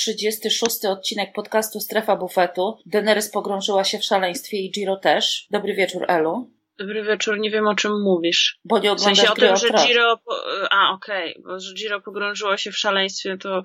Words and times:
36 0.00 0.84
odcinek 0.84 1.32
podcastu 1.32 1.80
Strefa 1.80 2.16
Bufetu. 2.16 2.78
Daenerys 2.86 3.30
pogrążyła 3.30 3.84
się 3.84 3.98
w 3.98 4.04
szaleństwie 4.04 4.56
i 4.56 4.70
Giro 4.70 4.96
też. 4.96 5.46
Dobry 5.50 5.74
wieczór, 5.74 6.04
Elu. 6.08 6.50
Dobry 6.78 7.02
wieczór, 7.02 7.38
nie 7.38 7.50
wiem 7.50 7.66
o 7.66 7.74
czym 7.74 8.02
mówisz. 8.02 8.58
Bo 8.64 8.78
nie 8.78 8.94
W 8.94 9.00
sensie 9.00 9.28
o 9.28 9.32
oglądasz 9.32 9.60
tym, 9.60 9.78
że. 9.78 9.86
Giro. 9.86 10.16
Po... 10.24 10.32
A, 10.70 10.92
okej, 10.92 11.42
bo 11.44 11.60
że 11.60 11.74
Giro 11.74 12.00
pogrążyło 12.00 12.56
się 12.56 12.70
w 12.70 12.78
szaleństwie, 12.78 13.36
to 13.38 13.62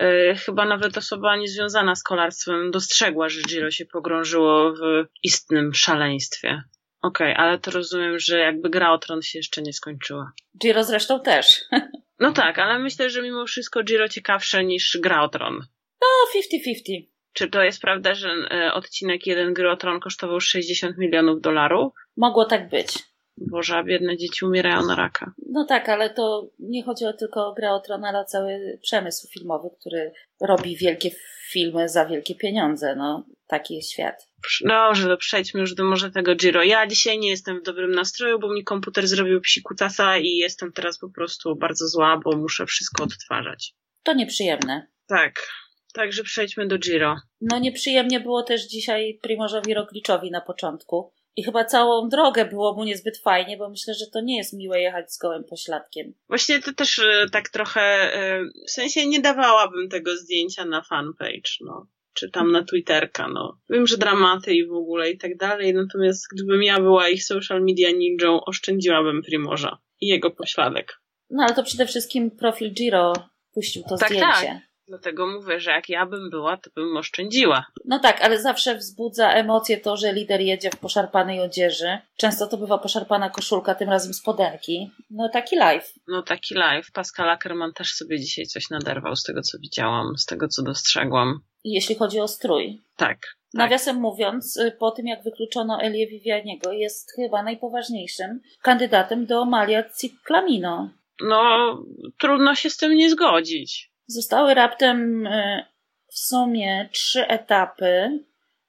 e, 0.00 0.34
chyba 0.34 0.64
nawet 0.64 0.98
osoba 0.98 1.36
niezwiązana 1.36 1.94
z 1.94 2.02
kolarstwem 2.02 2.70
dostrzegła, 2.70 3.28
że 3.28 3.42
Giro 3.42 3.70
się 3.70 3.86
pogrążyło 3.86 4.72
w 4.72 5.06
istnym 5.22 5.74
szaleństwie. 5.74 6.62
Okej, 7.02 7.34
ale 7.34 7.58
to 7.58 7.70
rozumiem, 7.70 8.18
że 8.18 8.38
jakby 8.38 8.70
gra 8.70 8.92
o 8.92 8.98
tron 8.98 9.22
się 9.22 9.38
jeszcze 9.38 9.62
nie 9.62 9.72
skończyła. 9.72 10.32
Giro 10.62 10.84
zresztą 10.84 11.20
też. 11.20 11.60
No 12.22 12.32
tak, 12.32 12.58
ale 12.58 12.78
myślę, 12.78 13.10
że 13.10 13.22
mimo 13.22 13.46
wszystko 13.46 13.82
Giro 13.82 14.08
ciekawsze 14.08 14.64
niż 14.64 14.98
gra 15.02 15.22
o 15.22 15.28
tron. 15.28 15.54
No, 16.00 16.40
50-50. 16.40 17.06
Czy 17.32 17.50
to 17.50 17.62
jest 17.62 17.80
prawda, 17.80 18.14
że 18.14 18.28
e, 18.28 18.72
odcinek 18.72 19.26
jeden 19.26 19.54
gry 19.54 19.70
o 19.70 19.76
tron 19.76 20.00
kosztował 20.00 20.40
60 20.40 20.98
milionów 20.98 21.40
dolarów? 21.40 21.92
Mogło 22.16 22.44
tak 22.44 22.68
być. 22.68 22.98
Boże, 23.36 23.76
a 23.76 23.84
biedne 23.84 24.16
dzieci 24.16 24.44
umierają 24.44 24.86
na 24.86 24.94
raka. 24.94 25.32
No 25.50 25.64
tak, 25.64 25.88
ale 25.88 26.10
to 26.10 26.50
nie 26.58 26.84
chodziło 26.84 27.12
tylko 27.12 27.46
o 27.46 27.54
grę 27.54 27.72
o 27.72 27.80
Tron, 27.80 28.04
ale 28.04 28.20
o 28.20 28.24
cały 28.24 28.78
przemysł 28.82 29.28
filmowy, 29.28 29.68
który 29.80 30.12
robi 30.40 30.76
wielkie 30.76 31.10
filmy 31.50 31.88
za 31.88 32.06
wielkie 32.06 32.34
pieniądze. 32.34 32.96
No, 32.96 33.26
taki 33.46 33.74
jest 33.74 33.90
świat. 33.90 34.28
Dobrze, 34.60 35.08
to 35.08 35.16
przejdźmy 35.16 35.60
już 35.60 35.74
do 35.74 35.84
może 35.84 36.10
tego 36.10 36.34
Giro. 36.34 36.62
Ja 36.62 36.86
dzisiaj 36.86 37.18
nie 37.18 37.30
jestem 37.30 37.60
w 37.60 37.62
dobrym 37.62 37.92
nastroju, 37.92 38.38
bo 38.38 38.52
mi 38.52 38.64
komputer 38.64 39.06
zrobił 39.06 39.40
psikutasa 39.40 40.18
i 40.18 40.28
jestem 40.28 40.72
teraz 40.72 40.98
po 40.98 41.10
prostu 41.10 41.56
bardzo 41.56 41.88
zła, 41.88 42.20
bo 42.24 42.36
muszę 42.36 42.66
wszystko 42.66 43.04
odtwarzać. 43.04 43.74
To 44.02 44.14
nieprzyjemne. 44.14 44.86
Tak, 45.06 45.48
także 45.94 46.22
przejdźmy 46.22 46.66
do 46.66 46.78
Giro. 46.78 47.16
No 47.40 47.58
nieprzyjemnie 47.58 48.20
było 48.20 48.42
też 48.42 48.62
dzisiaj 48.66 49.18
Primożowi 49.22 49.74
Rogliczowi 49.74 50.30
na 50.30 50.40
początku. 50.40 51.12
I 51.36 51.44
chyba 51.44 51.64
całą 51.64 52.08
drogę 52.08 52.44
było 52.44 52.74
mu 52.74 52.84
niezbyt 52.84 53.18
fajnie, 53.18 53.56
bo 53.56 53.70
myślę, 53.70 53.94
że 53.94 54.06
to 54.12 54.20
nie 54.20 54.36
jest 54.36 54.52
miłe 54.52 54.80
jechać 54.80 55.12
z 55.12 55.18
gołym 55.18 55.44
pośladkiem. 55.44 56.14
Właśnie 56.28 56.60
to 56.60 56.72
też 56.72 56.98
e, 56.98 57.26
tak 57.32 57.48
trochę, 57.48 57.80
e, 57.80 58.44
w 58.68 58.70
sensie 58.70 59.06
nie 59.06 59.20
dawałabym 59.20 59.88
tego 59.88 60.16
zdjęcia 60.16 60.64
na 60.64 60.82
fanpage, 60.82 61.50
no. 61.60 61.86
Czy 62.14 62.30
tam 62.30 62.52
na 62.52 62.64
Twitterka, 62.64 63.28
no. 63.28 63.58
Wiem, 63.70 63.86
że 63.86 63.96
dramaty 63.96 64.54
i 64.54 64.66
w 64.66 64.72
ogóle 64.72 65.10
i 65.10 65.18
tak 65.18 65.36
dalej, 65.36 65.74
natomiast 65.74 66.26
gdybym 66.34 66.62
ja 66.62 66.80
była 66.80 67.08
ich 67.08 67.24
social 67.24 67.62
media 67.62 67.90
ninją, 67.90 68.44
oszczędziłabym 68.44 69.22
Primorza 69.22 69.78
i 70.00 70.06
jego 70.06 70.30
pośladek. 70.30 71.00
No 71.30 71.44
ale 71.44 71.54
to 71.54 71.62
przede 71.62 71.86
wszystkim 71.86 72.30
profil 72.30 72.72
Giro 72.72 73.12
puścił 73.54 73.82
to 73.88 73.96
Tak, 73.96 74.08
zdjęcie. 74.08 74.26
tak. 74.46 74.72
Dlatego 74.88 75.26
mówię, 75.26 75.60
że 75.60 75.70
jak 75.70 75.88
ja 75.88 76.06
bym 76.06 76.30
była, 76.30 76.56
to 76.56 76.70
bym 76.74 76.96
oszczędziła. 76.96 77.66
No 77.84 77.98
tak, 77.98 78.20
ale 78.20 78.40
zawsze 78.42 78.74
wzbudza 78.74 79.32
emocje 79.32 79.80
to, 79.80 79.96
że 79.96 80.12
lider 80.12 80.40
jedzie 80.40 80.70
w 80.70 80.76
poszarpanej 80.76 81.40
odzieży. 81.40 81.98
Często 82.16 82.46
to 82.46 82.56
bywa 82.56 82.78
poszarpana 82.78 83.30
koszulka, 83.30 83.74
tym 83.74 83.88
razem 83.88 84.14
spodenki. 84.14 84.90
No 85.10 85.28
taki 85.28 85.56
live. 85.56 85.92
No 86.08 86.22
taki 86.22 86.54
live. 86.54 86.90
Pascal 86.92 87.30
Ackerman 87.30 87.72
też 87.72 87.92
sobie 87.92 88.20
dzisiaj 88.20 88.46
coś 88.46 88.70
naderwał 88.70 89.16
z 89.16 89.22
tego, 89.22 89.42
co 89.42 89.58
widziałam, 89.58 90.18
z 90.18 90.26
tego, 90.26 90.48
co 90.48 90.62
dostrzegłam. 90.62 91.40
Jeśli 91.64 91.94
chodzi 91.94 92.20
o 92.20 92.28
strój. 92.28 92.80
Tak. 92.96 93.08
tak. 93.08 93.36
Nawiasem 93.54 93.96
mówiąc, 93.96 94.56
y, 94.56 94.72
po 94.78 94.90
tym 94.90 95.06
jak 95.06 95.22
wykluczono 95.22 95.82
Elię 95.82 96.06
Vivianiego, 96.06 96.72
jest 96.72 97.12
chyba 97.16 97.42
najpoważniejszym 97.42 98.40
kandydatem 98.62 99.26
do 99.26 99.44
Malia 99.44 99.84
Ciclamino. 99.90 100.90
No, 101.20 101.78
trudno 102.18 102.54
się 102.54 102.70
z 102.70 102.76
tym 102.76 102.94
nie 102.94 103.10
zgodzić. 103.10 103.92
Zostały 104.06 104.54
raptem 104.54 105.26
y, 105.26 105.64
w 106.06 106.18
sumie 106.18 106.88
trzy 106.92 107.26
etapy, 107.26 108.20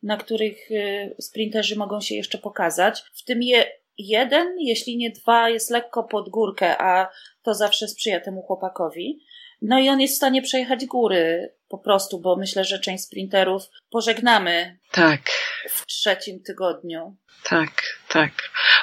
na 0.03 0.17
których 0.17 0.72
y, 0.72 1.16
sprinterzy 1.19 1.75
mogą 1.75 2.02
się 2.02 2.16
jeszcze 2.16 2.38
pokazać. 2.38 3.03
W 3.13 3.25
tym 3.25 3.44
je, 3.44 3.66
jeden, 3.97 4.55
jeśli 4.59 4.97
nie 4.97 5.12
dwa, 5.12 5.50
jest 5.50 5.69
lekko 5.69 6.03
pod 6.03 6.29
górkę, 6.29 6.81
a 6.81 7.12
to 7.44 7.53
zawsze 7.53 7.88
sprzyja 7.88 8.19
temu 8.19 8.41
chłopakowi. 8.41 9.19
No 9.62 9.79
i 9.79 9.90
on 9.90 10.01
jest 10.01 10.13
w 10.13 10.17
stanie 10.17 10.41
przejechać 10.41 10.85
góry 10.85 11.53
po 11.73 11.78
prostu, 11.79 12.19
bo 12.19 12.35
myślę, 12.35 12.63
że 12.63 12.79
część 12.79 13.03
sprinterów 13.03 13.63
pożegnamy 13.91 14.79
Tak. 14.91 15.22
w 15.69 15.85
trzecim 15.85 16.44
tygodniu. 16.44 17.17
Tak, 17.44 17.72
tak. 18.09 18.31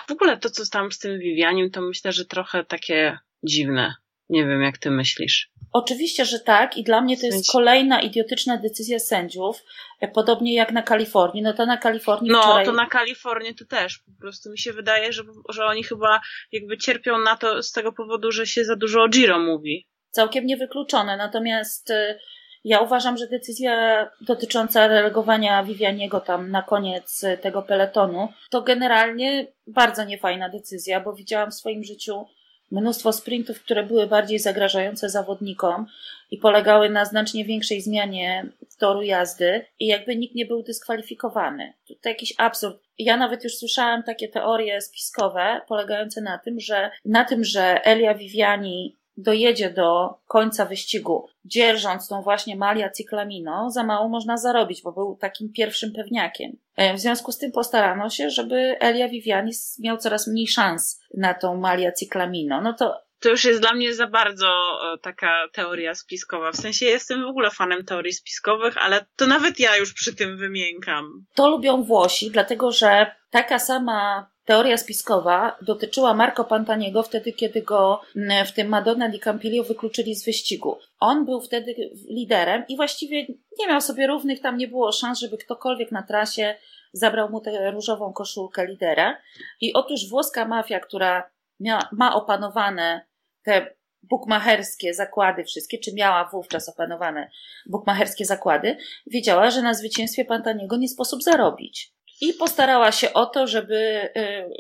W 0.09 0.13
ogóle 0.13 0.37
to, 0.37 0.51
co 0.51 0.63
tam 0.73 0.93
z 0.93 0.99
tym 0.99 1.19
Vivianim, 1.19 1.71
to 1.71 1.81
myślę, 1.81 2.13
że 2.13 2.25
trochę 2.25 2.65
takie 2.65 3.19
dziwne. 3.43 3.95
Nie 4.29 4.47
wiem, 4.47 4.63
jak 4.63 4.79
ty 4.79 4.91
myślisz. 4.91 5.51
Oczywiście, 5.73 6.25
że 6.25 6.41
tak 6.41 6.77
i 6.77 6.85
dla 6.85 7.01
mnie 7.01 7.17
to 7.17 7.27
jest 7.27 7.53
kolejna 7.53 8.01
idiotyczna 8.01 8.57
decyzja 8.57 8.99
sędziów, 8.99 9.63
e, 10.01 10.09
podobnie 10.09 10.55
jak 10.55 10.73
na 10.73 10.83
Kalifornii. 10.83 11.43
No 11.43 11.53
to 11.53 11.67
na 11.67 11.77
Kalifornii 11.77 12.31
No, 12.33 12.43
wczoraj... 12.43 12.65
to 12.65 12.73
na 12.73 12.87
Kalifornię 12.87 13.55
to 13.55 13.65
też. 13.65 13.99
Po 13.99 14.21
prostu 14.21 14.51
mi 14.51 14.59
się 14.59 14.73
wydaje, 14.73 15.13
że, 15.13 15.23
że 15.49 15.65
oni 15.65 15.85
chyba 15.85 16.21
jakby 16.53 16.79
cierpią 16.79 17.19
na 17.19 17.37
to 17.37 17.63
z 17.63 17.73
tego 17.73 17.93
powodu, 17.93 18.33
że 18.33 18.47
się 18.47 18.65
za 18.65 18.77
dużo 18.77 19.03
o 19.03 19.09
Giro 19.09 19.39
mówi. 19.39 19.89
całkiem 20.11 20.47
niewykluczone. 20.47 21.17
Natomiast 21.17 21.91
y, 21.91 22.19
ja 22.65 22.81
uważam, 22.81 23.17
że 23.17 23.27
decyzja 23.27 24.07
dotycząca 24.21 24.87
relegowania 24.87 25.65
Vivianiego 25.65 26.21
tam 26.21 26.51
na 26.51 26.63
koniec 26.63 27.25
tego 27.43 27.63
peletonu 27.63 28.29
to 28.51 28.63
generalnie 28.63 29.47
bardzo 29.67 30.05
niefajna 30.05 30.49
decyzja, 30.49 31.01
bo 31.01 31.13
widziałam 31.13 31.51
w 31.51 31.55
swoim 31.55 31.85
życiu 31.85 32.27
mnóstwo 32.71 33.13
sprintów, 33.13 33.63
które 33.63 33.83
były 33.83 34.07
bardziej 34.07 34.39
zagrażające 34.39 35.11
zawodnikom 35.11 35.87
i 36.31 36.39
polegały 36.39 36.91
na 36.91 37.05
znacznie 37.05 37.45
większej 37.45 37.81
zmianie 37.81 38.47
toru 38.79 39.03
jazdy 39.03 39.67
i 39.79 39.87
jakby 39.87 40.17
nikt 40.17 40.35
nie 40.35 40.47
był 40.47 40.63
dyskwalifikowany. 40.63 41.73
To 42.03 42.09
jakiś 42.09 42.35
absurd. 42.39 42.83
Ja 42.99 43.17
nawet 43.17 43.45
już 43.45 43.55
słyszałam 43.57 44.03
takie 44.03 44.29
teorie 44.29 44.81
spiskowe 44.81 45.61
polegające 45.69 46.21
na 46.21 46.39
tym, 46.39 46.61
że 46.61 46.91
na 47.05 47.25
tym, 47.25 47.45
że 47.45 47.85
Elia 47.85 48.15
Viviani 48.15 49.00
dojedzie 49.23 49.71
do 49.71 50.15
końca 50.27 50.65
wyścigu, 50.65 51.29
dzierżąc 51.45 52.09
tą 52.09 52.23
właśnie 52.23 52.57
Malia 52.57 52.91
Ciclamino, 52.91 53.71
za 53.71 53.85
mało 53.85 54.09
można 54.09 54.37
zarobić, 54.37 54.83
bo 54.83 54.93
był 54.93 55.17
takim 55.21 55.53
pierwszym 55.53 55.93
pewniakiem. 55.93 56.57
E, 56.77 56.95
W 56.95 57.01
związku 57.01 57.33
z 57.33 57.39
tym 57.39 57.53
postarano 57.53 58.11
się, 58.11 58.31
żeby 58.31 58.77
Elia 58.81 59.09
Viviani 59.09 59.53
miał 59.79 59.99
coraz 59.99 60.27
mniej 60.27 60.49
szans 60.49 61.01
na 61.15 61.35
tą 61.35 61.57
Malia 61.57 61.93
Ciclamino. 61.93 62.61
No 62.61 62.73
to 62.73 63.01
To 63.23 63.29
już 63.29 63.45
jest 63.45 63.61
dla 63.61 63.73
mnie 63.73 63.95
za 63.95 64.07
bardzo 64.07 64.47
e, 64.49 64.99
taka 64.99 65.49
teoria 65.53 65.95
spiskowa. 65.95 66.53
W 66.53 66.57
sensie 66.57 66.87
jestem 66.87 67.23
w 67.23 67.29
ogóle 67.29 67.51
fanem 67.51 67.85
teorii 67.85 68.13
spiskowych, 68.13 68.77
ale 68.79 69.07
to 69.17 69.27
nawet 69.27 69.61
ja 69.61 69.77
już 69.77 69.93
przy 69.95 70.15
tym 70.15 70.37
wymiękam. 70.37 71.25
To 71.35 71.49
lubią 71.49 71.83
Włosi, 71.83 72.31
dlatego 72.31 72.73
że 72.73 73.15
taka 73.31 73.59
sama 73.59 74.30
teoria 74.45 74.77
spiskowa 74.77 75.57
dotyczyła 75.63 76.15
Marco 76.15 76.45
Pantaniego 76.45 77.03
wtedy, 77.03 77.33
kiedy 77.33 77.63
go 77.63 78.01
mm, 78.17 78.47
w 78.47 78.53
tym 78.53 78.69
Madonna 78.69 79.09
di 79.09 79.21
Campiglio 79.21 79.65
wykluczyli 79.65 80.15
z 80.15 80.25
wyścigu. 80.25 80.79
On 81.01 81.25
był 81.25 81.41
wtedy 81.41 81.75
liderem 82.09 82.65
i 82.69 82.77
właściwie 82.77 83.27
nie 83.59 83.67
miał 83.69 83.81
sobie 83.81 84.07
równych, 84.07 84.41
tam 84.41 84.57
nie 84.57 84.69
było 84.69 84.93
szans, 84.93 85.21
żeby 85.21 85.39
ktokolwiek 85.39 85.93
na 85.93 86.03
trasie 86.03 86.55
zabrał 86.93 87.31
mu 87.31 87.41
tę 87.41 87.71
różową 87.71 88.13
koszulkę 88.13 88.67
lidera. 88.67 89.19
I 89.61 89.73
otóż 89.73 90.09
włoska 90.09 90.45
mafia, 90.45 90.81
która 90.81 91.31
mia, 91.61 91.89
ma 91.93 92.15
opanowane 92.15 93.07
te 93.43 93.75
bukmacherskie 94.03 94.95
zakłady 94.95 95.45
wszystkie, 95.45 95.79
czy 95.79 95.95
miała 95.95 96.25
wówczas 96.25 96.69
opanowane 96.69 97.31
bukmacherskie 97.67 98.25
zakłady, 98.25 98.77
wiedziała, 99.07 99.51
że 99.51 99.63
na 99.63 99.75
zwycięstwie 99.75 100.25
Pantaniego 100.25 100.77
nie 100.77 100.89
sposób 100.89 101.23
zarobić. 101.23 101.93
I 102.21 102.35
postarała 102.35 102.93
się 102.93 103.13
o 103.13 103.27
to, 103.27 103.47
żeby 103.47 103.75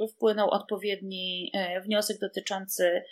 y, 0.04 0.08
wpłynął 0.08 0.50
odpowiedni 0.50 1.52
y, 1.76 1.80
wniosek 1.80 2.18
dotyczący 2.18 3.02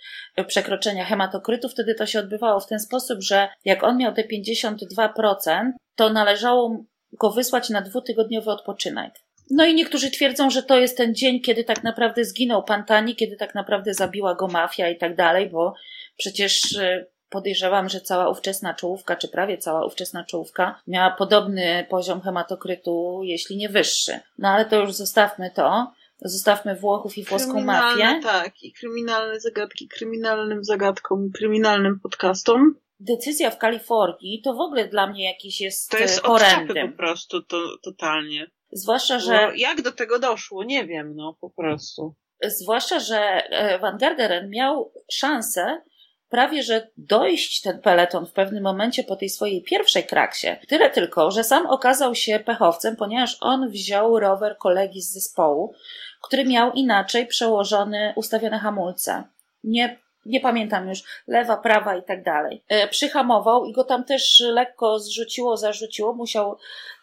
przekroczenia 0.47 1.05
hematokrytu. 1.05 1.69
Wtedy 1.69 1.95
to 1.95 2.07
się 2.07 2.19
odbywało 2.19 2.61
w 2.61 2.67
ten 2.67 2.81
sposób, 2.81 3.23
że 3.23 3.49
jak 3.65 3.85
on 3.85 3.97
miał 3.97 4.15
te 4.15 4.25
52%, 4.25 5.73
to 5.97 6.13
należało 6.13 6.85
go 7.13 7.31
wysłać 7.31 7.71
na 7.71 7.83
dwutygodniowy 7.83 8.51
odpoczynek. 8.51 9.15
No 9.51 9.65
i 9.65 9.75
niektórzy 9.75 10.11
twierdzą, 10.11 10.51
że 10.51 10.63
to 10.63 10.79
jest 10.79 10.97
ten 10.97 11.15
dzień, 11.15 11.41
kiedy 11.41 11.65
tak 11.65 11.85
naprawdę 11.85 12.25
zginął 12.25 12.65
Pantani, 12.65 13.17
kiedy 13.17 13.37
tak 13.37 13.55
naprawdę 13.55 13.95
zabiła 13.95 14.35
go 14.35 14.49
mafia 14.49 14.89
i 14.89 14.99
tak 14.99 15.17
dalej, 15.17 15.51
bo 15.51 15.75
przecież 16.17 16.73
y, 16.73 17.07
podejrzewam, 17.31 17.89
że 17.89 18.01
cała 18.01 18.29
ówczesna 18.29 18.75
czołówka, 18.75 19.17
czy 19.17 19.29
prawie 19.29 19.59
cała 19.59 19.85
ówczesna 19.87 20.25
czołówka 20.25 20.81
miała 20.87 21.11
podobny 21.11 21.87
poziom 21.91 22.21
hematokrytu, 22.21 23.21
jeśli 23.25 23.57
nie 23.57 23.69
wyższy. 23.69 24.21
No 24.39 24.49
ale 24.49 24.65
to 24.65 24.77
już 24.81 24.93
zostawmy 24.93 25.51
to. 25.55 25.93
Zostawmy 26.21 26.77
Włochów 26.77 27.19
i 27.19 27.25
włoską 27.25 27.61
mafię. 27.61 28.21
Tak, 28.23 28.63
i 28.63 28.73
kryminalne 28.73 29.41
zagadki 29.41 29.89
kryminalnym 29.89 30.65
zagadkom, 30.65 31.31
kryminalnym 31.35 32.01
podcastom. 32.01 32.75
Decyzja 33.01 33.51
w 33.51 33.59
Kalifornii 33.59 34.43
to 34.45 34.55
w 34.55 34.61
ogóle 34.61 34.89
dla 34.89 35.07
mnie 35.07 35.25
jakiś 35.25 35.61
jest, 35.61 35.91
To 35.91 35.99
jest 35.99 36.19
e, 36.19 36.23
horrendem. 36.23 36.91
po 36.93 36.97
prostu, 36.99 37.43
to, 37.43 37.57
totalnie. 37.83 38.47
Zwłaszcza, 38.73 39.19
Że... 39.19 39.27
że 39.27 39.53
jak 39.57 39.83
do 39.83 39.93
tego 39.93 40.19
doszło? 40.19 40.65
Nie 40.65 40.87
wiem, 40.87 41.17
no 41.17 41.37
po 41.41 41.51
prostu. 41.51 42.15
zwłaszcza, 42.45 43.01
że 43.01 43.19
e, 43.51 43.79
Van 43.79 43.99
Garderen 43.99 44.51
miał 44.51 44.93
szansę 45.13 45.83
prawie 46.29 46.63
że 46.63 46.89
dojść 46.97 47.63
ten 47.63 47.81
peleton 47.81 48.27
w 48.27 48.33
pewnym 48.33 48.63
momencie 48.63 49.05
po 49.05 49.17
tej 49.17 49.29
swojej 49.29 49.63
pierwszej 49.63 50.05
kraksie. 50.05 50.49
Tyle 50.69 50.91
tylko, 50.91 51.31
że 51.31 51.45
sam 51.45 51.67
okazał 51.67 52.15
się 52.15 52.39
pechowcem, 52.39 52.97
ponieważ 52.97 53.37
on 53.41 53.69
wziął 53.71 54.21
rower 54.21 54.59
kolegi 54.59 55.03
z 55.03 55.13
zespołu, 55.13 55.75
który 56.23 56.45
miał 56.45 56.73
inaczej 56.73 57.27
przełożone, 57.27 58.13
ustawione 58.17 58.59
hamulce. 58.59 59.25
Nie 59.65 59.99
nie 60.29 60.41
pamiętam 60.41 60.89
już, 60.89 61.03
lewa, 61.27 61.57
prawa 61.57 61.97
i 61.97 62.03
tak 62.03 62.23
dalej. 62.23 62.65
E, 62.69 62.89
przyhamował 62.89 63.65
i 63.65 63.73
go 63.73 63.85
tam 63.85 64.05
też 64.05 64.41
lekko 64.41 64.99
zrzuciło, 64.99 65.57
zarzuciło, 65.57 66.15
musiał 66.15 66.57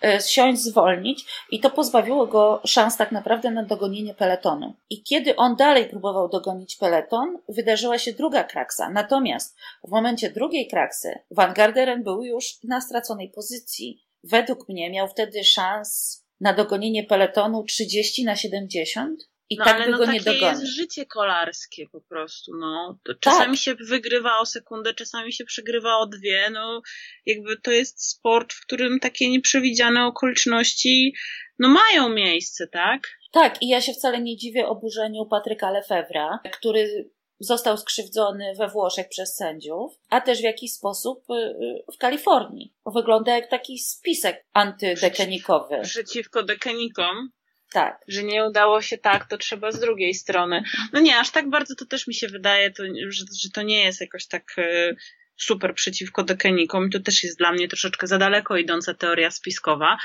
e, 0.04 0.22
siąść, 0.22 0.62
zwolnić 0.62 1.25
i 1.51 1.60
to 1.60 1.69
pozbawiło 1.69 2.27
go 2.27 2.62
szans 2.66 2.98
tak 2.98 3.12
naprawdę 3.12 3.51
na 3.51 3.63
dogonienie 3.63 4.13
peletonu. 4.13 4.74
I 4.89 5.04
kiedy 5.04 5.36
on 5.36 5.56
dalej 5.56 5.86
próbował 5.86 6.30
dogonić 6.30 6.75
peleton, 6.75 7.38
wydarzyła 7.50 7.98
się 7.98 8.13
druga 8.13 8.44
kraksa. 8.44 8.89
Natomiast 8.89 9.57
w 9.83 9.92
momencie 9.92 10.30
drugiej 10.30 10.68
kraksy 10.68 11.19
Van 11.31 11.54
Garderen 11.54 12.04
był 12.04 12.24
już 12.24 12.63
na 12.63 12.81
straconej 12.81 13.30
pozycji. 13.30 14.06
Według 14.24 14.69
mnie 14.69 14.89
miał 14.89 15.07
wtedy 15.07 15.44
szans 15.44 16.22
na 16.42 16.54
dogonienie 16.54 17.04
peletonu 17.04 17.63
30 17.63 18.24
na 18.24 18.36
70 18.36 19.34
i 19.50 19.56
no, 19.57 19.65
tak 19.65 19.75
ale 19.75 19.86
by 19.86 19.92
no 19.92 19.97
go 19.97 20.06
takie 20.06 20.18
nie 20.18 20.24
dogonił. 20.24 20.50
jest 20.50 20.65
życie 20.65 21.06
kolarskie 21.06 21.88
po 21.92 22.01
prostu, 22.01 22.51
no. 22.59 23.00
To 23.03 23.13
Czasami 23.15 23.57
Tak. 23.57 23.63
się 23.63 23.75
wygrywa 23.75 24.39
o 24.39 24.45
sekundę, 24.45 24.94
czasami 24.94 25.33
się 25.33 25.45
przegrywa 25.45 25.97
o 25.97 26.06
dwie, 26.06 26.50
no. 26.51 26.81
Jakby 27.25 27.57
to 27.57 27.71
jest 27.71 28.09
sport, 28.09 28.53
w 28.53 28.62
którym 28.62 29.00
takie 29.00 29.30
nieprzewidziane 29.30 30.06
okoliczności, 30.06 31.13
no 31.59 31.69
mają 31.69 32.09
miejsce, 32.09 32.68
tak? 32.68 33.07
Tak, 33.31 33.62
i 33.62 33.68
ja 33.68 33.81
się 33.81 33.94
wcale 33.94 34.21
nie 34.21 34.38
dziwię 34.38 34.68
oburzeniu 34.68 35.25
Patryka 35.25 35.71
Lefebvra, 35.71 36.39
który 36.51 37.09
został 37.39 37.77
skrzywdzony 37.77 38.53
we 38.57 38.68
Włoszech 38.68 39.09
przez 39.09 39.36
sędziów, 39.36 39.94
a 40.09 40.21
też 40.21 40.39
w 40.39 40.44
jakiś 40.44 40.71
sposób 40.74 41.24
y, 41.30 41.33
y, 41.33 41.83
w 41.95 41.98
Kalifornii. 41.98 42.74
Wygląda 42.95 43.36
jak 43.36 43.50
taki 43.50 43.80
spisek 43.80 44.45
antydekenikowy. 44.53 45.81
Przeciwko 45.83 46.44
dekenikom, 46.44 47.30
Tak. 47.73 48.00
że 48.07 48.23
nie 48.23 48.45
udało 48.45 48.81
się 48.81 48.97
tak, 48.97 49.29
to 49.29 49.38
trzeba 49.38 49.71
z 49.71 49.79
drugiej 49.79 50.13
strony. 50.13 50.63
No 50.94 51.00
nie, 51.00 51.19
aż 51.19 51.31
tak 51.31 51.50
bardzo 51.50 51.75
to 51.75 51.85
też 51.85 52.07
mi 52.07 52.13
się 52.13 52.27
wydaje, 52.27 52.71
to, 52.71 52.83
że, 53.09 53.25
że 53.44 53.50
to 53.53 53.62
nie 53.62 53.83
jest 53.83 54.01
jakoś 54.01 54.27
tak 54.27 54.44
e, 54.57 54.95
super 55.38 55.75
przeciwko 55.75 56.23
dekenikom. 56.23 56.89
To 56.89 57.00
też 57.00 57.23
jest 57.23 57.38
dla 57.38 57.51
mnie 57.51 57.67
troszeczkę 57.67 58.07
za 58.07 58.17
daleko 58.17 58.57
idąca 58.57 58.94
teoria 58.94 59.31
spiskowa. 59.31 59.97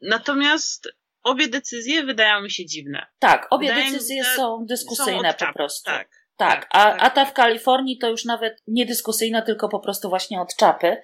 Natomiast 0.00 0.88
obie 1.22 1.48
decyzje 1.48 2.04
wydają 2.04 2.40
mi 2.40 2.50
się 2.50 2.66
dziwne. 2.66 3.06
Tak, 3.18 3.46
obie 3.50 3.68
się, 3.68 3.74
decyzje 3.74 4.24
są 4.24 4.66
dyskusyjne 4.68 5.34
Są 5.38 5.46
po 5.46 5.52
prostu. 5.52 5.90
Tak. 5.90 6.08
Tak, 6.36 6.68
a, 6.70 6.96
a 6.96 7.10
ta 7.10 7.24
w 7.24 7.32
Kalifornii 7.32 7.98
to 7.98 8.10
już 8.10 8.24
nawet 8.24 8.62
nie 8.66 8.86
dyskusyjna, 8.86 9.42
tylko 9.42 9.68
po 9.68 9.80
prostu 9.80 10.08
właśnie 10.08 10.40
od 10.40 10.56
czapy. 10.56 10.96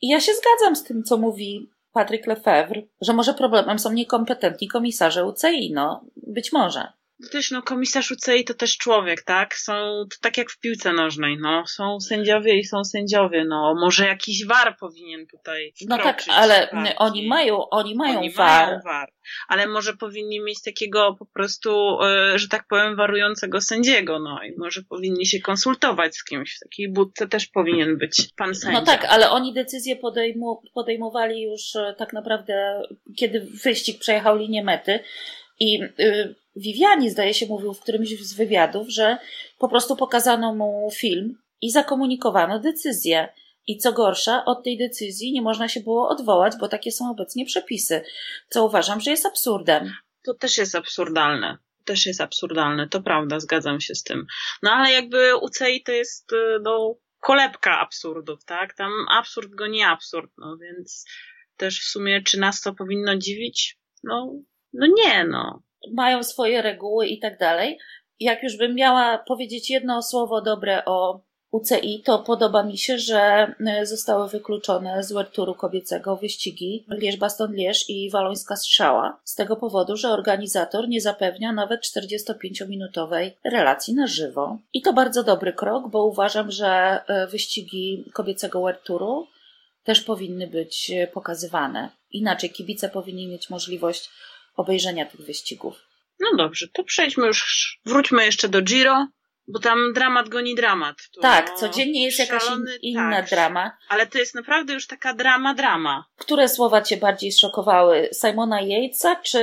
I 0.00 0.08
ja 0.08 0.20
się 0.20 0.32
zgadzam 0.32 0.76
z 0.76 0.84
tym, 0.84 1.02
co 1.02 1.16
mówi 1.16 1.70
Patryk 1.94 2.26
Lefebvre, 2.26 2.82
że 3.00 3.12
może 3.12 3.34
problemem 3.34 3.78
są 3.78 3.92
niekompetentni 3.92 4.68
komisarze 4.68 5.24
UCI, 5.24 5.72
no 5.74 6.04
być 6.16 6.52
może. 6.52 6.92
Też 7.32 7.50
no 7.50 7.62
komisarz 7.62 8.10
UCI 8.10 8.44
to 8.44 8.54
też 8.54 8.76
człowiek, 8.76 9.22
tak? 9.22 9.54
Są 9.54 9.72
to 10.10 10.16
tak 10.20 10.38
jak 10.38 10.50
w 10.50 10.58
piłce 10.58 10.92
nożnej, 10.92 11.38
no. 11.40 11.66
Są 11.66 12.00
sędziowie 12.00 12.58
i 12.58 12.64
są 12.64 12.84
sędziowie, 12.84 13.44
no. 13.44 13.74
Może 13.80 14.06
jakiś 14.06 14.46
war 14.46 14.76
powinien 14.80 15.26
tutaj 15.26 15.72
No 15.88 15.98
tak, 15.98 16.22
ale 16.28 16.68
bardziej. 16.72 16.94
oni 16.98 17.26
mają, 17.28 17.68
oni 17.68 17.94
mają 17.94 18.18
Oni 18.18 18.30
VAR. 18.30 18.66
mają 18.66 18.80
war. 18.84 19.08
Ale 19.48 19.66
może 19.66 19.96
powinni 19.96 20.40
mieć 20.40 20.62
takiego 20.62 21.16
po 21.18 21.26
prostu, 21.26 21.98
e, 22.02 22.38
że 22.38 22.48
tak 22.48 22.66
powiem, 22.68 22.96
warującego 22.96 23.60
sędziego, 23.60 24.18
no 24.18 24.42
i 24.42 24.52
może 24.58 24.82
powinni 24.82 25.26
się 25.26 25.40
konsultować 25.40 26.16
z 26.16 26.24
kimś. 26.24 26.56
W 26.56 26.60
takiej 26.60 26.92
budce 26.92 27.28
też 27.28 27.46
powinien 27.46 27.98
być 27.98 28.28
pan 28.36 28.54
sędzia. 28.54 28.80
No 28.80 28.86
tak, 28.86 29.04
ale 29.04 29.30
oni 29.30 29.54
decyzję 29.54 29.96
podejmu, 29.96 30.62
podejmowali 30.74 31.42
już 31.42 31.76
e, 31.76 31.94
tak 31.98 32.12
naprawdę, 32.12 32.82
kiedy 33.18 33.40
wyścig 33.64 33.98
przejechał 33.98 34.36
linię 34.36 34.64
mety. 34.64 35.00
I 35.60 35.82
y, 36.00 36.34
Viviani, 36.56 37.10
zdaje 37.10 37.34
się, 37.34 37.46
mówił 37.46 37.74
w 37.74 37.80
którymś 37.80 38.08
z 38.08 38.34
wywiadów, 38.34 38.88
że 38.88 39.18
po 39.58 39.68
prostu 39.68 39.96
pokazano 39.96 40.54
mu 40.54 40.90
film 40.94 41.38
i 41.62 41.70
zakomunikowano 41.70 42.60
decyzję. 42.60 43.28
I 43.66 43.78
co 43.78 43.92
gorsza, 43.92 44.44
od 44.44 44.64
tej 44.64 44.78
decyzji 44.78 45.32
nie 45.32 45.42
można 45.42 45.68
się 45.68 45.80
było 45.80 46.08
odwołać, 46.08 46.52
bo 46.60 46.68
takie 46.68 46.92
są 46.92 47.10
obecnie 47.10 47.46
przepisy, 47.46 48.04
co 48.48 48.66
uważam, 48.66 49.00
że 49.00 49.10
jest 49.10 49.26
absurdem. 49.26 49.92
To 50.24 50.34
też 50.34 50.58
jest 50.58 50.74
absurdalne. 50.74 51.58
Też 51.84 52.06
jest 52.06 52.20
absurdalne, 52.20 52.88
to 52.88 53.02
prawda, 53.02 53.40
zgadzam 53.40 53.80
się 53.80 53.94
z 53.94 54.02
tym. 54.02 54.26
No 54.62 54.70
ale 54.70 54.92
jakby 54.92 55.36
UCI 55.36 55.82
to 55.84 55.92
jest, 55.92 56.32
e, 56.32 56.58
no, 56.62 56.96
kolebka 57.20 57.80
absurdów, 57.80 58.44
tak? 58.44 58.74
Tam 58.74 58.92
absurd 59.10 59.54
goni 59.54 59.82
absurd, 59.82 60.30
no 60.38 60.56
więc 60.56 61.04
też 61.56 61.80
w 61.80 61.88
sumie, 61.88 62.22
czy 62.22 62.40
nas 62.40 62.60
to 62.60 62.74
powinno 62.74 63.16
dziwić? 63.16 63.78
No, 64.02 64.32
no 64.72 64.86
nie, 64.86 65.24
no. 65.24 65.62
Mają 65.92 66.22
swoje 66.22 66.62
reguły 66.62 67.06
i 67.06 67.18
tak 67.18 67.38
dalej. 67.38 67.78
Jak 68.20 68.42
już 68.42 68.56
bym 68.56 68.74
miała 68.74 69.18
powiedzieć 69.18 69.70
jedno 69.70 70.02
słowo 70.02 70.40
dobre 70.42 70.84
o 70.84 71.20
UCI, 71.54 72.02
to 72.04 72.18
podoba 72.18 72.62
mi 72.62 72.78
się, 72.78 72.98
że 72.98 73.54
y, 73.82 73.86
zostały 73.86 74.28
wykluczone 74.28 75.02
z 75.02 75.12
World 75.12 75.32
Touru 75.32 75.54
kobiecego 75.54 76.16
wyścigi 76.16 76.86
Lierz-Baston-Lierz 76.88 77.84
i 77.88 78.10
Walońska 78.10 78.56
Strzała 78.56 79.20
z 79.24 79.34
tego 79.34 79.56
powodu, 79.56 79.96
że 79.96 80.08
organizator 80.08 80.88
nie 80.88 81.00
zapewnia 81.00 81.52
nawet 81.52 81.80
45-minutowej 81.80 83.30
relacji 83.44 83.94
na 83.94 84.06
żywo. 84.06 84.58
I 84.72 84.82
to 84.82 84.92
bardzo 84.92 85.22
dobry 85.22 85.52
krok, 85.52 85.88
bo 85.88 86.04
uważam, 86.04 86.50
że 86.50 87.00
y, 87.24 87.26
wyścigi 87.26 88.04
kobiecego 88.12 88.60
World 88.60 88.84
Touru 88.84 89.26
też 89.84 90.00
powinny 90.00 90.46
być 90.46 90.90
y, 90.90 91.06
pokazywane. 91.12 91.90
Inaczej 92.10 92.50
kibice 92.50 92.88
powinni 92.88 93.28
mieć 93.28 93.50
możliwość 93.50 94.10
obejrzenia 94.56 95.06
tych 95.06 95.20
wyścigów. 95.20 95.74
No 96.20 96.36
dobrze, 96.36 96.68
to 96.72 96.84
przejdźmy 96.84 97.26
już, 97.26 97.80
wróćmy 97.84 98.24
jeszcze 98.24 98.48
do 98.48 98.62
Giro, 98.62 99.06
bo 99.48 99.58
tam 99.58 99.92
dramat 99.94 100.28
goni 100.28 100.54
dramat. 100.54 100.96
Tu, 101.14 101.20
Tak, 101.20 101.54
codziennie 101.54 102.04
jest 102.04 102.18
jakaś 102.18 102.42
in, 102.42 102.48
szalony- 102.48 102.78
inna 102.82 103.16
tak, 103.16 103.30
drama. 103.30 103.76
Ale 103.88 104.06
to 104.06 104.18
jest 104.18 104.34
naprawdę 104.34 104.72
już 104.72 104.86
taka 104.86 105.14
drama, 105.14 105.54
drama. 105.54 106.04
Które 106.16 106.48
słowa 106.48 106.82
Cię 106.82 106.96
bardziej 106.96 107.32
szokowały? 107.32 108.08
Simona 108.20 108.60
Yatesa, 108.62 109.16
czy 109.16 109.40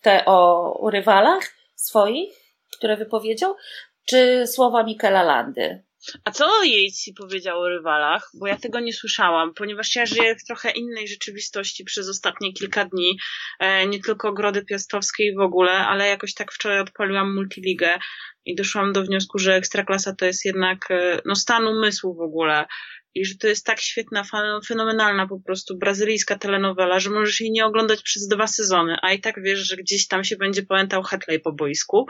te 0.00 0.24
o 0.24 0.90
rywalach 0.90 1.42
swoich, 1.74 2.34
które 2.78 2.96
wypowiedział, 2.96 3.56
czy 4.04 4.46
słowa 4.46 4.82
Mikela 4.82 5.22
Landy? 5.22 5.82
A 6.24 6.30
co 6.30 6.64
Yates 6.64 7.10
powiedział 7.18 7.60
o 7.60 7.68
rywalach? 7.68 8.30
Bo 8.40 8.46
ja 8.46 8.56
tego 8.56 8.80
nie 8.80 8.92
słyszałam, 8.92 9.54
ponieważ 9.54 9.96
ja 9.96 10.06
żyję 10.06 10.36
w 10.36 10.44
trochę 10.44 10.70
innej 10.70 11.08
rzeczywistości 11.08 11.84
przez 11.84 12.08
ostatnie 12.08 12.52
kilka 12.52 12.84
dni. 12.84 13.18
E, 13.58 13.86
nie 13.86 14.00
tylko 14.00 14.28
Ogrody 14.28 14.64
Piastowskiej 14.64 15.34
w 15.34 15.40
ogóle, 15.40 15.72
ale 15.72 16.08
jakoś 16.08 16.34
tak 16.34 16.52
wczoraj 16.52 16.80
odpaliłam 16.80 17.34
multiligę 17.34 17.98
i 18.44 18.54
doszłam 18.54 18.92
do 18.92 19.02
wniosku, 19.02 19.38
że 19.38 19.54
Ekstraklasa 19.54 20.14
to 20.14 20.24
jest 20.24 20.44
jednak 20.44 20.90
e, 20.90 21.20
no, 21.24 21.34
stan 21.34 21.66
umysłu 21.66 22.14
w 22.14 22.20
ogóle. 22.20 22.66
I 23.14 23.24
że 23.24 23.34
to 23.34 23.46
jest 23.46 23.66
tak 23.66 23.80
świetna, 23.80 24.22
fenomenalna 24.68 25.28
po 25.28 25.40
prostu 25.40 25.78
brazylijska 25.78 26.38
telenowela, 26.38 27.00
że 27.00 27.10
możesz 27.10 27.40
jej 27.40 27.50
nie 27.50 27.66
oglądać 27.66 28.02
przez 28.02 28.28
dwa 28.28 28.46
sezony, 28.46 28.96
a 29.02 29.12
i 29.12 29.20
tak 29.20 29.42
wiesz, 29.42 29.58
że 29.58 29.76
gdzieś 29.76 30.08
tam 30.08 30.24
się 30.24 30.36
będzie 30.36 30.62
pamiętał 30.62 31.02
Hatley 31.02 31.40
po 31.40 31.52
boisku. 31.52 32.06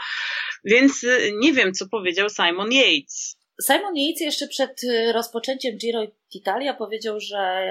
Więc 0.64 1.04
e, 1.04 1.32
nie 1.32 1.52
wiem, 1.52 1.72
co 1.72 1.88
powiedział 1.88 2.28
Simon 2.28 2.72
Yates. 2.72 3.41
Simon 3.66 3.96
Yates 3.96 4.20
jeszcze 4.20 4.48
przed 4.48 4.84
y, 4.84 5.12
rozpoczęciem 5.12 5.76
Giro 5.76 6.00
d'Italia 6.34 6.74
powiedział, 6.74 7.20
że 7.20 7.64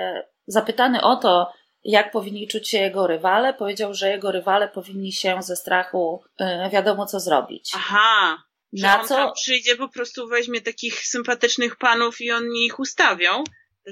zapytany 0.47 1.01
o 1.01 1.15
to, 1.15 1.53
jak 1.83 2.11
powinni 2.11 2.47
czuć 2.47 2.69
się 2.69 2.77
jego 2.77 3.07
rywale, 3.07 3.53
powiedział, 3.53 3.93
że 3.93 4.09
jego 4.09 4.31
rywale 4.31 4.67
powinni 4.67 5.11
się 5.11 5.37
ze 5.41 5.55
strachu 5.55 6.23
y, 6.41 6.45
wiadomo 6.69 7.05
co 7.05 7.19
zrobić. 7.19 7.71
Aha, 7.75 8.37
że 8.73 8.87
Na 8.87 9.01
on 9.01 9.07
co- 9.07 9.15
tam 9.15 9.33
przyjdzie, 9.33 9.75
po 9.75 9.89
prostu 9.89 10.27
weźmie 10.27 10.61
takich 10.61 11.07
sympatycznych 11.07 11.75
panów 11.75 12.21
i 12.21 12.31
oni 12.31 12.65
ich 12.65 12.79
ustawią. 12.79 13.43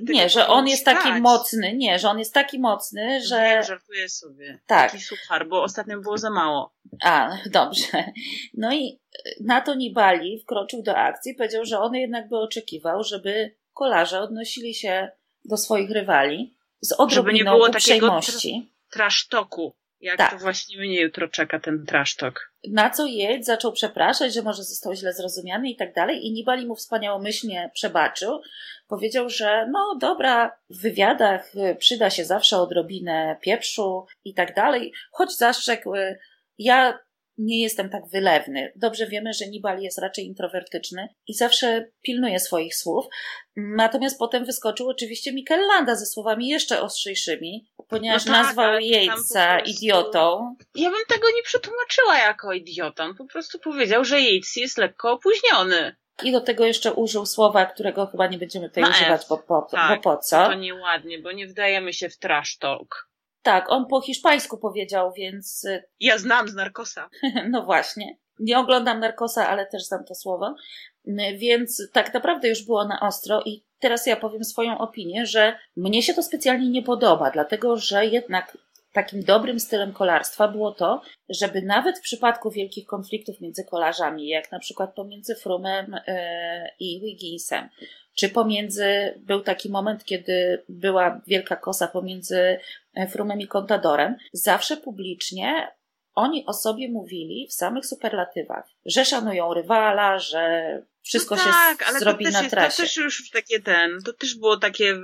Nie, 0.02 0.30
że 0.30 0.48
on 0.48 0.68
jest 0.68 0.86
taki 0.86 1.02
stać. 1.02 1.22
mocny, 1.22 1.76
nie, 1.76 2.00
że 2.00 2.10
on 2.10 2.20
jest 2.20 2.34
taki 2.34 2.60
mocny, 2.60 3.22
że... 3.22 3.40
Wiem, 3.40 3.64
żartuję 3.64 4.10
sobie. 4.10 4.60
Tak. 4.68 4.92
Taki 4.92 5.04
suchar, 5.04 5.48
bo 5.48 5.64
ostatnio 5.64 6.00
było 6.00 6.18
za 6.18 6.30
mało. 6.30 6.74
A, 7.04 7.38
dobrze. 7.52 8.12
No 8.54 8.74
i 8.74 9.00
na 9.42 9.62
to 9.62 9.76
Nibali 9.76 10.40
wkroczył 10.40 10.84
do 10.84 10.96
akcji, 10.96 11.36
powiedział, 11.36 11.66
że 11.66 11.80
on 11.80 11.96
jednak 11.96 12.30
by 12.30 12.38
oczekiwał, 12.38 13.04
żeby 13.04 13.56
kolarze 13.74 14.22
odnosili 14.22 14.74
się 14.74 15.12
do 15.46 15.58
swoich 15.58 15.92
rywali 15.92 16.56
z 16.82 16.92
odrobiną 16.92 17.52
było 17.52 17.70
takiego 17.70 18.08
uprzejmości. 18.08 18.72
Trasztoku. 18.92 19.76
Jak 20.02 20.18
Tak. 20.18 20.32
to 20.32 20.38
właśnie 20.38 20.80
mnie 20.80 21.02
jutro 21.02 21.28
czeka 21.28 21.60
ten 21.60 21.86
trasztok. 21.86 22.52
Na 22.68 22.90
co 22.90 23.06
Jedź 23.06 23.46
zaczął 23.46 23.72
przepraszać, 23.72 24.34
że 24.34 24.42
może 24.42 24.64
został 24.64 24.94
źle 24.94 25.14
zrozumiany 25.14 25.70
i 25.70 25.76
tak 25.76 25.94
dalej. 25.94 26.26
I 26.26 26.32
Nibali 26.32 26.66
mu 26.66 26.76
wspaniałomyślnie 26.76 27.72
przebaczył. 27.74 28.42
Powiedział, 28.88 29.30
że 29.30 29.68
no 29.72 29.96
dobra, 30.02 30.58
w 30.70 30.82
wywiadach 30.82 31.56
y, 31.56 31.76
przyda 31.76 32.10
się 32.10 32.26
zawsze 32.26 32.58
odrobinę 32.58 33.38
pieprzu 33.42 34.06
i 34.26 34.34
tak 34.34 34.56
dalej. 34.56 34.94
Choć 35.12 35.38
zastrzegł, 35.38 35.96
y, 35.96 36.20
ja 36.58 37.00
nie 37.40 37.62
jestem 37.62 37.90
tak 37.90 38.08
wylewny. 38.08 38.72
Dobrze 38.76 39.08
wiemy, 39.08 39.34
że 39.34 39.48
Nibali 39.48 39.84
jest 39.84 39.98
raczej 39.98 40.26
introwertyczny 40.26 41.08
i 41.28 41.34
zawsze 41.34 41.92
pilnuje 42.02 42.40
swoich 42.40 42.76
słów. 42.76 43.06
Natomiast 43.56 44.20
potem 44.20 44.46
wyskoczył 44.46 44.90
oczywiście 44.90 45.34
Mikel 45.34 45.68
Landa 45.68 45.96
ze 45.96 46.06
słowami 46.06 46.48
jeszcze 46.48 46.82
ostrzejszymi, 46.82 47.70
ponieważ 47.88 48.26
no 48.26 48.34
tak, 48.34 48.44
nazwał 48.46 48.80
Yatesa 48.80 49.58
prostu... 49.58 49.72
idiotą. 49.72 50.56
Ja 50.76 50.90
bym 50.90 51.06
tego 51.08 51.28
nie 51.36 51.44
przetłumaczyła 51.44 52.18
jako 52.18 52.54
idiotą. 52.54 53.16
Po 53.16 53.26
prostu 53.26 53.60
powiedział, 53.60 54.06
że 54.06 54.22
Yates 54.22 54.56
jest 54.56 54.78
lekko 54.78 55.12
opóźniony. 55.12 55.96
I 56.24 56.32
do 56.32 56.42
tego 56.42 56.66
jeszcze 56.66 56.94
użył 56.94 57.26
słowa, 57.26 57.66
którego 57.66 58.08
chyba 58.08 58.28
nie 58.28 58.38
będziemy 58.38 58.70
tutaj 58.70 58.84
używać, 58.90 59.22
bo 59.30 59.38
po, 59.38 59.68
tak, 59.72 60.04
bo 60.04 60.12
po 60.12 60.18
co? 60.18 60.46
To 60.46 60.54
nieładnie, 60.54 61.20
bo 61.20 61.32
nie 61.32 61.48
wdajemy 61.48 61.94
się 61.94 62.10
w 62.10 62.18
trash 62.18 62.58
talk. 62.58 63.09
Tak, 63.42 63.72
on 63.72 63.86
po 63.86 64.02
hiszpańsku 64.02 64.58
powiedział, 64.58 65.14
więc. 65.18 65.66
Y, 65.66 65.84
ja 66.00 66.18
znam 66.18 66.48
z 66.48 66.56
Narkosa. 66.56 67.10
no 67.50 67.66
właśnie. 67.66 68.18
Nie 68.40 68.60
oglądam 68.60 69.00
Narkosa, 69.00 69.48
ale 69.48 69.66
też 69.66 69.86
znam 69.86 70.06
to 70.06 70.16
słowo. 70.16 70.56
Y, 71.08 71.38
więc 71.38 71.90
tak 71.94 72.14
naprawdę 72.14 72.50
już 72.50 72.66
było 72.66 72.86
na 72.86 73.00
ostro 73.00 73.42
i 73.46 73.64
teraz 73.80 74.08
ja 74.08 74.16
powiem 74.16 74.44
swoją 74.44 74.78
opinię, 74.78 75.26
że 75.26 75.60
mnie 75.76 76.04
się 76.04 76.14
to 76.14 76.24
specjalnie 76.24 76.70
nie 76.70 76.84
podoba, 76.84 77.32
dlatego 77.32 77.78
że 77.78 78.06
jednak 78.06 78.58
takim 78.94 79.24
dobrym 79.24 79.60
stylem 79.60 79.94
kolarstwa 79.94 80.48
było 80.48 80.72
to, 80.72 81.02
żeby 81.30 81.62
nawet 81.62 82.00
w 82.00 82.02
przypadku 82.02 82.52
wielkich 82.52 82.88
konfliktów 82.88 83.42
między 83.42 83.64
kolarzami, 83.64 84.28
jak 84.28 84.52
na 84.52 84.60
przykład 84.60 84.96
pomiędzy 84.96 85.36
Frumem 85.36 85.96
e, 86.08 86.70
i 86.80 87.02
Wigginsem, 87.02 87.70
czy 88.20 88.30
pomiędzy, 88.30 89.14
był 89.18 89.42
taki 89.42 89.70
moment, 89.70 90.06
kiedy 90.06 90.64
była 90.70 91.22
wielka 91.28 91.56
kosa 91.56 91.88
pomiędzy 91.88 92.60
e, 92.96 93.08
Frumem 93.08 93.42
i 93.42 93.48
Contadorem, 93.48 94.16
zawsze 94.34 94.78
publicznie 94.78 95.68
oni 96.16 96.46
o 96.46 96.54
sobie 96.54 96.90
mówili 96.90 97.48
w 97.48 97.54
samych 97.54 97.86
superlatywach, 97.86 98.70
że 98.86 99.06
szanują 99.06 99.54
rywala, 99.54 100.20
że 100.20 100.82
wszystko 101.10 101.36
no 101.36 101.44
tak, 101.44 101.86
się 101.88 102.00
zrobi 102.00 102.26
na 102.26 102.50
trasie. 102.50 102.78
To 102.78 102.84
też 102.84 102.98
już 102.98 103.30
takie 103.30 103.60
ten, 103.60 104.02
to 104.06 104.14
też 104.14 104.36
było 104.36 104.58
takie 104.58 104.98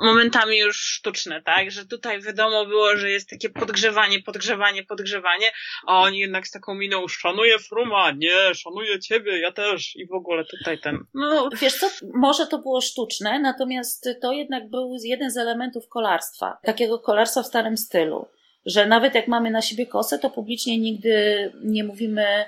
momentami 0.00 0.58
już 0.58 0.80
sztuczne, 0.80 1.42
tak? 1.42 1.70
Że 1.70 1.86
tutaj 1.86 2.22
wiadomo 2.22 2.66
było, 2.66 2.96
że 2.96 3.10
jest 3.10 3.30
takie 3.30 3.50
podgrzewanie, 3.50 4.22
podgrzewanie, 4.22 4.84
podgrzewanie, 4.84 5.52
a 5.86 6.00
oni 6.00 6.18
jednak 6.18 6.46
z 6.46 6.50
taką 6.50 6.74
miną 6.74 7.08
szanuję 7.08 7.58
Fruma, 7.58 8.10
nie, 8.10 8.54
szanuję 8.54 9.00
ciebie, 9.00 9.38
ja 9.40 9.52
też 9.52 9.96
i 9.96 10.06
w 10.06 10.12
ogóle 10.12 10.44
tutaj 10.44 10.78
ten. 10.80 10.98
No. 11.14 11.48
Wiesz 11.60 11.74
co, 11.74 11.90
może 12.14 12.46
to 12.46 12.58
było 12.58 12.80
sztuczne, 12.80 13.38
natomiast 13.38 14.08
to 14.22 14.32
jednak 14.32 14.70
był 14.70 14.96
jeden 15.04 15.30
z 15.30 15.36
elementów 15.36 15.88
kolarstwa, 15.88 16.58
takiego 16.62 16.98
kolarstwa 16.98 17.42
w 17.42 17.46
starym 17.46 17.76
stylu 17.76 18.28
że 18.66 18.86
nawet 18.86 19.14
jak 19.14 19.28
mamy 19.28 19.50
na 19.50 19.62
siebie 19.62 19.86
kosę, 19.86 20.18
to 20.18 20.30
publicznie 20.30 20.78
nigdy 20.78 21.52
nie 21.64 21.84
mówimy 21.84 22.44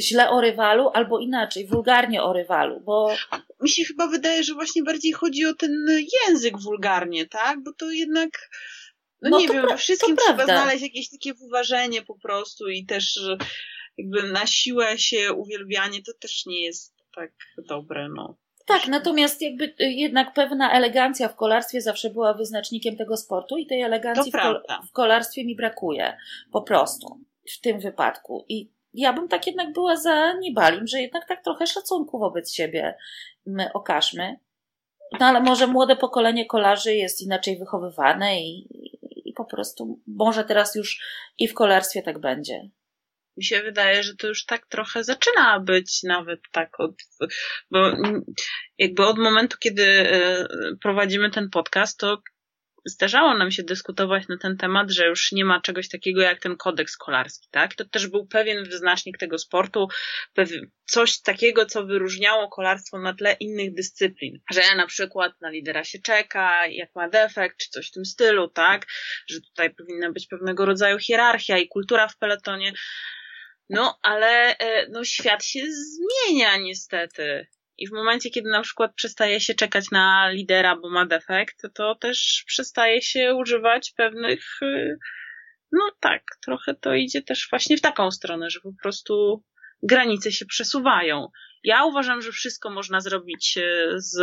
źle 0.00 0.30
o 0.30 0.40
rywalu, 0.40 0.90
albo 0.94 1.18
inaczej, 1.18 1.66
wulgarnie 1.66 2.22
o 2.22 2.32
rywalu, 2.32 2.80
bo... 2.80 3.14
Mi 3.60 3.68
się 3.68 3.84
chyba 3.84 4.06
wydaje, 4.06 4.44
że 4.44 4.54
właśnie 4.54 4.82
bardziej 4.82 5.12
chodzi 5.12 5.46
o 5.46 5.54
ten 5.54 5.86
język 6.26 6.58
wulgarnie, 6.58 7.26
tak? 7.26 7.62
Bo 7.62 7.72
to 7.72 7.90
jednak... 7.90 8.30
No, 9.22 9.30
no 9.30 9.38
nie 9.38 9.48
wiem, 9.48 9.66
we 9.68 9.76
wszystkim 9.76 10.16
trzeba 10.16 10.34
prawda. 10.34 10.62
znaleźć 10.62 10.82
jakieś 10.82 11.10
takie 11.10 11.32
uważenie 11.40 12.02
po 12.02 12.18
prostu 12.18 12.68
i 12.68 12.86
też 12.86 13.20
jakby 13.98 14.32
na 14.32 14.46
siłę 14.46 14.98
się 14.98 15.32
uwielbianie 15.32 16.02
to 16.02 16.12
też 16.20 16.46
nie 16.46 16.64
jest 16.64 16.94
tak 17.14 17.32
dobre, 17.68 18.08
no. 18.16 18.38
Tak, 18.66 18.88
natomiast 18.88 19.42
jakby 19.42 19.64
y, 19.64 19.74
jednak 19.80 20.34
pewna 20.34 20.72
elegancja 20.72 21.28
w 21.28 21.36
kolarstwie 21.36 21.80
zawsze 21.80 22.10
była 22.10 22.34
wyznacznikiem 22.34 22.96
tego 22.96 23.16
sportu 23.16 23.56
i 23.56 23.66
tej 23.66 23.82
elegancji 23.82 24.32
w, 24.32 24.34
kol 24.34 24.62
w, 24.88 24.92
kolarstwie 24.92 25.44
mi 25.44 25.56
brakuje. 25.56 26.16
Po 26.52 26.62
prostu. 26.62 27.20
W 27.56 27.60
tym 27.60 27.80
wypadku. 27.80 28.44
I 28.48 28.70
ja 29.00 29.12
bym 29.12 29.28
tak 29.28 29.46
jednak 29.46 29.72
była 29.72 29.96
za 29.96 30.32
Nibalim, 30.32 30.86
że 30.86 31.00
jednak 31.00 31.28
tak 31.28 31.44
trochę 31.44 31.66
szacunku 31.66 32.18
wobec 32.18 32.54
siebie 32.54 32.94
my 33.46 33.72
okażmy. 33.72 34.36
No 35.20 35.26
ale 35.26 35.40
może 35.40 35.66
młode 35.66 35.96
pokolenie 35.96 36.46
kolarzy 36.46 36.94
jest 36.94 37.22
inaczej 37.22 37.58
wychowywane 37.58 38.40
i, 38.40 38.68
i 39.24 39.32
po 39.32 39.44
prostu 39.44 40.00
może 40.06 40.44
teraz 40.44 40.74
już 40.74 41.00
i 41.38 41.48
w 41.48 41.54
kolarstwie 41.54 42.02
tak 42.02 42.18
będzie 42.18 42.70
mi 43.38 43.44
się 43.44 43.62
wydaje, 43.62 44.02
że 44.02 44.16
to 44.16 44.26
już 44.26 44.44
tak 44.44 44.66
trochę 44.66 45.04
zaczyna 45.04 45.60
być 45.60 46.02
nawet 46.02 46.40
tak 46.52 46.80
od, 46.80 46.94
bo 47.70 47.78
jakby 48.78 49.06
od 49.06 49.18
momentu, 49.18 49.56
kiedy 49.60 49.84
e, 49.84 50.46
prowadzimy 50.82 51.30
ten 51.30 51.50
podcast, 51.50 51.98
to 51.98 52.22
zdarzało 52.88 53.34
nam 53.34 53.50
się 53.50 53.62
dyskutować 53.62 54.28
na 54.28 54.38
ten 54.38 54.56
temat, 54.56 54.90
że 54.90 55.06
już 55.06 55.32
nie 55.32 55.44
ma 55.44 55.60
czegoś 55.60 55.88
takiego 55.88 56.20
jak 56.20 56.40
ten 56.40 56.56
kodeks 56.56 56.96
kolarski, 56.96 57.48
tak? 57.50 57.74
To 57.74 57.84
też 57.84 58.06
był 58.06 58.26
pewien 58.26 58.64
wyznacznik 58.64 59.18
tego 59.18 59.38
sportu, 59.38 59.88
coś 60.84 61.20
takiego, 61.20 61.66
co 61.66 61.84
wyróżniało 61.84 62.48
kolarstwo 62.48 62.98
na 62.98 63.14
tle 63.14 63.36
innych 63.40 63.74
dyscyplin. 63.74 64.40
Że 64.52 64.76
na 64.76 64.86
przykład 64.86 65.32
na 65.40 65.50
lidera 65.50 65.84
się 65.84 65.98
czeka, 65.98 66.66
jak 66.66 66.94
ma 66.94 67.08
defekt, 67.08 67.56
czy 67.58 67.70
coś 67.70 67.88
w 67.88 67.92
tym 67.92 68.04
stylu, 68.04 68.48
tak? 68.48 68.86
Że 69.26 69.40
tutaj 69.40 69.74
powinna 69.74 70.12
być 70.12 70.26
pewnego 70.26 70.64
rodzaju 70.64 70.98
hierarchia 70.98 71.58
i 71.58 71.68
kultura 71.68 72.08
w 72.08 72.18
peletonie. 72.18 72.72
No, 73.70 73.98
ale 74.02 74.58
e, 74.58 74.88
no, 74.88 75.04
świat 75.04 75.44
się 75.44 75.60
zmienia 75.70 76.56
niestety. 76.56 77.46
I 77.78 77.88
w 77.88 77.92
momencie, 77.92 78.30
kiedy 78.30 78.50
na 78.50 78.62
przykład 78.62 78.94
przestaje 78.94 79.40
się 79.40 79.54
czekać 79.54 79.90
na 79.90 80.28
lidera, 80.30 80.76
bo 80.76 80.90
ma 80.90 81.06
defekt, 81.06 81.62
to 81.74 81.94
też 81.94 82.44
przestaje 82.46 83.02
się 83.02 83.34
używać 83.34 83.92
pewnych. 83.96 84.62
E, 84.62 84.96
no 85.72 85.90
tak, 86.00 86.22
trochę 86.44 86.74
to 86.74 86.94
idzie 86.94 87.22
też 87.22 87.46
właśnie 87.50 87.76
w 87.76 87.80
taką 87.80 88.10
stronę, 88.10 88.50
że 88.50 88.60
po 88.60 88.72
prostu 88.82 89.44
granice 89.82 90.32
się 90.32 90.46
przesuwają. 90.46 91.28
Ja 91.64 91.84
uważam, 91.84 92.22
że 92.22 92.32
wszystko 92.32 92.70
można 92.70 93.00
zrobić 93.00 93.58
e, 93.58 93.92
z 93.96 94.18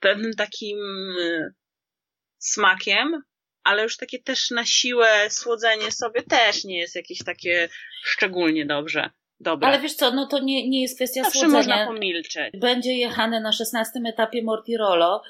pewnym 0.00 0.34
takim 0.34 0.78
smakiem, 2.38 3.22
ale 3.64 3.82
już 3.82 3.96
takie 3.96 4.22
też 4.22 4.50
na 4.50 4.64
siłę 4.64 5.30
słodzenie 5.30 5.92
sobie 5.92 6.22
też 6.22 6.64
nie 6.64 6.78
jest 6.78 6.96
jakieś 6.96 7.18
takie 7.24 7.68
szczególnie 8.04 8.66
dobrze. 8.66 9.10
Dobre. 9.40 9.68
Ale 9.68 9.80
wiesz 9.80 9.94
co, 9.94 10.10
no 10.10 10.26
to 10.26 10.38
nie, 10.38 10.68
nie 10.68 10.82
jest 10.82 10.96
kwestia 10.96 11.22
Zawsze 11.22 11.38
słodzenia. 11.38 11.58
można 11.58 11.86
pomilczeć. 11.86 12.54
Będzie 12.60 12.96
jechane 12.96 13.40
na 13.40 13.52
16 13.52 14.00
etapie 14.06 14.42
Mortirolo. 14.42 15.22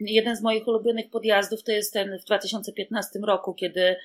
Jeden 0.00 0.36
z 0.36 0.42
moich 0.42 0.68
ulubionych 0.68 1.10
podjazdów 1.10 1.62
to 1.62 1.72
jest 1.72 1.92
ten 1.92 2.18
w 2.18 2.24
2015 2.24 3.18
roku, 3.26 3.54
kiedy 3.54 3.96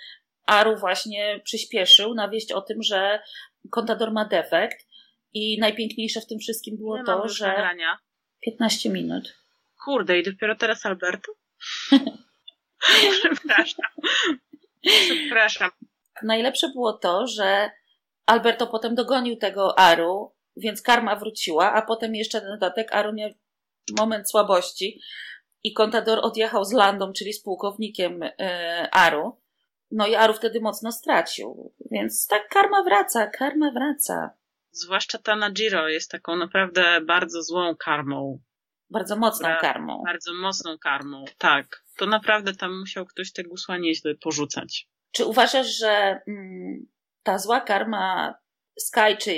Aru 0.45 0.77
właśnie 0.77 1.39
przyspieszył 1.43 2.13
na 2.13 2.29
wieść 2.29 2.51
o 2.51 2.61
tym, 2.61 2.83
że 2.83 3.19
kontador 3.71 4.11
ma 4.11 4.25
defekt 4.25 4.87
i 5.33 5.59
najpiękniejsze 5.59 6.21
w 6.21 6.27
tym 6.27 6.39
wszystkim 6.39 6.77
było 6.77 6.97
nie 6.97 7.03
to, 7.03 7.27
że 7.27 7.47
nagrania. 7.47 7.97
15 8.41 8.89
minut. 8.89 9.33
Kurde, 9.85 10.19
i 10.19 10.23
dopiero 10.23 10.55
teraz 10.55 10.85
Alberto? 10.85 11.31
Przepraszam. 13.11 13.85
Przepraszam. 14.83 15.69
Najlepsze 16.23 16.69
było 16.69 16.93
to, 16.93 17.27
że 17.27 17.71
Alberto 18.25 18.67
potem 18.67 18.95
dogonił 18.95 19.37
tego 19.37 19.79
Aru, 19.79 20.35
więc 20.55 20.81
karma 20.81 21.15
wróciła, 21.15 21.73
a 21.73 21.81
potem 21.81 22.15
jeszcze 22.15 22.41
na 22.41 22.49
dodatek 22.49 22.95
Aru 22.95 23.13
miał 23.13 23.29
moment 23.97 24.29
słabości 24.29 25.01
i 25.63 25.73
Contador 25.73 26.19
odjechał 26.21 26.65
z 26.65 26.73
Landą, 26.73 27.13
czyli 27.13 27.33
z 27.33 27.43
pułkownikiem 27.43 28.23
e, 28.23 28.89
Aru. 28.91 29.41
No 29.91 30.07
i 30.07 30.15
Aru 30.15 30.33
wtedy 30.33 30.61
mocno 30.61 30.91
stracił. 30.91 31.73
Więc 31.91 32.27
tak 32.27 32.49
karma 32.49 32.83
wraca, 32.83 33.27
karma 33.27 33.71
wraca. 33.71 34.29
Zwłaszcza 34.71 35.17
ta 35.17 35.35
na 35.35 35.51
Giro 35.51 35.89
jest 35.89 36.11
taką 36.11 36.35
naprawdę 36.35 37.01
bardzo 37.01 37.43
złą 37.43 37.75
karmą. 37.75 38.39
Bardzo 38.89 39.15
mocną 39.15 39.49
karmą. 39.61 40.03
Bardzo 40.05 40.33
mocną 40.33 40.77
karmą, 40.77 41.25
tak. 41.37 41.83
To 41.97 42.05
naprawdę 42.05 42.55
tam 42.55 42.79
musiał 42.79 43.05
ktoś 43.05 43.33
te 43.33 43.43
gusła 43.43 43.77
nieźle 43.77 44.15
porzucać. 44.15 44.87
Czy 45.11 45.25
uważasz, 45.25 45.77
że 45.77 46.21
mm, 46.27 46.87
ta 47.23 47.37
zła 47.37 47.61
karma 47.61 48.35
Sky 48.79 49.17
czy 49.17 49.33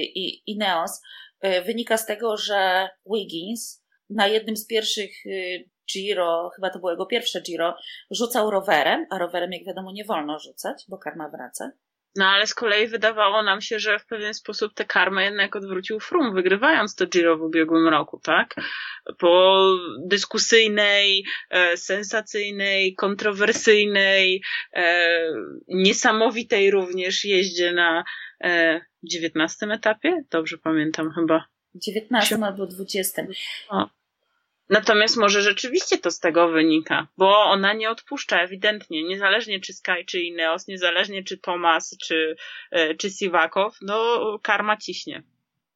Ineos 0.48 1.02
y, 1.46 1.62
wynika 1.62 1.98
z 1.98 2.06
tego, 2.06 2.38
że 2.38 2.90
Wiggins 3.14 3.84
na 4.10 4.28
jednym 4.28 4.58
z 4.58 4.68
pierwszych 4.68 5.26
y, 5.26 5.70
Giro, 5.94 6.52
chyba 6.56 6.70
to 6.70 6.80
było 6.80 6.92
jego 6.92 7.06
pierwsze 7.06 7.42
Giro, 7.42 7.76
rzucał 8.12 8.52
rowerem, 8.52 9.06
a 9.10 9.18
rowerem 9.18 9.52
jak 9.52 9.66
wiadomo 9.66 9.92
nie 9.92 10.06
wolno 10.06 10.40
rzucać, 10.40 10.84
bo 10.88 10.98
karma 10.98 11.30
wraca. 11.30 11.72
No 12.16 12.26
ale 12.26 12.48
z 12.48 12.54
kolei 12.54 12.88
wydawało 12.88 13.44
nam 13.44 13.62
się, 13.62 13.80
że 13.80 14.00
w 14.00 14.06
pewien 14.06 14.34
sposób 14.34 14.74
tę 14.74 14.86
karmę 14.86 15.24
jednak 15.24 15.56
odwrócił 15.56 16.00
Frum, 16.00 16.34
wygrywając 16.34 16.96
to 16.96 17.08
Giro 17.08 17.38
w 17.38 17.42
ubiegłym 17.42 17.88
roku, 17.88 18.20
tak? 18.20 18.56
Po 19.18 19.64
dyskusyjnej, 20.06 21.26
e, 21.50 21.78
sensacyjnej, 21.78 22.96
kontrowersyjnej, 22.96 24.42
e, 24.74 25.20
niesamowitej 25.68 26.72
również 26.72 27.26
jeździe 27.26 27.74
na 27.74 28.04
e, 28.44 28.82
19 29.04 29.72
etapie? 29.72 30.24
Dobrze 30.30 30.58
pamiętam 30.58 31.12
chyba. 31.12 31.46
19 31.76 32.38
albo 32.46 32.68
20. 32.68 33.26
O. 33.70 33.90
Natomiast 34.70 35.18
może 35.18 35.42
rzeczywiście 35.42 35.98
to 35.98 36.12
z 36.12 36.20
tego 36.20 36.50
wynika, 36.50 37.08
bo 37.18 37.44
ona 37.44 37.74
nie 37.74 37.90
odpuszcza 37.90 38.42
ewidentnie, 38.42 39.04
niezależnie 39.04 39.60
czy 39.60 39.74
Sky, 39.74 40.06
czy 40.06 40.22
Ineos, 40.22 40.68
niezależnie 40.68 41.24
czy 41.24 41.38
Thomas, 41.38 41.98
czy, 42.04 42.36
e, 42.72 42.96
czy 42.96 43.10
Siwakow, 43.10 43.78
no 43.82 44.20
karma 44.44 44.78
ciśnie. 44.78 45.24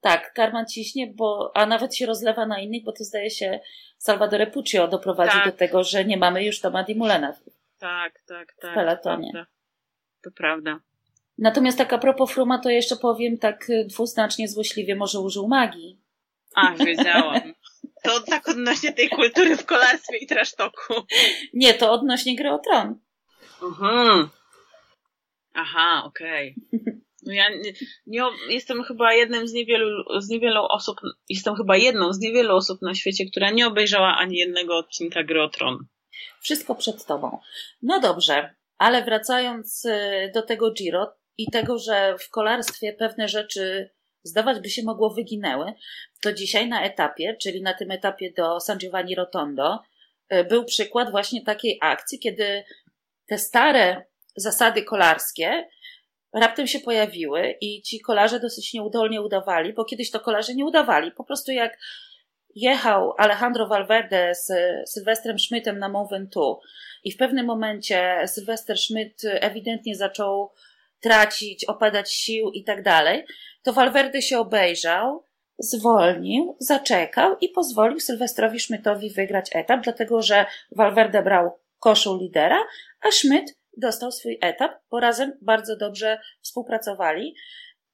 Tak, 0.01 0.33
karma 0.33 0.65
ciśnie, 0.65 1.13
bo, 1.15 1.51
a 1.55 1.65
nawet 1.65 1.95
się 1.95 2.05
rozlewa 2.05 2.45
na 2.45 2.59
innych, 2.59 2.83
bo 2.83 2.91
to 2.91 3.03
zdaje 3.03 3.29
się 3.29 3.59
Salvador 3.97 4.51
Puccio 4.51 4.87
doprowadzi 4.87 5.31
tak. 5.31 5.45
do 5.45 5.51
tego, 5.51 5.83
że 5.83 6.05
nie 6.05 6.17
mamy 6.17 6.45
już 6.45 6.59
Toma 6.59 6.83
Dimulena 6.83 7.33
w, 7.33 7.39
tak, 7.77 8.21
tak, 8.27 8.53
tak, 8.61 8.71
w 8.71 8.75
peletonie. 8.75 9.27
To 9.27 9.31
prawda. 9.33 9.51
to 10.23 10.31
prawda. 10.31 10.79
Natomiast 11.37 11.77
tak 11.77 11.93
a 11.93 11.97
propos 11.97 12.31
Fruma, 12.31 12.59
to 12.59 12.69
jeszcze 12.69 12.95
powiem 12.95 13.37
tak 13.37 13.67
dwuznacznie 13.85 14.47
złośliwie, 14.47 14.95
może 14.95 15.19
użył 15.19 15.47
magii. 15.47 15.99
A, 16.55 16.71
wiedziałam. 16.85 17.53
To 18.07 18.19
tak 18.19 18.49
odnośnie 18.49 18.93
tej 18.93 19.09
kultury 19.09 19.57
w 19.57 19.65
kolarstwie 19.65 20.17
i 20.17 20.27
trasztoku. 20.27 20.93
Nie, 21.53 21.73
to 21.73 21.91
odnośnie 21.91 22.35
gry 22.35 22.51
o 22.51 22.59
tron. 22.59 22.99
Mhm. 23.61 24.29
Aha, 25.53 26.03
okej. 26.05 26.55
Okay. 26.67 27.01
No 27.25 27.33
ja 27.33 27.49
nie, 27.49 27.73
nie, 28.07 28.23
jestem 28.49 28.83
chyba 28.83 29.13
jednym 29.13 29.47
z 29.47 29.53
niewielu, 29.53 30.21
z 30.21 30.29
niewielu 30.29 30.61
osób, 30.69 30.97
jestem 31.29 31.55
chyba 31.55 31.77
jedną 31.77 32.13
z 32.13 32.19
niewielu 32.19 32.55
osób 32.55 32.81
na 32.81 32.95
świecie, 32.95 33.25
która 33.25 33.49
nie 33.49 33.67
obejrzała 33.67 34.17
ani 34.17 34.37
jednego 34.37 34.77
odcinka 34.77 35.23
Gry 35.23 35.43
o 35.43 35.49
Tron. 35.49 35.77
Wszystko 36.41 36.75
przed 36.75 37.05
tobą. 37.05 37.39
No 37.81 37.99
dobrze, 37.99 38.55
ale 38.77 39.03
wracając 39.03 39.85
y, 39.85 40.31
do 40.33 40.41
tego 40.41 40.71
Giro 40.71 41.13
i 41.37 41.51
tego, 41.51 41.79
że 41.79 42.15
w 42.19 42.29
kolarstwie 42.29 42.93
pewne 42.93 43.27
rzeczy 43.27 43.89
zdawać 44.27 44.59
by 44.59 44.69
się 44.69 44.83
mogło 44.83 45.13
wyginęły, 45.13 45.73
to 46.21 46.33
dzisiaj 46.33 46.67
na 46.67 46.83
etapie, 46.83 47.37
czyli 47.41 47.61
na 47.61 47.73
tym 47.73 47.91
etapie 47.91 48.33
do 48.37 48.59
San 48.59 48.77
Giovanni 48.77 49.15
Rotondo, 49.15 49.79
y, 50.33 50.43
był 50.43 50.65
przykład 50.65 51.11
właśnie 51.11 51.45
takiej 51.45 51.77
akcji, 51.81 52.19
kiedy 52.19 52.63
te 53.27 53.37
stare 53.37 54.05
zasady 54.35 54.83
kolarskie 54.83 55.67
raptem 56.33 56.67
się 56.67 56.79
pojawiły 56.79 57.55
i 57.61 57.81
ci 57.81 57.99
kolarze 57.99 58.39
dosyć 58.39 58.73
nieudolnie 58.73 59.21
udawali, 59.21 59.73
bo 59.73 59.85
kiedyś 59.85 60.11
to 60.11 60.19
kolarze 60.19 60.55
nie 60.55 60.65
udawali. 60.65 61.11
Po 61.11 61.23
prostu 61.23 61.51
jak 61.51 61.77
jechał 62.55 63.13
Alejandro 63.17 63.67
Valverde 63.67 64.35
z 64.35 64.51
Sylwestrem 64.89 65.39
Schmidtem 65.39 65.79
na 65.79 65.89
Mont 65.89 66.09
Ventoux 66.09 66.65
i 67.03 67.11
w 67.11 67.17
pewnym 67.17 67.45
momencie 67.45 68.27
Sylwester 68.27 68.77
Schmidt 68.77 69.21
ewidentnie 69.23 69.95
zaczął 69.95 70.51
tracić, 70.99 71.65
opadać 71.65 72.13
sił 72.13 72.51
i 72.51 72.63
tak 72.63 72.83
dalej, 72.83 73.25
to 73.67 73.73
Valverde 73.73 74.21
się 74.21 74.39
obejrzał, 74.39 75.23
zwolnił, 75.59 76.55
zaczekał 76.59 77.37
i 77.41 77.49
pozwolił 77.49 77.99
Sylwestrowi 77.99 78.59
Schmidtowi 78.59 79.09
wygrać 79.09 79.49
etap, 79.53 79.83
dlatego 79.83 80.21
że 80.21 80.45
Valverde 80.75 81.23
brał 81.23 81.59
koszul 81.79 82.19
lidera, 82.19 82.59
a 83.01 83.11
Schmidt 83.11 83.57
dostał 83.77 84.11
swój 84.11 84.37
etap, 84.41 84.71
bo 84.91 84.99
razem 84.99 85.37
bardzo 85.41 85.77
dobrze 85.77 86.19
współpracowali 86.41 87.35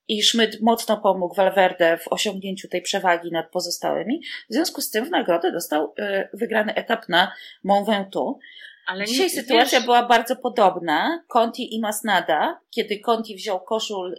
i 0.07 0.23
Schmidt 0.23 0.61
mocno 0.61 0.97
pomógł 0.97 1.35
Valverde 1.35 1.97
w 1.97 2.07
osiągnięciu 2.07 2.67
tej 2.67 2.81
przewagi 2.81 3.31
nad 3.31 3.51
pozostałymi. 3.51 4.21
W 4.49 4.53
związku 4.53 4.81
z 4.81 4.89
tym 4.89 5.05
w 5.05 5.09
nagrodę 5.09 5.51
dostał 5.51 5.93
y, 5.99 6.27
wygrany 6.33 6.75
etap 6.75 7.09
na 7.09 7.33
Mont 7.63 7.87
Ventoux. 7.87 8.39
Ale 8.87 9.05
Dzisiaj 9.05 9.25
nie, 9.25 9.29
sytuacja 9.29 9.79
wiesz... 9.79 9.85
była 9.85 10.07
bardzo 10.07 10.35
podobna. 10.35 11.23
Conti 11.27 11.75
i 11.75 11.79
Masnada, 11.79 12.59
kiedy 12.69 12.99
Conti 12.99 13.35
wziął 13.35 13.59
koszul 13.59 14.15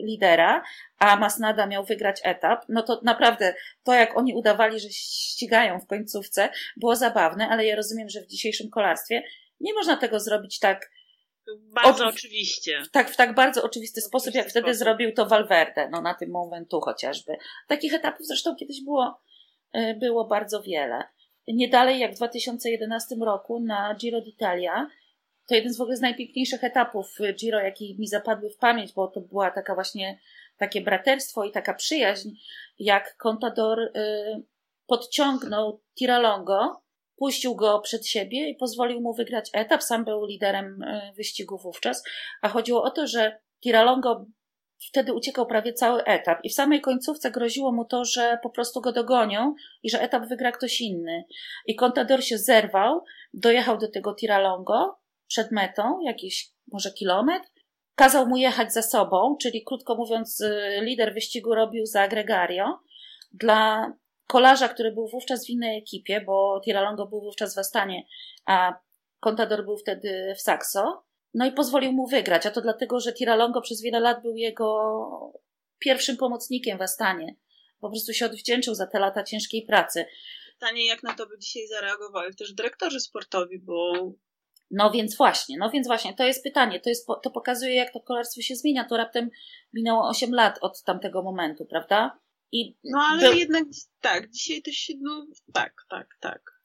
lidera, 0.00 0.62
a 0.98 1.16
Masnada 1.16 1.66
miał 1.66 1.84
wygrać 1.84 2.20
etap, 2.24 2.64
no 2.68 2.82
to 2.82 3.00
naprawdę 3.04 3.54
to, 3.84 3.94
jak 3.94 4.18
oni 4.18 4.34
udawali, 4.34 4.80
że 4.80 4.88
ścigają 4.90 5.80
w 5.80 5.86
końcówce, 5.86 6.48
było 6.76 6.96
zabawne, 6.96 7.48
ale 7.48 7.66
ja 7.66 7.76
rozumiem, 7.76 8.08
że 8.08 8.20
w 8.20 8.26
dzisiejszym 8.26 8.70
kolarstwie 8.70 9.22
nie 9.60 9.74
można 9.74 9.96
tego 9.96 10.20
zrobić 10.20 10.58
tak. 10.58 10.90
Bardzo 11.84 12.06
od, 12.06 12.14
oczywiście. 12.14 12.82
W 12.82 12.90
tak, 12.90 13.10
w 13.10 13.16
tak 13.16 13.34
bardzo 13.34 13.62
oczywisty 13.62 14.00
sposób, 14.00 14.34
jak 14.34 14.48
wtedy 14.50 14.66
sposób. 14.66 14.78
zrobił 14.78 15.12
to 15.12 15.26
Valverde, 15.26 15.88
no 15.88 16.02
na 16.02 16.14
tym 16.14 16.30
momentu 16.30 16.80
chociażby. 16.80 17.36
Takich 17.68 17.94
etapów 17.94 18.26
zresztą 18.26 18.56
kiedyś 18.56 18.84
było, 18.84 19.20
e, 19.72 19.94
było 19.94 20.24
bardzo 20.24 20.62
wiele. 20.62 21.02
Nie 21.48 21.68
dalej 21.68 21.98
jak 21.98 22.12
w 22.12 22.16
2011 22.16 23.16
roku 23.24 23.60
na 23.60 23.94
Giro 23.94 24.18
d'Italia, 24.18 24.86
to 25.46 25.54
jeden 25.54 25.72
z 25.72 25.78
w 25.78 25.80
ogóle 25.80 25.96
z 25.96 26.00
najpiękniejszych 26.00 26.64
etapów 26.64 27.18
Giro, 27.34 27.60
jaki 27.60 27.96
mi 27.98 28.06
zapadły 28.06 28.50
w 28.50 28.56
pamięć, 28.56 28.92
bo 28.92 29.08
to 29.08 29.20
była 29.20 29.50
taka 29.50 29.74
właśnie 29.74 30.18
takie 30.56 30.80
braterstwo 30.80 31.44
i 31.44 31.52
taka 31.52 31.74
przyjaźń, 31.74 32.28
jak 32.78 33.16
Contador 33.16 33.80
y, 33.80 33.90
podciągnął 34.86 35.80
Tiralongo 35.98 36.82
puścił 37.16 37.54
go 37.54 37.80
przed 37.80 38.06
siebie 38.06 38.48
i 38.48 38.54
pozwolił 38.54 39.00
mu 39.00 39.14
wygrać 39.14 39.50
etap. 39.52 39.82
Sam 39.82 40.04
był 40.04 40.24
liderem 40.24 40.82
e, 40.82 41.12
wyścigu 41.16 41.58
wówczas, 41.58 42.02
a 42.42 42.48
chodziło 42.48 42.82
o 42.82 42.90
to, 42.90 43.06
że 43.06 43.38
Tiralongo 43.62 44.26
wtedy 44.88 45.12
uciekał 45.12 45.46
prawie 45.46 45.72
cały 45.72 46.04
etap 46.04 46.38
i 46.42 46.50
w 46.50 46.54
samej 46.54 46.80
końcówce 46.80 47.30
groziło 47.30 47.72
mu 47.72 47.84
to, 47.84 48.04
że 48.04 48.38
po 48.42 48.50
prostu 48.50 48.80
go 48.80 48.92
dogonią 48.92 49.54
i 49.82 49.90
że 49.90 50.00
etap 50.00 50.26
wygra 50.28 50.52
ktoś 50.52 50.80
inny. 50.80 51.24
I 51.66 51.76
Contador 51.76 52.24
się 52.24 52.38
zerwał, 52.38 53.04
dojechał 53.34 53.78
do 53.78 53.90
tego 53.90 54.14
Tiralongo 54.14 54.98
przed 55.28 55.52
metą, 55.52 56.00
jakiś 56.00 56.50
może 56.72 56.90
kilometr, 56.90 57.48
kazał 57.94 58.26
mu 58.26 58.36
jechać 58.36 58.72
za 58.72 58.82
sobą, 58.82 59.36
czyli 59.42 59.64
krótko 59.64 59.94
mówiąc, 59.94 60.40
e, 60.40 60.84
lider 60.84 61.14
wyścigu 61.14 61.54
robił 61.54 61.86
za 61.86 62.08
Gregario. 62.08 62.80
Dla 63.32 63.92
kolarza, 64.26 64.68
który 64.68 64.92
był 64.92 65.08
wówczas 65.08 65.46
w 65.46 65.50
innej 65.50 65.78
ekipie, 65.78 66.20
bo 66.20 66.60
Tiralongo 66.64 67.06
był 67.06 67.20
wówczas 67.20 67.54
w 67.54 67.58
Astanie, 67.58 68.06
a 68.46 68.80
Contador 69.20 69.64
był 69.64 69.76
wtedy 69.76 70.34
w 70.36 70.40
Saxo. 70.40 71.04
No 71.34 71.46
i 71.46 71.52
pozwolił 71.52 71.92
mu 71.92 72.06
wygrać, 72.06 72.46
a 72.46 72.50
to 72.50 72.60
dlatego, 72.60 73.00
że 73.00 73.12
Tiralongo 73.12 73.60
przez 73.60 73.82
wiele 73.82 74.00
lat 74.00 74.22
był 74.22 74.36
jego 74.36 75.32
pierwszym 75.78 76.16
pomocnikiem 76.16 76.78
w 76.78 76.82
Astanie. 76.82 77.36
Po 77.80 77.90
prostu 77.90 78.12
się 78.12 78.26
odwdzięczył 78.26 78.74
za 78.74 78.86
te 78.86 78.98
lata 78.98 79.22
ciężkiej 79.22 79.62
pracy. 79.62 80.06
Pytanie, 80.52 80.86
jak 80.86 81.02
na 81.02 81.14
to 81.14 81.26
by 81.26 81.38
dzisiaj 81.38 81.66
zareagowali 81.66 82.34
też 82.34 82.52
dyrektorzy 82.52 83.00
sportowi, 83.00 83.58
bo 83.58 83.92
no 84.70 84.90
więc 84.90 85.16
właśnie, 85.16 85.56
no 85.58 85.70
więc 85.70 85.86
właśnie, 85.86 86.14
to 86.14 86.24
jest 86.24 86.42
pytanie, 86.42 86.80
to, 86.80 86.88
jest, 86.88 87.06
to 87.22 87.30
pokazuje, 87.30 87.74
jak 87.74 87.92
to 87.92 88.00
kolarstwo 88.00 88.42
się 88.42 88.56
zmienia. 88.56 88.84
To 88.84 88.96
raptem 88.96 89.30
minęło 89.72 90.08
8 90.08 90.34
lat 90.34 90.58
od 90.60 90.82
tamtego 90.82 91.22
momentu, 91.22 91.66
prawda? 91.66 92.18
I 92.52 92.76
no 92.84 92.98
ale 93.10 93.28
był, 93.28 93.38
jednak 93.38 93.64
tak, 94.00 94.30
dzisiaj 94.30 94.62
to 94.62 94.70
się, 94.70 94.92
no 95.00 95.26
tak, 95.52 95.74
tak, 95.88 96.08
tak. 96.20 96.56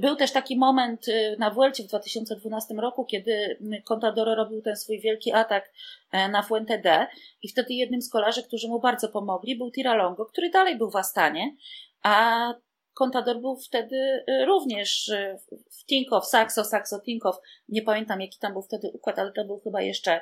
Był 0.00 0.16
też 0.16 0.32
taki 0.32 0.58
moment 0.58 1.08
y, 1.08 1.36
na 1.38 1.50
Vuelcie 1.50 1.84
w 1.84 1.86
2012 1.86 2.74
roku, 2.74 3.04
kiedy 3.04 3.58
Contador 3.84 4.36
robił 4.36 4.62
ten 4.62 4.76
swój 4.76 5.00
wielki 5.00 5.32
atak 5.32 5.72
e, 6.12 6.28
na 6.28 6.42
Fuente 6.42 6.78
D 6.78 7.06
i 7.42 7.48
wtedy 7.48 7.74
jednym 7.74 8.02
z 8.02 8.10
kolarzy, 8.10 8.42
którzy 8.42 8.68
mu 8.68 8.80
bardzo 8.80 9.08
pomogli, 9.08 9.58
był 9.58 9.70
Tiralongo, 9.70 10.26
który 10.26 10.50
dalej 10.50 10.78
był 10.78 10.90
w 10.90 10.96
Astanie, 10.96 11.56
a 12.02 12.54
Contador 12.98 13.40
był 13.40 13.56
wtedy 13.56 14.24
y, 14.28 14.44
również 14.44 15.08
y, 15.08 15.38
w 15.52 15.86
Tinkoff, 15.86 16.26
Saxo, 16.26 16.64
Saxo 16.64 17.00
Tinkoff. 17.00 17.36
Nie 17.68 17.82
pamiętam 17.82 18.20
jaki 18.20 18.38
tam 18.38 18.52
był 18.52 18.62
wtedy 18.62 18.90
układ, 18.94 19.18
ale 19.18 19.32
to 19.32 19.44
był 19.44 19.60
chyba 19.60 19.82
jeszcze 19.82 20.20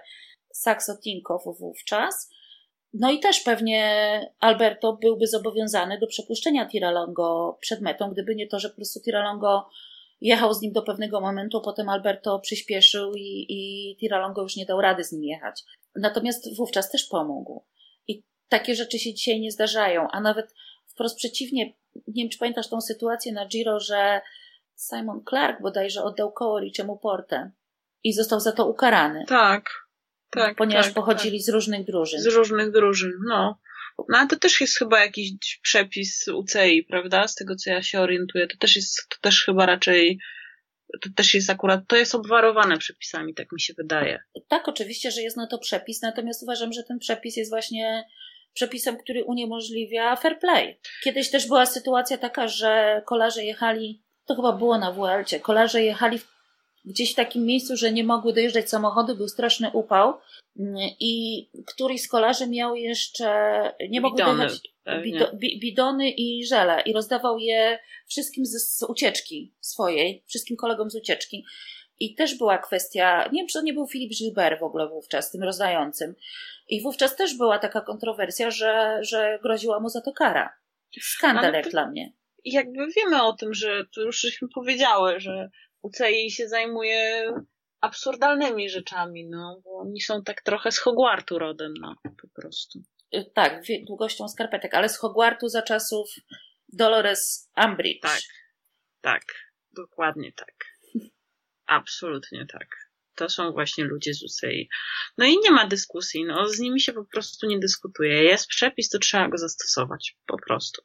Saxo 0.53 0.97
Tinkoff 0.97 1.45
wówczas. 1.59 2.31
No 2.93 3.11
i 3.11 3.21
też 3.21 3.41
pewnie 3.41 3.81
Alberto 4.41 4.93
byłby 4.93 5.27
zobowiązany 5.27 5.99
do 5.99 6.07
przepuszczenia 6.07 6.67
Tiralongo 6.67 7.59
przed 7.61 7.81
metą, 7.81 8.11
gdyby 8.11 8.35
nie 8.35 8.47
to, 8.47 8.59
że 8.59 8.71
po 8.71 8.77
prostu 8.77 9.01
Tiralongo 9.01 9.69
jechał 10.21 10.55
z 10.55 10.63
nim 10.63 10.73
do 10.73 10.83
pewnego 10.83 11.21
momentu, 11.21 11.61
potem 11.61 11.89
Alberto 11.89 12.39
przyspieszył 12.39 13.13
i, 13.15 13.47
i 13.49 13.97
Tiralongo 13.97 14.43
już 14.43 14.57
nie 14.57 14.67
dał 14.67 14.81
rady 14.81 15.05
z 15.05 15.13
nim 15.13 15.25
jechać. 15.25 15.63
Natomiast 15.97 16.57
wówczas 16.57 16.91
też 16.91 17.05
pomógł. 17.05 17.65
I 18.09 18.23
takie 18.49 18.75
rzeczy 18.75 18.99
się 18.99 19.15
dzisiaj 19.15 19.41
nie 19.41 19.53
zdarzają, 19.53 20.09
a 20.11 20.21
nawet 20.21 20.55
wprost 20.87 21.17
przeciwnie, 21.17 21.73
nie 22.09 22.23
wiem 22.23 22.31
czy 22.31 22.39
pamiętasz 22.39 22.69
tą 22.69 22.81
sytuację 22.81 23.33
na 23.33 23.47
Giro, 23.47 23.81
że 23.81 24.21
Simon 24.77 25.25
Clark 25.29 25.63
bodajże 25.63 26.03
oddał 26.03 26.33
koło 26.33 26.61
Richiemu 26.61 26.99
Portę 26.99 27.51
i 28.05 28.13
został 28.13 28.41
za 28.41 28.53
to 28.53 28.67
ukarany. 28.67 29.25
Tak. 29.29 29.85
Tak, 30.31 30.57
ponieważ 30.57 30.87
tak, 30.87 30.95
pochodzili 30.95 31.39
tak. 31.39 31.45
z 31.45 31.49
różnych 31.49 31.87
drużyn. 31.87 32.21
Z 32.21 32.27
różnych 32.27 32.73
drużyn, 32.73 33.13
no. 33.27 33.59
No 34.09 34.19
ale 34.19 34.29
to 34.29 34.37
też 34.37 34.61
jest 34.61 34.79
chyba 34.79 35.01
jakiś 35.01 35.59
przepis 35.63 36.29
UCI, 36.29 36.87
prawda? 36.89 37.29
Z 37.29 37.35
tego 37.35 37.57
co 37.57 37.71
ja 37.71 37.83
się 37.83 38.01
orientuję. 38.01 38.47
To 38.47 38.57
też 38.57 38.77
jest, 38.77 39.09
to 39.09 39.17
też 39.21 39.45
chyba 39.45 39.67
raczej, 39.67 40.19
to 41.03 41.11
też 41.17 41.35
jest 41.35 41.51
akurat, 41.51 41.81
to 41.89 41.97
jest 41.97 42.15
obwarowane 42.15 42.79
przepisami, 42.79 43.35
tak 43.35 43.53
mi 43.53 43.61
się 43.61 43.75
wydaje. 43.75 44.23
Tak, 44.49 44.69
oczywiście, 44.69 45.11
że 45.11 45.23
jest 45.23 45.37
na 45.37 45.47
to 45.47 45.59
przepis, 45.59 46.03
natomiast 46.03 46.43
uważam, 46.43 46.73
że 46.73 46.83
ten 46.83 46.99
przepis 46.99 47.37
jest 47.37 47.51
właśnie 47.51 48.05
przepisem, 48.55 48.97
który 48.97 49.25
uniemożliwia 49.25 50.17
fair 50.17 50.39
play. 50.39 50.81
Kiedyś 51.05 51.31
też 51.31 51.47
była 51.47 51.67
sytuacja 51.67 52.19
taka, 52.19 52.49
że 52.49 53.03
kolarze 53.07 53.45
jechali, 53.45 54.03
to 54.27 54.35
chyba 54.35 54.53
było 54.53 54.79
na 54.79 54.93
WLC, 54.93 55.41
kolarze 55.43 55.83
jechali 55.83 56.19
w 56.19 56.35
gdzieś 56.85 57.13
w 57.13 57.17
takim 57.17 57.45
miejscu, 57.45 57.77
że 57.77 57.93
nie 57.93 58.05
mogły 58.05 58.33
dojeżdżać 58.33 58.69
samochody, 58.71 59.15
był 59.15 59.29
straszny 59.29 59.71
upał 59.71 60.15
i 61.01 61.47
któryś 61.67 62.03
z 62.03 62.09
kolarzy 62.09 62.47
miał 62.47 62.77
jeszcze, 62.77 63.29
nie 63.91 64.01
mogły 64.01 64.19
Bidony, 64.19 64.47
dojechać, 64.47 64.61
bido, 65.03 65.31
bi, 65.35 65.61
bidony 65.61 66.11
i 66.11 66.47
żele 66.47 66.83
i 66.87 66.93
rozdawał 66.93 67.39
je 67.39 67.79
wszystkim 68.09 68.47
z, 68.47 68.79
z 68.79 68.83
ucieczki 68.83 69.55
swojej, 69.61 70.25
wszystkim 70.27 70.57
kolegom 70.57 70.91
z 70.91 70.95
ucieczki. 70.95 71.45
I 72.01 72.15
też 72.15 72.39
była 72.39 72.59
kwestia, 72.59 73.29
nie 73.33 73.41
wiem, 73.41 73.49
czy 73.49 73.59
to 73.59 73.63
nie 73.63 73.73
był 73.73 73.87
Filip 73.87 74.11
Gilbert 74.19 74.61
w 74.61 74.65
ogóle 74.65 74.89
wówczas, 74.89 75.31
tym 75.31 75.43
rozdającym. 75.43 76.15
I 76.69 76.83
wówczas 76.83 77.17
też 77.17 77.37
była 77.37 77.59
taka 77.59 77.81
kontrowersja, 77.81 78.51
że, 78.51 78.99
że 79.03 79.39
groziła 79.43 79.81
mu 79.81 79.89
za 79.89 80.01
to 80.01 80.13
kara. 80.13 80.57
Skandal 81.01 81.53
jak 81.53 81.69
dla 81.69 81.91
mnie. 81.91 82.13
Jakby 82.45 82.87
wiemy 82.97 83.23
o 83.23 83.33
tym, 83.33 83.55
że 83.55 83.85
to 83.95 84.01
już 84.01 84.21
żeśmy 84.21 84.49
powiedziały, 84.55 85.21
że 85.21 85.51
UCI 85.83 86.31
się 86.31 86.49
zajmuje 86.49 87.33
absurdalnymi 87.81 88.71
rzeczami, 88.71 89.29
no, 89.29 89.61
bo 89.65 89.79
oni 89.79 90.01
są 90.01 90.23
tak 90.23 90.43
trochę 90.43 90.73
z 90.73 90.79
Hogwartu 90.79 91.39
rodem, 91.39 91.75
no, 91.81 91.95
po 92.05 92.41
prostu. 92.41 92.79
Y, 93.15 93.31
tak, 93.35 93.63
długością 93.87 94.29
skarpetek, 94.29 94.75
ale 94.75 94.89
z 94.89 94.99
Hogwartu 94.99 95.49
za 95.49 95.63
czasów 95.63 96.15
Dolores 96.69 97.51
Umbridge. 97.65 98.03
Tak, 98.03 98.21
tak, 99.01 99.23
dokładnie 99.73 100.33
tak. 100.33 100.74
Absolutnie 101.67 102.47
tak. 102.53 102.67
To 103.15 103.29
są 103.29 103.53
właśnie 103.53 103.85
ludzie 103.85 104.15
z 104.15 104.23
UCI. 104.23 104.69
No 105.19 105.25
i 105.25 105.39
nie 105.45 105.51
ma 105.51 105.67
dyskusji, 105.67 106.25
no 106.25 106.49
z 106.49 106.59
nimi 106.59 106.81
się 106.81 106.93
po 106.93 107.05
prostu 107.05 107.47
nie 107.47 107.59
dyskutuje. 107.59 108.25
Jest 108.25 108.47
przepis, 108.47 108.89
to 108.89 108.99
trzeba 108.99 109.29
go 109.29 109.39
zastosować, 109.39 110.17
po 110.27 110.37
prostu. 110.47 110.83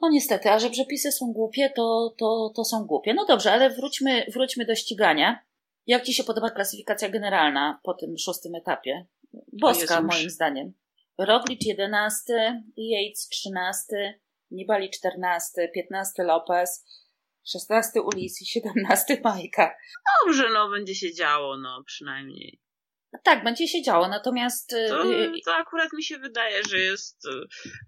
No 0.00 0.08
niestety, 0.08 0.50
a 0.50 0.58
że 0.58 0.70
przepisy 0.70 1.12
są 1.12 1.32
głupie, 1.32 1.70
to, 1.76 2.14
to, 2.18 2.52
to 2.56 2.64
są 2.64 2.84
głupie. 2.84 3.14
No 3.14 3.26
dobrze, 3.26 3.52
ale 3.52 3.70
wróćmy, 3.70 4.26
wróćmy 4.34 4.64
do 4.64 4.74
ścigania. 4.74 5.46
Jak 5.86 6.04
Ci 6.04 6.14
się 6.14 6.24
podoba 6.24 6.50
klasyfikacja 6.50 7.08
generalna 7.08 7.80
po 7.82 7.94
tym 7.94 8.18
szóstym 8.18 8.54
etapie? 8.54 9.06
Boska, 9.52 10.02
moim 10.02 10.30
zdaniem. 10.30 10.72
Roglic 11.18 11.66
11, 11.66 12.62
Yates 12.76 13.28
13, 13.28 14.20
Nibali 14.50 14.90
14, 14.90 15.68
15 15.74 16.22
Lopez, 16.22 16.84
16 17.52 18.02
Ulis 18.02 18.42
i 18.42 18.46
17 18.46 19.20
Majka. 19.24 19.74
Dobrze, 20.26 20.50
no 20.52 20.70
będzie 20.70 20.94
się 20.94 21.14
działo, 21.14 21.56
no 21.56 21.82
przynajmniej. 21.86 22.60
Tak, 23.22 23.44
będzie 23.44 23.68
się 23.68 23.82
działo, 23.82 24.08
natomiast. 24.08 24.70
To, 24.88 25.12
y, 25.12 25.32
to 25.44 25.54
akurat 25.54 25.92
mi 25.92 26.04
się 26.04 26.18
wydaje, 26.18 26.62
że 26.70 26.78
jest 26.78 27.24
y, 27.24 27.28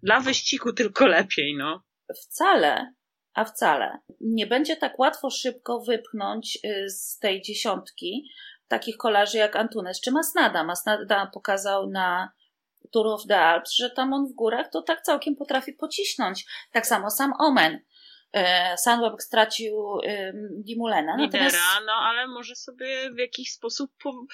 dla 0.02 0.20
wyścigu 0.20 0.72
tylko 0.72 1.06
lepiej, 1.06 1.56
no. 1.56 1.82
Wcale, 2.22 2.94
a 3.34 3.44
wcale. 3.44 3.98
Nie 4.20 4.46
będzie 4.46 4.76
tak 4.76 4.98
łatwo 4.98 5.30
szybko 5.30 5.80
wypchnąć 5.80 6.58
y, 6.64 6.90
z 6.90 7.18
tej 7.18 7.42
dziesiątki 7.42 8.30
takich 8.68 8.96
kolarzy 8.96 9.38
jak 9.38 9.56
Antunes 9.56 10.00
czy 10.00 10.10
Masnada. 10.12 10.64
Masnada 10.64 11.26
pokazał 11.26 11.90
na 11.90 12.32
Tour 12.92 13.06
of 13.06 13.26
the 13.28 13.40
Alps, 13.40 13.72
że 13.72 13.90
tam 13.90 14.12
on 14.12 14.26
w 14.26 14.32
górach 14.32 14.70
to 14.70 14.82
tak 14.82 15.02
całkiem 15.02 15.36
potrafi 15.36 15.72
pocisnąć. 15.72 16.46
Tak 16.72 16.86
samo 16.86 17.10
sam 17.10 17.32
Omen. 17.38 17.80
E, 18.32 18.76
Sunweb 18.78 19.22
stracił 19.22 19.98
Dimulena. 20.52 21.16
Lidera, 21.16 21.44
natomiast... 21.44 21.56
no 21.86 21.92
ale 21.92 22.26
może 22.26 22.54
sobie 22.54 23.10
w 23.10 23.18
jakiś 23.18 23.52
sposób 23.52 23.90
po... 24.02 24.24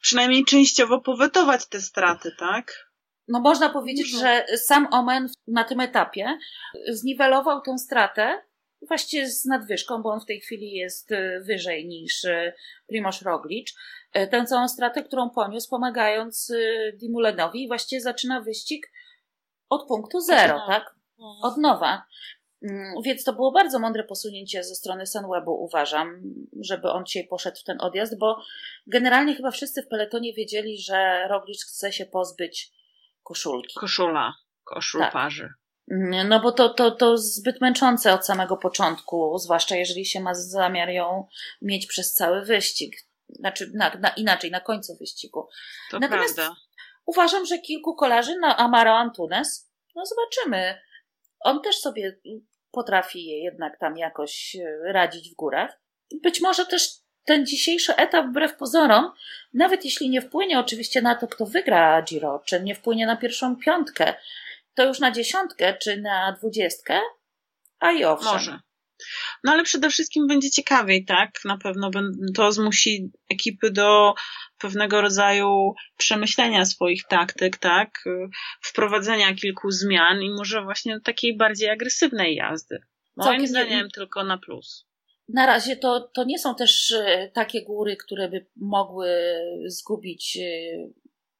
przynajmniej 0.00 0.44
częściowo 0.44 1.00
powetować 1.00 1.66
te 1.68 1.80
straty, 1.80 2.30
tak? 2.38 2.92
No 3.28 3.40
można 3.40 3.68
powiedzieć, 3.68 4.10
że 4.10 4.46
sam 4.56 4.88
Omen 4.90 5.28
na 5.46 5.64
tym 5.64 5.80
etapie 5.80 6.38
zniwelował 6.88 7.60
tę 7.60 7.78
stratę 7.78 8.42
właściwie 8.88 9.30
z 9.30 9.44
nadwyżką, 9.44 10.02
bo 10.02 10.10
on 10.10 10.20
w 10.20 10.26
tej 10.26 10.40
chwili 10.40 10.72
jest 10.72 11.12
e, 11.12 11.40
wyżej 11.40 11.88
niż 11.88 12.24
e, 12.24 12.52
Primoz 12.88 13.22
Roglic. 13.22 13.74
Tę 14.12 14.44
całą 14.44 14.68
stratę, 14.68 15.02
którą 15.02 15.30
poniósł, 15.30 15.70
pomagając 15.70 16.52
Dimulenowi 16.94 17.62
i 17.62 17.68
właściwie 17.68 18.00
zaczyna 18.00 18.40
wyścig 18.40 18.92
od 19.68 19.88
punktu 19.88 20.20
zero, 20.20 20.66
tak? 20.66 20.94
Od 21.42 21.56
nowa. 21.56 22.06
Mm, 22.70 22.94
więc 23.04 23.24
to 23.24 23.32
było 23.32 23.52
bardzo 23.52 23.78
mądre 23.78 24.04
posunięcie 24.04 24.64
ze 24.64 24.74
strony 24.74 25.06
Sunwebu, 25.06 25.64
uważam, 25.64 26.22
żeby 26.60 26.90
on 26.90 27.06
dzisiaj 27.06 27.26
poszedł 27.26 27.56
w 27.60 27.64
ten 27.64 27.80
odjazd, 27.80 28.18
bo 28.18 28.42
generalnie 28.86 29.34
chyba 29.34 29.50
wszyscy 29.50 29.82
w 29.82 29.88
peletonie 29.88 30.34
wiedzieli, 30.34 30.78
że 30.78 31.28
Roglic 31.28 31.64
chce 31.64 31.92
się 31.92 32.06
pozbyć 32.06 32.72
koszulki. 33.22 33.74
Koszula, 33.74 34.34
koszul 34.64 35.00
tak. 35.00 35.12
parzy. 35.12 35.48
No 36.24 36.40
bo 36.40 36.52
to, 36.52 36.68
to, 36.68 36.90
to 36.90 37.18
zbyt 37.18 37.60
męczące 37.60 38.14
od 38.14 38.26
samego 38.26 38.56
początku, 38.56 39.38
zwłaszcza 39.38 39.76
jeżeli 39.76 40.06
się 40.06 40.20
ma 40.20 40.34
zamiar 40.34 40.88
ją 40.88 41.26
mieć 41.62 41.86
przez 41.86 42.14
cały 42.14 42.44
wyścig. 42.44 42.96
Znaczy, 43.28 43.70
na, 43.74 43.90
na, 43.94 44.08
inaczej, 44.08 44.50
na 44.50 44.60
końcu 44.60 44.96
wyścigu. 44.96 45.48
To 45.90 45.98
Natomiast 45.98 46.34
prawda. 46.34 46.56
uważam, 47.06 47.46
że 47.46 47.58
kilku 47.58 47.94
kolarzy 47.94 48.38
na 48.38 48.56
Amaro 48.56 48.98
Antunes, 48.98 49.72
no 49.94 50.02
zobaczymy. 50.06 50.80
On 51.40 51.62
też 51.62 51.76
sobie 51.76 52.20
potrafi 52.72 53.24
je 53.24 53.44
jednak 53.44 53.78
tam 53.78 53.96
jakoś 53.96 54.56
e, 54.56 54.92
radzić 54.92 55.30
w 55.30 55.34
górach. 55.34 55.80
Być 56.22 56.40
może 56.40 56.66
też 56.66 56.88
ten 57.24 57.46
dzisiejszy 57.46 57.96
etap, 57.96 58.26
wbrew 58.26 58.56
pozorom, 58.56 59.12
nawet 59.54 59.84
jeśli 59.84 60.10
nie 60.10 60.20
wpłynie 60.22 60.58
oczywiście 60.58 61.02
na 61.02 61.14
to, 61.14 61.28
kto 61.28 61.46
wygra 61.46 62.02
Giro, 62.02 62.42
czy 62.46 62.60
nie 62.60 62.74
wpłynie 62.74 63.06
na 63.06 63.16
pierwszą 63.16 63.56
piątkę, 63.56 64.14
to 64.74 64.84
już 64.84 65.00
na 65.00 65.10
dziesiątkę, 65.10 65.74
czy 65.74 66.00
na 66.00 66.32
dwudziestkę, 66.32 67.00
a 67.78 67.92
i 67.92 68.04
owszem. 68.04 68.32
Może. 68.32 68.60
No 69.44 69.52
ale 69.52 69.62
przede 69.62 69.90
wszystkim 69.90 70.26
będzie 70.26 70.50
ciekawiej, 70.50 71.04
tak? 71.04 71.30
Na 71.44 71.58
pewno 71.58 71.90
to 72.34 72.52
zmusi 72.52 73.10
ekipy 73.32 73.70
do 73.70 74.14
pewnego 74.58 75.00
rodzaju 75.00 75.74
przemyślenia 75.96 76.64
swoich 76.64 77.02
taktyk, 77.08 77.56
tak? 77.56 77.90
Wprowadzenia 78.62 79.34
kilku 79.34 79.70
zmian 79.70 80.22
i 80.22 80.30
może 80.30 80.62
właśnie 80.62 81.00
takiej 81.00 81.36
bardziej 81.36 81.70
agresywnej 81.70 82.34
jazdy. 82.34 82.78
Moim 83.16 83.46
zdaniem 83.46 83.90
tylko 83.90 84.24
na 84.24 84.38
plus. 84.38 84.86
Na 85.28 85.46
razie 85.46 85.76
to, 85.76 86.00
to 86.00 86.24
nie 86.24 86.38
są 86.38 86.54
też 86.54 86.92
e, 86.92 87.30
takie 87.34 87.64
góry, 87.64 87.96
które 87.96 88.28
by 88.28 88.46
mogły 88.56 89.08
zgubić 89.66 90.36
e, 90.36 90.48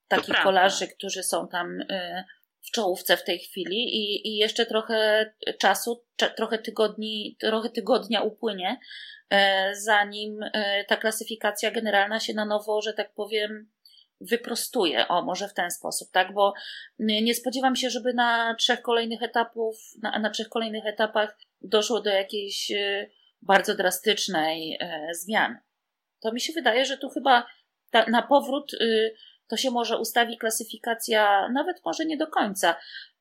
takich 0.09 0.35
kolarzy, 0.43 0.89
którzy 0.89 1.23
są 1.23 1.49
tam 1.49 1.81
e, 1.91 2.25
w 2.63 2.71
czołówce 2.71 3.17
w 3.17 3.25
tej 3.25 3.39
chwili 3.39 3.77
i, 3.77 4.29
i 4.29 4.37
jeszcze 4.37 4.67
trochę 4.67 5.31
czasu, 5.59 6.05
trochę 6.37 6.59
tygodni, 6.59 7.37
trochę 7.41 7.71
tygodnia 7.71 8.23
upłynie, 8.23 8.79
e, 9.31 9.75
zanim 9.75 10.43
e, 10.43 10.85
ta 10.85 10.97
klasyfikacja 10.97 11.71
generalna 11.71 12.21
się 12.21 12.35
na 12.35 12.45
nowo, 12.45 12.83
że 12.83 12.93
tak 12.93 13.15
powiem, 13.15 13.71
wyprostuje. 14.21 15.09
O, 15.09 15.23
może 15.23 15.49
w 15.49 15.55
ten 15.55 15.71
sposób, 15.71 16.11
tak? 16.11 16.33
Bo 16.33 16.55
nie 16.99 17.35
spodziewam 17.35 17.77
się, 17.77 17.91
żeby 17.91 18.15
na 18.15 18.55
trzech 18.59 18.83
kolejnych 18.83 19.23
etapów, 19.23 19.77
na, 20.03 20.19
na 20.19 20.31
trzech 20.31 20.49
kolejnych 20.49 20.87
etapach 20.87 21.39
doszło 21.61 22.01
do 22.01 22.11
jakiejś 22.11 22.71
e, 22.71 23.11
bardzo 23.43 23.75
drastycznej 23.75 24.79
zmiany. 25.13 25.59
To 26.21 26.33
mi 26.33 26.41
się 26.41 26.53
wydaje, 26.53 26.85
że 26.85 26.99
tu 26.99 27.09
chyba 27.09 27.47
ta, 27.93 28.07
na 28.07 28.23
powrót 28.23 28.75
y, 28.75 29.15
to 29.49 29.57
się 29.57 29.71
może 29.71 29.99
ustawi 29.99 30.39
klasyfikacja, 30.39 31.49
nawet 31.49 31.85
może 31.85 32.05
nie 32.05 32.17
do 32.17 32.27
końca, 32.27 32.75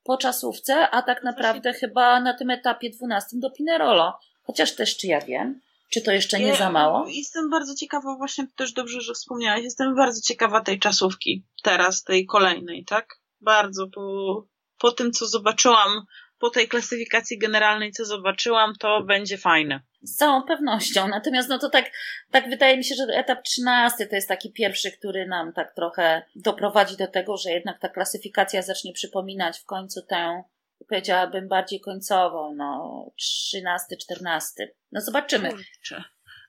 po 0.04 0.18
czasówce, 0.18 0.90
a 0.90 1.02
tak 1.02 1.24
naprawdę 1.24 1.72
Właśnie... 1.72 1.88
chyba 1.88 2.20
na 2.20 2.34
tym 2.34 2.50
etapie 2.50 2.90
12 2.90 3.38
do 3.40 3.52
Pinerolo. 3.52 4.20
Chociaż 4.44 4.76
też, 4.76 4.98
czy 4.98 5.08
ja 5.08 5.22
wiem, 5.22 5.62
czy 5.90 6.02
to 6.02 6.12
jeszcze 6.12 6.40
nie 6.40 6.48
ja, 6.48 6.56
za 6.56 6.72
mało? 6.72 7.08
Jestem 7.08 7.50
bardzo 7.50 7.76
ciekawa, 7.76 8.16
właśnie 8.16 8.48
też 8.56 8.74
dobrze, 8.74 9.02
że 9.02 9.14
wspomniałaś, 9.14 9.64
jestem 9.64 9.96
bardzo 9.96 10.22
ciekawa 10.22 10.62
tej 10.62 10.80
czasówki 10.80 11.44
teraz, 11.64 12.04
tej 12.04 12.26
kolejnej, 12.26 12.86
tak? 12.86 13.20
Bardzo, 13.42 13.88
po, 13.88 14.46
po 14.80 14.92
tym, 14.92 15.12
co 15.12 15.26
zobaczyłam 15.26 16.06
po 16.42 16.50
tej 16.50 16.68
klasyfikacji 16.68 17.40
generalnej, 17.40 17.92
co 17.92 18.06
zobaczyłam, 18.06 18.74
to 18.80 19.04
będzie 19.04 19.38
fajne. 19.38 19.80
Z 20.02 20.16
całą 20.16 20.44
pewnością. 20.44 21.08
Natomiast 21.08 21.50
no 21.50 21.60
to 21.60 21.70
tak, 21.70 21.92
tak 22.32 22.50
wydaje 22.50 22.78
mi 22.78 22.84
się, 22.84 22.96
że 22.96 23.04
etap 23.14 23.44
13 23.44 24.06
to 24.08 24.16
jest 24.16 24.28
taki 24.28 24.54
pierwszy, 24.54 24.92
który 24.92 25.28
nam 25.28 25.54
tak 25.54 25.76
trochę 25.76 26.24
doprowadzi 26.36 26.98
do 26.98 27.08
tego, 27.08 27.38
że 27.38 27.52
jednak 27.52 27.80
ta 27.80 27.90
klasyfikacja 27.90 28.62
zacznie 28.62 28.94
przypominać 28.94 29.60
w 29.60 29.66
końcu 29.66 30.02
tę, 30.02 30.44
powiedziałabym, 30.90 31.48
bardziej 31.48 31.80
końcową, 31.80 32.56
no 32.56 33.12
13, 33.18 33.98
14. 33.98 34.72
No 34.92 35.02
zobaczymy. 35.02 35.50
Kurczę. 35.50 36.04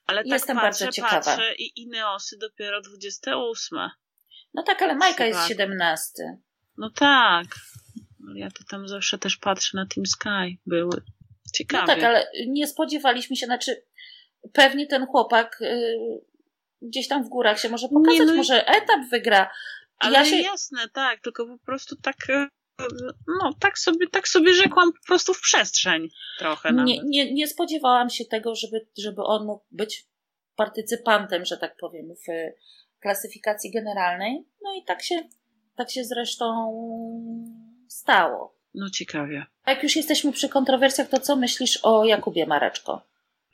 Ale 0.07 0.21
tak 0.21 0.33
Jestem 0.33 0.57
patrzę, 0.57 0.85
bardzo 0.85 0.93
ciekawa. 0.93 1.21
Patrzę 1.21 1.55
i 1.55 1.83
Ineosy 1.83 2.39
dopiero 2.39 2.81
28. 2.81 3.79
No 4.55 4.63
tak, 4.63 4.83
ale 4.83 4.95
Majka 4.95 5.27
jest 5.27 5.49
17. 5.49 6.13
No 6.79 6.91
tak. 6.91 7.47
Ja 8.35 8.51
to 8.51 8.65
tam 8.71 8.89
zawsze 8.89 9.19
też 9.19 9.37
patrzę 9.37 9.77
na 9.77 9.87
Team 9.87 10.07
Sky. 10.07 10.59
Były 10.67 11.03
ciekawe. 11.53 11.83
No 11.83 11.87
tak, 11.87 12.03
ale 12.03 12.27
nie 12.47 12.67
spodziewaliśmy 12.67 13.37
się, 13.37 13.47
znaczy 13.47 13.83
pewnie 14.53 14.87
ten 14.87 15.07
chłopak 15.07 15.63
y, 15.63 15.99
gdzieś 16.83 17.09
tam 17.09 17.25
w 17.25 17.29
górach 17.29 17.61
się 17.61 17.69
może 17.69 17.89
pokazać, 17.89 18.21
nie, 18.21 18.27
no 18.27 18.35
może 18.35 18.67
etap 18.67 19.01
wygra. 19.11 19.51
Ale 19.99 20.19
ja 20.19 20.25
się... 20.25 20.37
jasne, 20.37 20.89
tak, 20.93 21.21
tylko 21.21 21.47
po 21.47 21.59
prostu 21.59 21.97
tak 21.97 22.17
y, 22.29 22.47
no, 23.43 23.55
tak 23.61 23.79
sobie, 23.79 24.07
tak 24.13 24.29
sobie 24.29 24.55
rzekłam 24.55 24.93
po 24.93 25.07
prostu 25.07 25.35
w 25.35 25.41
przestrzeń 25.41 26.09
trochę. 26.39 26.73
Nie, 26.73 27.01
nie, 27.05 27.35
nie 27.35 27.49
spodziewałam 27.49 28.11
się 28.11 28.25
tego, 28.25 28.55
żeby, 28.55 28.87
żeby 28.99 29.23
on 29.23 29.47
mógł 29.47 29.65
być 29.71 30.07
partycypantem, 30.57 31.45
że 31.45 31.57
tak 31.57 31.77
powiem, 31.77 32.07
w 32.15 32.33
klasyfikacji 33.01 33.71
generalnej. 33.71 34.47
No 34.63 34.75
i 34.75 34.85
tak 34.85 35.03
się, 35.03 35.29
tak 35.77 35.91
się 35.91 36.05
zresztą 36.05 36.47
stało. 37.93 38.55
No 38.75 38.91
ciekawie. 38.91 39.47
A 39.65 39.71
jak 39.71 39.83
już 39.83 39.97
jesteśmy 39.97 40.33
przy 40.33 40.49
kontrowersjach, 40.49 41.09
to 41.09 41.21
co 41.21 41.37
myślisz 41.37 41.79
o 41.83 42.05
Jakubie 42.05 42.47
Mareczko? 42.47 43.03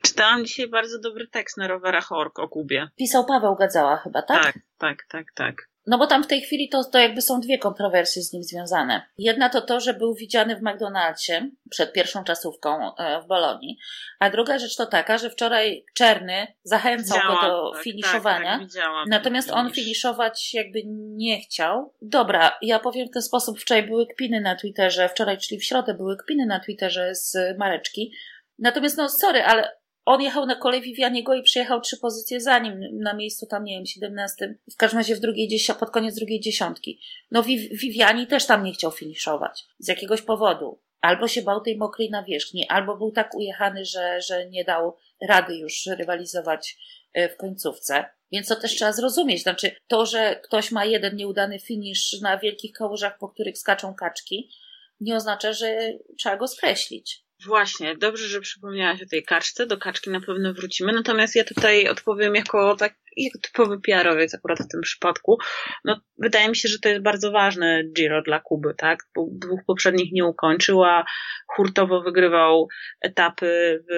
Czytałam 0.03 0.44
dzisiaj 0.44 0.68
bardzo 0.68 0.98
dobry 0.98 1.29
tekst 1.29 1.57
na 1.57 1.68
rowerach 1.68 2.12
Ork 2.12 2.38
o 2.38 2.48
Kubie. 2.48 2.88
Pisał 2.96 3.24
Paweł 3.24 3.57
Gadzała 3.57 3.96
chyba, 3.96 4.22
tak? 4.22 4.42
Tak, 4.42 4.59
tak, 4.79 5.07
tak, 5.09 5.27
tak. 5.35 5.68
No 5.86 5.98
bo 5.98 6.06
tam 6.06 6.24
w 6.24 6.26
tej 6.26 6.40
chwili 6.40 6.68
to, 6.68 6.84
to 6.84 6.98
jakby 6.98 7.22
są 7.22 7.40
dwie 7.40 7.58
kontrowersje 7.58 8.22
z 8.22 8.32
nim 8.32 8.42
związane. 8.42 9.02
Jedna 9.18 9.48
to 9.48 9.60
to, 9.60 9.80
że 9.80 9.94
był 9.94 10.14
widziany 10.14 10.56
w 10.56 10.62
McDonald'sie 10.62 11.50
przed 11.70 11.92
pierwszą 11.92 12.24
czasówką 12.24 12.96
e, 12.96 13.22
w 13.22 13.26
Bolonii, 13.26 13.78
a 14.18 14.30
druga 14.30 14.58
rzecz 14.58 14.76
to 14.76 14.86
taka, 14.86 15.18
że 15.18 15.30
wczoraj 15.30 15.84
Czerny 15.94 16.46
zachęcał 16.62 17.18
Widziałam, 17.18 17.40
go 17.40 17.48
do 17.48 17.72
tak, 17.72 17.82
finiszowania, 17.82 18.50
tak, 18.50 18.60
tak, 18.60 18.68
widziałam 18.68 19.08
natomiast 19.08 19.50
on 19.50 19.70
finiszować 19.70 20.54
jakby 20.54 20.82
nie 21.16 21.40
chciał. 21.40 21.94
Dobra, 22.02 22.58
ja 22.62 22.78
powiem 22.78 23.08
w 23.08 23.10
ten 23.10 23.22
sposób, 23.22 23.60
wczoraj 23.60 23.82
były 23.82 24.06
kpiny 24.06 24.40
na 24.40 24.56
Twitterze, 24.56 25.08
wczoraj, 25.08 25.38
czyli 25.38 25.60
w 25.60 25.64
środę 25.64 25.94
były 25.94 26.16
kpiny 26.16 26.46
na 26.46 26.60
Twitterze 26.60 27.14
z 27.14 27.58
Mareczki, 27.58 28.12
natomiast 28.58 28.96
no 28.96 29.08
sorry, 29.08 29.42
ale 29.42 29.77
on 30.08 30.22
jechał 30.22 30.46
na 30.46 30.54
kolej 30.54 30.82
Vivianiego 30.82 31.34
i 31.34 31.42
przyjechał 31.42 31.80
trzy 31.80 31.96
pozycje 31.96 32.40
za 32.40 32.58
nim, 32.58 32.80
na 32.92 33.14
miejscu 33.14 33.46
tam, 33.46 33.64
nie 33.64 33.76
wiem, 33.76 33.86
17, 33.86 34.54
w 34.72 34.76
każdym 34.76 34.98
razie 34.98 35.16
w 35.16 35.20
drugiej 35.20 35.48
dziesiątce, 35.48 35.80
pod 35.80 35.90
koniec 35.90 36.14
drugiej 36.14 36.40
dziesiątki. 36.40 37.00
No 37.30 37.42
Viv- 37.42 37.68
Viviani 37.72 38.26
też 38.26 38.46
tam 38.46 38.64
nie 38.64 38.72
chciał 38.72 38.90
finiszować. 38.90 39.64
Z 39.78 39.88
jakiegoś 39.88 40.22
powodu. 40.22 40.80
Albo 41.00 41.28
się 41.28 41.42
bał 41.42 41.60
tej 41.60 41.76
mokrej 41.76 42.10
nawierzchni, 42.10 42.68
albo 42.68 42.96
był 42.96 43.10
tak 43.12 43.34
ujechany, 43.34 43.84
że, 43.84 44.20
że 44.20 44.46
nie 44.46 44.64
dał 44.64 44.96
rady 45.28 45.56
już 45.56 45.86
rywalizować 45.86 46.78
e, 47.12 47.28
w 47.28 47.36
końcówce. 47.36 48.04
Więc 48.32 48.48
to 48.48 48.56
też 48.56 48.76
trzeba 48.76 48.92
zrozumieć. 48.92 49.42
Znaczy, 49.42 49.70
to, 49.88 50.06
że 50.06 50.40
ktoś 50.44 50.72
ma 50.72 50.84
jeden 50.84 51.16
nieudany 51.16 51.58
finisz 51.58 52.20
na 52.20 52.38
wielkich 52.38 52.72
kałużach, 52.72 53.18
po 53.18 53.28
których 53.28 53.58
skaczą 53.58 53.94
kaczki, 53.94 54.50
nie 55.00 55.16
oznacza, 55.16 55.52
że 55.52 55.92
trzeba 56.18 56.36
go 56.36 56.48
skreślić. 56.48 57.27
Właśnie, 57.46 57.96
dobrze, 57.96 58.29
że 58.29 58.40
przypomniałaś 58.40 59.03
o 59.03 59.07
tej 59.07 59.22
kaczce. 59.22 59.66
Do 59.66 59.79
kaczki 59.79 60.11
na 60.11 60.20
pewno 60.20 60.55
wrócimy. 60.55 60.92
Natomiast 60.92 61.37
ja 61.37 61.44
tutaj 61.44 61.88
odpowiem 61.88 62.35
jako 62.35 62.77
tak, 62.77 62.94
jako 63.16 63.38
typowy 63.38 63.81
PR-owiec 63.81 64.35
akurat 64.35 64.59
w 64.59 64.68
tym 64.68 64.81
przypadku. 64.81 65.38
No, 65.85 66.01
wydaje 66.18 66.48
mi 66.48 66.57
się, 66.57 66.68
że 66.68 66.79
to 66.79 66.88
jest 66.88 67.03
bardzo 67.03 67.31
ważne 67.31 67.83
Giro 67.96 68.22
dla 68.22 68.40
Kuby, 68.40 68.74
tak? 68.77 68.98
Bo 69.14 69.27
dwóch 69.33 69.61
poprzednich 69.66 70.12
nie 70.12 70.24
ukończył, 70.24 70.85
a 70.85 71.05
hurtowo 71.57 72.03
wygrywał 72.03 72.68
etapy 73.01 73.85
w, 73.90 73.94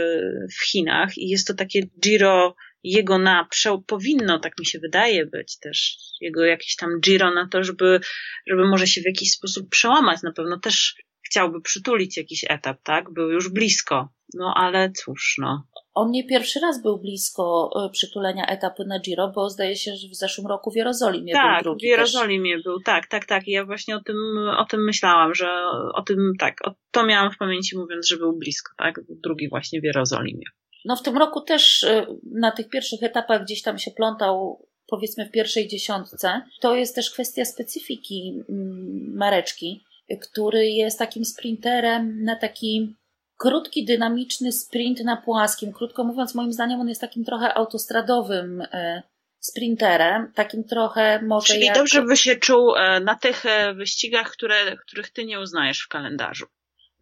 w 0.59 0.65
Chinach 0.71 1.19
i 1.19 1.29
jest 1.29 1.47
to 1.47 1.55
takie 1.55 1.81
Giro 2.03 2.55
jego 2.83 3.19
na, 3.19 3.47
prze- 3.51 3.83
powinno, 3.87 4.39
tak 4.39 4.59
mi 4.59 4.67
się 4.67 4.79
wydaje, 4.79 5.27
być 5.27 5.59
też 5.59 5.97
jego 6.21 6.45
jakiś 6.45 6.77
tam 6.77 7.01
Giro 7.01 7.31
na 7.35 7.49
to, 7.49 7.65
żeby, 7.65 8.01
żeby 8.47 8.69
może 8.69 8.87
się 8.87 9.01
w 9.01 9.07
jakiś 9.07 9.33
sposób 9.33 9.69
przełamać. 9.71 10.23
Na 10.23 10.33
pewno 10.33 10.59
też 10.59 10.95
chciałby 11.31 11.61
przytulić 11.61 12.17
jakiś 12.17 12.45
etap, 12.49 12.83
tak? 12.83 13.11
Był 13.11 13.31
już 13.31 13.49
blisko. 13.49 14.09
No 14.35 14.55
ale 14.57 14.93
cóż, 14.93 15.37
no. 15.39 15.63
On 15.95 16.11
nie 16.11 16.27
pierwszy 16.27 16.61
raz 16.61 16.83
był 16.83 16.99
blisko 16.99 17.71
e, 17.87 17.91
przytulenia 17.91 18.47
etapu 18.47 18.85
na 18.85 19.01
Giro, 19.01 19.33
bo 19.35 19.51
zdaje 19.51 19.77
się, 19.77 19.97
że 19.97 20.09
w 20.09 20.15
zeszłym 20.15 20.47
roku 20.47 20.71
w 20.71 20.77
Jerozolimie 20.77 21.33
był 21.33 21.43
Tak, 21.43 21.63
drugi 21.63 21.87
w 21.87 21.89
Jerozolimie 21.89 22.59
był, 22.59 22.81
tak, 22.81 23.07
tak, 23.07 23.27
tak. 23.27 23.49
I 23.49 23.51
ja 23.51 23.65
właśnie 23.65 23.97
o 23.97 24.01
tym, 24.01 24.17
o 24.59 24.65
tym 24.65 24.85
myślałam, 24.85 25.35
że 25.35 25.49
o 25.95 26.03
tym, 26.03 26.33
tak, 26.39 26.69
o, 26.69 26.75
to 26.91 27.07
miałam 27.07 27.33
w 27.33 27.39
pamięci 27.39 27.79
mówiąc, 27.79 28.07
że 28.07 28.17
był 28.17 28.33
blisko, 28.33 28.73
tak? 28.79 29.01
Drugi 29.09 29.49
właśnie 29.49 29.81
w 29.81 29.85
Jerozolimie. 29.85 30.45
No 30.85 30.97
w 30.97 31.03
tym 31.03 31.17
roku 31.17 31.41
też 31.41 31.85
e, 31.85 32.07
na 32.33 32.51
tych 32.51 32.69
pierwszych 32.69 33.03
etapach 33.03 33.43
gdzieś 33.43 33.63
tam 33.63 33.79
się 33.79 33.91
plątał, 33.91 34.67
powiedzmy 34.87 35.27
w 35.27 35.31
pierwszej 35.31 35.69
dziesiątce. 35.69 36.43
To 36.61 36.77
jest 36.77 36.95
też 36.95 37.11
kwestia 37.11 37.45
specyfiki 37.45 38.43
mm, 38.49 39.17
Mareczki, 39.17 39.85
który 40.17 40.67
jest 40.67 40.99
takim 40.99 41.25
sprinterem 41.25 42.25
na 42.25 42.37
taki 42.37 42.97
krótki, 43.37 43.85
dynamiczny 43.85 44.53
sprint 44.53 45.05
na 45.05 45.17
płaskim. 45.17 45.73
Krótko 45.73 46.05
mówiąc, 46.05 46.35
moim 46.35 46.53
zdaniem 46.53 46.81
on 46.81 46.89
jest 46.89 47.01
takim 47.01 47.25
trochę 47.25 47.55
autostradowym 47.55 48.63
e, 48.73 49.03
sprinterem, 49.39 50.33
takim 50.35 50.65
trochę 50.65 51.23
może 51.23 51.47
Czyli 51.47 51.67
jak... 51.67 51.77
dobrze 51.77 52.03
by 52.03 52.17
się 52.17 52.37
czuł 52.37 52.77
e, 52.77 53.01
na 53.01 53.15
tych 53.15 53.47
e, 53.47 53.75
wyścigach, 53.75 54.31
które, 54.31 54.77
których 54.77 55.11
ty 55.11 55.25
nie 55.25 55.41
uznajesz 55.41 55.81
w 55.81 55.89
kalendarzu. 55.89 56.47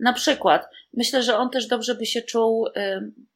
Na 0.00 0.12
przykład, 0.12 0.68
myślę, 0.94 1.22
że 1.22 1.36
on 1.36 1.50
też 1.50 1.66
dobrze 1.66 1.94
by 1.94 2.06
się 2.06 2.22
czuł, 2.22 2.68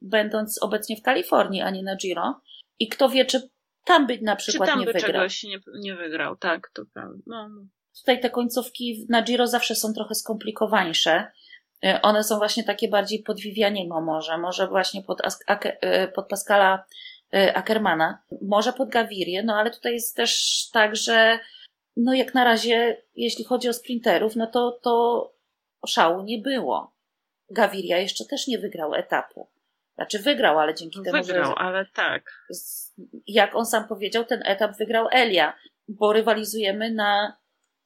będąc 0.02 0.62
obecnie 0.62 0.96
w 0.96 1.02
Kalifornii, 1.02 1.62
a 1.62 1.70
nie 1.70 1.82
na 1.82 1.96
Giro. 1.96 2.40
I 2.78 2.88
kto 2.88 3.08
wie, 3.08 3.24
czy 3.24 3.50
tam 3.85 4.06
by 4.06 4.18
na 4.22 4.37
Czy 4.37 4.50
przykład 4.50 4.70
tam 4.70 4.80
nie 4.80 4.87
by 4.87 4.92
wygrał. 4.92 5.12
czegoś 5.12 5.42
nie, 5.42 5.58
nie 5.80 5.94
wygrał, 5.94 6.37
tak, 6.37 6.70
to 6.74 6.82
prawda. 6.94 7.22
No, 7.26 7.48
no. 7.48 7.66
Tutaj 8.00 8.20
te 8.20 8.31
końcówki 8.31 9.07
na 9.09 9.22
Giro 9.22 9.46
zawsze 9.46 9.74
są 9.74 9.92
trochę 9.92 10.14
skomplikowańsze. 10.14 11.33
Y, 11.85 12.00
One 12.02 12.24
są 12.24 12.38
właśnie 12.38 12.64
takie 12.64 12.88
bardziej 12.88 13.22
pod 13.22 13.40
Vivianiego 13.40 14.00
może, 14.00 14.38
może 14.38 14.68
właśnie 14.68 15.02
pod, 15.02 15.20
y, 15.20 16.09
pod 16.14 16.28
Pascala 16.28 16.85
y, 17.35 17.55
Ackermana, 17.55 18.22
może 18.42 18.72
pod 18.72 18.88
Gavirię, 18.88 19.42
no 19.42 19.57
ale 19.57 19.70
tutaj 19.70 19.92
jest 19.92 20.16
też 20.16 20.62
tak, 20.72 20.96
że 20.96 21.38
no 21.96 22.14
jak 22.14 22.35
na 22.35 22.44
razie, 22.44 23.02
jeśli 23.16 23.44
chodzi 23.44 23.68
o 23.68 23.72
sprinterów, 23.72 24.37
no 24.37 24.46
to, 24.46 24.78
to 24.83 25.33
szału 25.87 26.22
nie 26.22 26.38
było. 26.38 26.92
Gaviria 27.50 27.98
jeszcze 27.98 28.24
też 28.24 28.46
nie 28.46 28.59
wygrał 28.59 28.94
etapu. 28.94 29.48
Znaczy 29.94 30.18
wygrał, 30.18 30.59
ale 30.59 30.74
dzięki 30.74 31.02
temu, 31.02 31.24
Wygrał, 31.24 31.55
ale 31.57 31.87
tak. 31.94 32.31
jak 33.26 33.55
on 33.55 33.66
sam 33.66 33.88
powiedział, 33.88 34.24
ten 34.24 34.42
etap 34.44 34.76
wygrał 34.76 35.09
Elia, 35.11 35.57
bo 35.88 36.12
rywalizujemy 36.12 36.90
na 36.90 37.37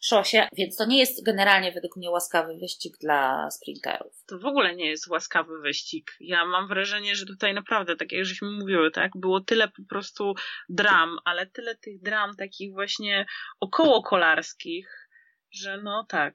szosie, 0.04 0.48
więc 0.56 0.76
to 0.76 0.86
nie 0.86 0.98
jest 0.98 1.24
generalnie 1.24 1.72
według 1.72 1.96
mnie 1.96 2.10
łaskawy 2.10 2.58
wyścig 2.60 2.96
dla 3.00 3.50
sprinterów. 3.50 4.12
To 4.26 4.38
w 4.38 4.46
ogóle 4.46 4.74
nie 4.76 4.86
jest 4.86 5.08
łaskawy 5.08 5.60
wyścig. 5.60 6.16
Ja 6.20 6.44
mam 6.44 6.68
wrażenie, 6.68 7.16
że 7.16 7.26
tutaj 7.26 7.54
naprawdę, 7.54 7.96
tak 7.96 8.12
jak 8.12 8.24
żeśmy 8.24 8.50
mówiły, 8.50 8.90
tak, 8.90 9.12
było 9.14 9.40
tyle 9.40 9.68
po 9.68 9.82
prostu 9.88 10.34
dram, 10.68 11.16
ale 11.24 11.46
tyle 11.46 11.76
tych 11.76 12.02
dram 12.02 12.36
takich 12.36 12.72
właśnie 12.72 13.26
około 13.60 14.02
kolarskich, 14.02 15.08
że 15.52 15.82
no 15.82 16.06
tak. 16.08 16.34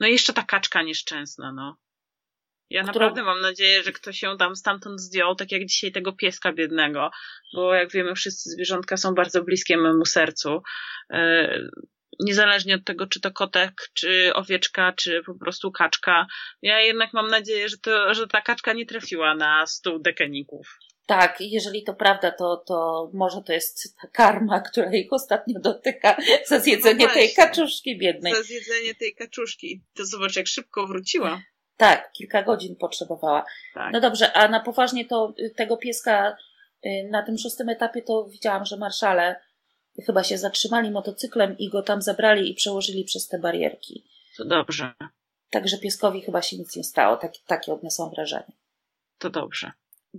No 0.00 0.06
i 0.06 0.12
jeszcze 0.12 0.32
ta 0.32 0.42
kaczka 0.42 0.82
nieszczęsna, 0.82 1.52
no. 1.52 1.76
Ja 2.70 2.82
Którą- 2.82 2.92
naprawdę 2.94 3.22
mam 3.22 3.40
nadzieję, 3.40 3.82
że 3.82 3.92
ktoś 3.92 4.22
ją 4.22 4.36
tam 4.36 4.56
stamtąd 4.56 5.00
zdjął, 5.00 5.34
tak 5.34 5.52
jak 5.52 5.66
dzisiaj 5.66 5.92
tego 5.92 6.12
pieska 6.12 6.52
biednego, 6.52 7.10
bo 7.54 7.74
jak 7.74 7.92
wiemy, 7.92 8.14
wszyscy 8.14 8.50
zwierzątka 8.50 8.96
są 8.96 9.14
bardzo 9.14 9.44
bliskie 9.44 9.76
memu 9.76 10.04
sercu. 10.04 10.62
Niezależnie 12.20 12.74
od 12.74 12.84
tego, 12.84 13.06
czy 13.06 13.20
to 13.20 13.30
kotek, 13.30 13.72
czy 13.94 14.34
owieczka, 14.34 14.92
czy 14.92 15.22
po 15.26 15.34
prostu 15.34 15.72
kaczka. 15.72 16.26
Ja 16.62 16.80
jednak 16.80 17.12
mam 17.12 17.28
nadzieję, 17.28 17.68
że, 17.68 17.78
to, 17.78 18.14
że 18.14 18.26
ta 18.26 18.40
kaczka 18.40 18.72
nie 18.72 18.86
trafiła 18.86 19.34
na 19.34 19.66
stół 19.66 19.98
dekeników. 19.98 20.78
Tak, 21.06 21.36
jeżeli 21.40 21.84
to 21.84 21.94
prawda, 21.94 22.30
to, 22.30 22.56
to 22.56 23.10
może 23.14 23.42
to 23.42 23.52
jest 23.52 23.96
ta 24.02 24.08
karma, 24.08 24.60
która 24.60 24.90
ich 24.92 25.12
ostatnio 25.12 25.60
dotyka 25.60 26.16
za 26.46 26.60
zjedzenie 26.60 27.06
No 27.06 27.14
tej 27.14 27.34
kaczuszki 27.34 27.98
biednej. 27.98 28.34
Za 28.34 28.42
zjedzenie 28.42 28.94
tej 28.94 29.14
kaczuszki. 29.14 29.82
To 29.94 30.04
zobacz, 30.04 30.36
jak 30.36 30.46
szybko 30.46 30.86
wróciła. 30.86 31.42
Tak, 31.76 32.12
kilka 32.12 32.42
godzin 32.42 32.76
potrzebowała. 32.76 33.44
Tak. 33.74 33.92
No 33.92 34.00
dobrze, 34.00 34.32
a 34.32 34.48
na 34.48 34.60
poważnie 34.60 35.04
to 35.04 35.34
tego 35.56 35.76
pieska 35.76 36.36
y, 36.86 37.08
na 37.10 37.22
tym 37.22 37.38
szóstym 37.38 37.68
etapie 37.68 38.02
to 38.02 38.24
widziałam, 38.24 38.64
że 38.64 38.76
marszale 38.76 39.40
chyba 40.06 40.24
się 40.24 40.38
zatrzymali 40.38 40.90
motocyklem 40.90 41.58
i 41.58 41.68
go 41.68 41.82
tam 41.82 42.02
zabrali 42.02 42.50
i 42.50 42.54
przełożyli 42.54 43.04
przez 43.04 43.28
te 43.28 43.38
barierki. 43.38 44.04
To 44.36 44.44
dobrze. 44.44 44.94
Także 45.50 45.78
pieskowi 45.78 46.22
chyba 46.22 46.42
się 46.42 46.56
nic 46.56 46.76
nie 46.76 46.84
stało. 46.84 47.16
Tak, 47.16 47.32
takie 47.46 47.72
odniosłam 47.72 48.10
wrażenie. 48.10 48.52
To 49.18 49.30
dobrze. 49.30 49.72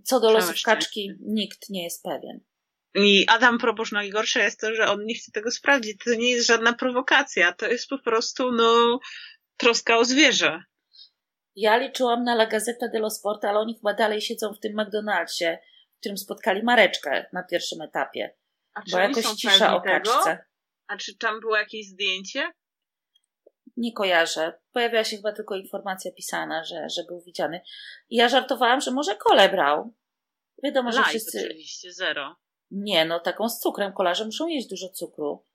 Co 0.04 0.20
do 0.20 0.32
losów 0.32 0.62
kaczki, 0.66 1.13
nikt 1.20 1.70
nie 1.70 1.84
jest 1.84 2.04
pewien. 2.04 2.40
I 2.96 3.26
Adam 3.28 3.58
Probosz 3.58 3.92
najgorsze 3.92 4.40
jest 4.40 4.60
to, 4.60 4.76
że 4.76 4.88
on 4.88 5.06
nie 5.06 5.16
chce 5.16 5.32
tego 5.32 5.52
sprawdzić. 5.52 6.04
To 6.04 6.13
nie 6.13 6.32
jest 6.32 6.48
żadna 6.48 6.74
prowokacja. 6.74 7.54
To 7.54 7.68
jest 7.68 7.88
po 7.88 8.00
prostu, 8.00 8.52
no, 8.52 9.00
troska 9.58 9.98
o 9.98 10.06
zwierzę. 10.06 10.63
Ja 11.56 11.78
liczyłam 11.78 12.24
na 12.24 12.34
La 12.34 12.46
Gazzetta 12.46 12.88
dello 12.88 13.10
Sport, 13.10 13.46
ale 13.46 13.60
oni 13.60 13.76
chyba 13.76 13.94
dalej 13.94 14.22
siedzą 14.22 14.54
w 14.54 14.60
tym 14.60 14.76
McDonald'sie, 14.76 15.58
w 15.96 16.00
którym 16.00 16.18
spotkali 16.18 16.63
Mareczkę 16.63 17.26
na 17.34 17.44
pierwszym 17.44 17.82
etapie. 17.82 18.37
A 18.78 18.82
czy 18.82 18.92
Bo 18.92 19.00
jakoś 19.00 19.26
są 19.26 19.36
cisza 19.36 19.76
o 19.76 19.82
tego? 19.82 20.12
kaczce. 20.12 20.46
A 20.88 20.98
czy 20.98 21.18
tam 21.18 21.40
było 21.40 21.58
jakieś 21.58 21.88
zdjęcie? 21.88 22.52
Nie 23.78 23.94
kojarzę. 23.94 24.60
Pojawiła 24.72 25.04
się 25.04 25.16
chyba 25.16 25.32
tylko 25.32 25.56
informacja 25.56 26.12
pisana, 26.12 26.63
że, 26.63 26.90
że 26.90 27.04
był 27.04 27.22
widziany. 27.22 27.62
I 28.10 28.16
ja 28.16 28.30
żartowałam, 28.30 28.82
że 28.82 28.92
może 28.92 29.16
kole 29.16 29.50
brał. 29.50 29.94
Wiadomo, 30.63 30.92
że 30.92 31.00
Live 31.00 31.10
wszyscy... 31.10 31.46
oczywiście, 31.46 31.94
zero. 31.94 32.36
Nie, 32.72 33.06
no 33.06 33.20
taką 33.20 33.50
z 33.50 33.60
cukrem. 33.60 33.94
Kolarze 33.94 34.26
muszą 34.26 34.48
jeść 34.48 34.68
dużo 34.68 34.90
cukru. 34.90 35.46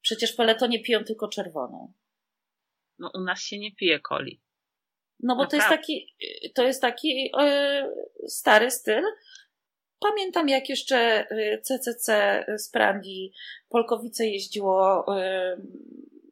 Przecież 0.00 0.32
peletonie 0.32 0.82
piją 0.82 1.04
tylko 1.04 1.28
czerwoną. 1.28 1.92
No 2.98 3.10
u 3.14 3.20
nas 3.20 3.40
się 3.40 3.58
nie 3.58 3.74
pije 3.74 4.00
coli. 4.08 4.42
No 5.22 5.36
bo 5.36 5.46
to 5.46 5.56
jest 5.56 5.68
taki, 5.68 6.16
to 6.54 6.62
jest 6.62 6.82
taki 6.82 7.30
e, 7.40 7.92
stary 8.28 8.70
styl. 8.70 9.04
Pamiętam, 10.00 10.48
jak 10.48 10.68
jeszcze 10.68 11.26
CCC 11.62 12.44
z 12.58 12.70
Prandi 12.70 13.32
Polkowice 13.68 14.26
jeździło 14.26 15.06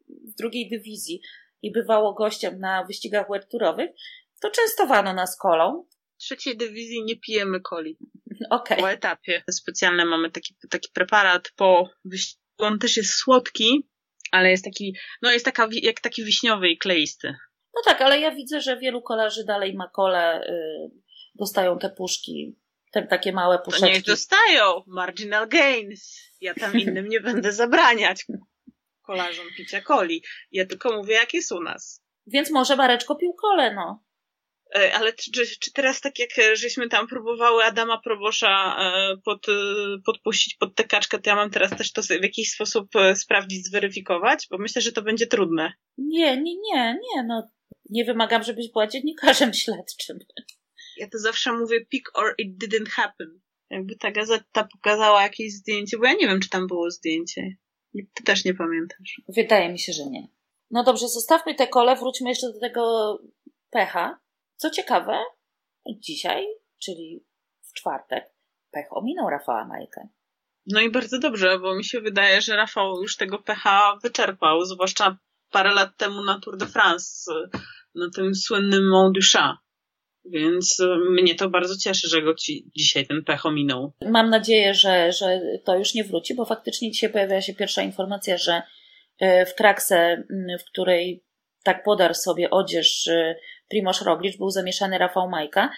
w 0.08 0.34
drugiej 0.38 0.68
dywizji 0.70 1.20
i 1.62 1.72
bywało 1.72 2.14
gościem 2.14 2.60
na 2.60 2.84
wyścigach 2.84 3.28
werturowych, 3.30 3.90
to 4.40 4.50
częstowano 4.50 5.12
nas 5.14 5.36
kolą. 5.36 5.86
W 6.14 6.20
trzeciej 6.20 6.56
dywizji 6.56 7.04
nie 7.04 7.16
pijemy 7.16 7.60
coli. 7.60 7.98
Okay. 8.50 8.78
Po 8.78 8.90
etapie 8.90 9.42
specjalne 9.50 10.04
mamy 10.04 10.30
taki, 10.30 10.56
taki 10.70 10.88
preparat 10.94 11.52
po 11.56 11.90
wyścigu. 12.04 12.42
On 12.58 12.78
też 12.78 12.96
jest 12.96 13.14
słodki, 13.14 13.88
ale 14.30 14.50
jest 14.50 14.64
taki, 14.64 14.96
no 15.22 15.32
jest 15.32 15.44
taka, 15.44 15.68
jak 15.82 16.00
taki 16.00 16.24
wiśniowy 16.24 16.68
i 16.68 16.78
kleisty. 16.78 17.34
No 17.74 17.82
tak, 17.84 18.00
ale 18.00 18.20
ja 18.20 18.34
widzę, 18.34 18.60
że 18.60 18.76
wielu 18.76 19.02
kolarzy 19.02 19.44
dalej 19.44 19.74
ma 19.74 19.88
kole, 19.88 20.44
yy, 20.48 21.00
dostają 21.34 21.78
te 21.78 21.90
puszki, 21.90 22.56
te 22.92 23.06
takie 23.06 23.32
małe 23.32 23.58
puszeczki. 23.58 23.86
To 23.86 23.92
niech 23.92 24.04
dostają, 24.04 24.82
marginal 24.86 25.48
gains. 25.48 26.18
Ja 26.40 26.54
tam 26.54 26.80
innym 26.80 27.08
nie 27.08 27.20
będę 27.20 27.52
zabraniać 27.52 28.24
kolarzom 29.08 29.46
picia 29.56 29.80
coli. 29.82 30.22
Ja 30.52 30.66
tylko 30.66 30.96
mówię, 30.96 31.14
jak 31.14 31.34
jest 31.34 31.52
u 31.52 31.60
nas. 31.60 32.02
Więc 32.26 32.50
może 32.50 32.76
Mareczko 32.76 33.16
pił 33.16 33.32
kole, 33.32 33.74
no. 33.74 34.04
E, 34.76 34.94
ale 34.94 35.12
czy, 35.12 35.30
czy, 35.60 35.72
teraz 35.72 36.00
tak 36.00 36.18
jak 36.18 36.38
e, 36.38 36.56
żeśmy 36.56 36.88
tam 36.88 37.06
próbowały 37.06 37.64
Adama 37.64 38.00
Probosza 38.04 38.76
e, 38.80 39.16
pod, 39.24 39.46
podpuścić 40.06 40.54
pod 40.54 40.74
tę 40.74 40.84
kaczkę, 40.84 41.18
to 41.18 41.30
ja 41.30 41.36
mam 41.36 41.50
teraz 41.50 41.70
też 41.70 41.92
to 41.92 42.02
w 42.02 42.22
jakiś 42.22 42.50
sposób 42.50 42.88
sprawdzić, 43.14 43.66
zweryfikować? 43.66 44.46
Bo 44.50 44.58
myślę, 44.58 44.82
że 44.82 44.92
to 44.92 45.02
będzie 45.02 45.26
trudne. 45.26 45.72
Nie, 45.98 46.36
nie, 46.36 46.54
nie, 46.54 46.98
nie, 47.14 47.22
no. 47.26 47.50
Nie 47.90 48.04
wymagam, 48.04 48.42
żebyś 48.42 48.72
była 48.72 48.86
dziennikarzem 48.86 49.54
śledczym. 49.54 50.18
Ja 50.98 51.08
to 51.08 51.18
zawsze 51.18 51.52
mówię 51.52 51.86
pick 51.86 52.18
or 52.18 52.34
it 52.38 52.64
didn't 52.64 52.88
happen. 52.88 53.40
Jakby 53.70 53.96
ta 53.96 54.10
gazeta 54.10 54.68
pokazała 54.72 55.22
jakieś 55.22 55.52
zdjęcie, 55.52 55.98
bo 55.98 56.04
ja 56.04 56.12
nie 56.12 56.26
wiem, 56.26 56.40
czy 56.40 56.48
tam 56.48 56.66
było 56.66 56.90
zdjęcie. 56.90 57.56
Ty 58.14 58.24
też 58.24 58.44
nie 58.44 58.54
pamiętasz. 58.54 59.22
Wydaje 59.28 59.72
mi 59.72 59.78
się, 59.78 59.92
że 59.92 60.06
nie. 60.06 60.28
No 60.70 60.84
dobrze, 60.84 61.08
zostawmy 61.08 61.54
te 61.54 61.68
kole, 61.68 61.96
wróćmy 61.96 62.28
jeszcze 62.28 62.52
do 62.52 62.60
tego 62.60 63.14
pecha. 63.70 64.20
Co 64.56 64.70
ciekawe, 64.70 65.18
dzisiaj, 65.86 66.46
czyli 66.78 67.24
w 67.60 67.72
czwartek, 67.72 68.24
pech 68.70 68.86
ominął 68.90 69.30
Rafała 69.30 69.64
Majkę. 69.64 70.08
No 70.66 70.80
i 70.80 70.90
bardzo 70.90 71.18
dobrze, 71.18 71.58
bo 71.58 71.74
mi 71.74 71.84
się 71.84 72.00
wydaje, 72.00 72.40
że 72.40 72.56
Rafał 72.56 73.02
już 73.02 73.16
tego 73.16 73.38
pecha 73.38 73.98
wyczerpał, 74.02 74.64
zwłaszcza 74.64 75.18
parę 75.50 75.74
lat 75.74 75.96
temu 75.96 76.24
na 76.24 76.40
Tour 76.40 76.56
de 76.56 76.66
France, 76.66 77.32
na 77.94 78.10
tym 78.14 78.34
słynnym 78.34 78.88
Mont 78.88 79.14
du 79.14 79.20
Chat. 79.32 79.56
Więc 80.24 80.78
mnie 81.10 81.34
to 81.34 81.50
bardzo 81.50 81.76
cieszy, 81.76 82.08
że 82.08 82.22
go 82.22 82.34
ci 82.34 82.70
dzisiaj 82.76 83.06
ten 83.06 83.24
pech 83.24 83.46
ominął. 83.46 83.92
Mam 84.10 84.30
nadzieję, 84.30 84.74
że, 84.74 85.12
że 85.12 85.40
to 85.64 85.78
już 85.78 85.94
nie 85.94 86.04
wróci, 86.04 86.34
bo 86.34 86.44
faktycznie 86.44 86.90
dzisiaj 86.90 87.10
pojawia 87.10 87.40
się 87.40 87.54
pierwsza 87.54 87.82
informacja, 87.82 88.36
że 88.36 88.62
e, 89.20 89.46
w 89.46 89.54
krakse, 89.54 90.24
w 90.60 90.64
której 90.70 91.24
tak 91.64 91.84
podarł 91.84 92.14
sobie 92.14 92.50
odzież 92.50 93.06
e, 93.08 93.36
Primoz 93.68 94.02
Roglic, 94.02 94.36
był 94.36 94.50
zamieszany 94.50 94.98
Rafał 94.98 95.28
Majka, 95.28 95.70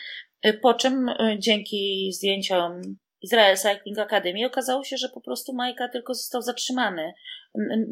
e, 0.43 0.53
po 0.53 0.75
czym 0.75 1.07
dzięki 1.39 2.13
zdjęciom 2.13 2.83
Izrael 3.23 3.57
Cycling 3.57 3.99
Academy 3.99 4.47
okazało 4.47 4.85
się, 4.85 4.97
że 4.97 5.09
po 5.09 5.21
prostu 5.21 5.53
Majka 5.53 5.89
tylko 5.89 6.15
został 6.15 6.43
zatrzymany. 6.43 7.15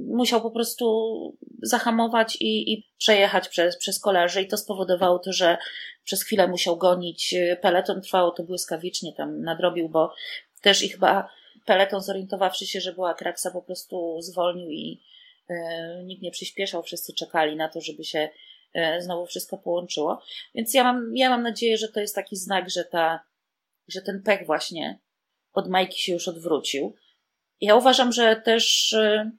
Musiał 0.07 0.43
po 0.43 0.51
prostu 0.51 1.37
zahamować 1.63 2.37
i, 2.41 2.73
i 2.73 2.87
przejechać 2.99 3.49
przez, 3.49 3.77
przez 3.77 4.01
kolarzy 4.01 4.43
i 4.43 4.49
to 4.49 4.57
spowodowało 4.57 5.19
to, 5.19 5.33
że 5.33 5.59
przez 6.05 6.23
chwilę 6.23 6.49
musiał 6.49 6.77
gonić 6.77 7.35
peleton. 7.61 8.01
Trwało 8.01 8.31
to 8.31 8.43
błyskawicznie, 8.43 9.13
tam 9.13 9.43
nadrobił, 9.43 9.89
bo 9.89 10.15
też 10.63 10.83
ich 10.83 10.93
chyba 10.93 11.29
peleton 11.65 12.01
zorientowawszy 12.01 12.67
się, 12.67 12.81
że 12.81 12.93
była 12.93 13.15
kraksa 13.15 13.51
po 13.51 13.63
prostu 13.63 14.23
zwolnił 14.23 14.71
i 14.71 15.03
e, 15.51 16.03
nikt 16.05 16.23
nie 16.23 16.31
przyspieszał, 16.31 16.83
wszyscy 16.83 17.13
czekali 17.13 17.57
na 17.57 17.69
to, 17.69 17.81
żeby 17.81 18.05
się 18.05 18.29
e, 18.75 19.03
znowu 19.03 19.27
wszystko 19.27 19.59
połączyło. 19.59 20.23
Więc 20.55 20.75
ja 20.75 20.85
mam, 20.85 21.17
ja 21.17 21.31
mam 21.31 21.43
nadzieję, 21.43 21.79
że 21.79 21.89
to 21.89 22.01
jest 22.01 22.15
taki 22.15 22.37
znak, 22.37 22.71
że 22.71 22.85
ta, 22.85 23.21
że 23.89 24.03
ten 24.03 24.23
pech 24.23 24.47
właśnie 24.47 24.99
od 25.53 25.69
Majki 25.69 26.03
się 26.03 26.13
już 26.13 26.29
odwrócił. 26.29 26.95
Ja 27.61 27.75
uważam, 27.75 28.13
że 28.13 28.37
też, 28.37 28.93
y, 28.93 29.31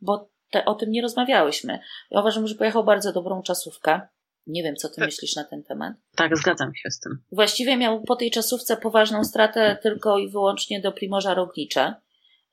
bo 0.00 0.30
te, 0.50 0.64
o 0.64 0.74
tym 0.74 0.90
nie 0.90 1.02
rozmawiałyśmy, 1.02 1.78
ja 2.10 2.20
uważam, 2.20 2.46
że 2.46 2.54
pojechał 2.54 2.84
bardzo 2.84 3.12
dobrą 3.12 3.42
czasówkę. 3.42 4.00
Nie 4.46 4.62
wiem, 4.62 4.76
co 4.76 4.88
ty 4.88 4.94
tak. 4.96 5.04
myślisz 5.04 5.36
na 5.36 5.44
ten 5.44 5.62
temat. 5.62 5.94
Tak, 6.16 6.36
zgadzam 6.36 6.74
się 6.74 6.90
z 6.90 7.00
tym. 7.00 7.18
Właściwie 7.32 7.76
miał 7.76 8.02
po 8.02 8.16
tej 8.16 8.30
czasówce 8.30 8.76
poważną 8.76 9.24
stratę 9.24 9.78
tylko 9.82 10.18
i 10.18 10.30
wyłącznie 10.30 10.80
do 10.80 10.92
Primorza 10.92 11.34
Roglicza. 11.34 12.00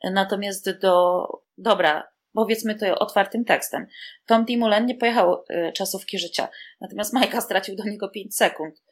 Natomiast 0.04 0.80
do, 0.80 1.26
dobra, 1.58 2.12
powiedzmy 2.34 2.76
to 2.76 3.00
otwartym 3.00 3.45
tekstem. 3.45 3.88
Tom 4.26 4.45
Timulen 4.45 4.86
nie 4.86 4.95
pojechał 4.95 5.43
y, 5.50 5.71
czasówki 5.76 6.19
życia, 6.19 6.47
natomiast 6.82 7.13
Majka 7.13 7.41
stracił 7.41 7.76
do 7.76 7.84
niego 7.84 8.10
5 8.10 8.36
sekund. 8.36 8.84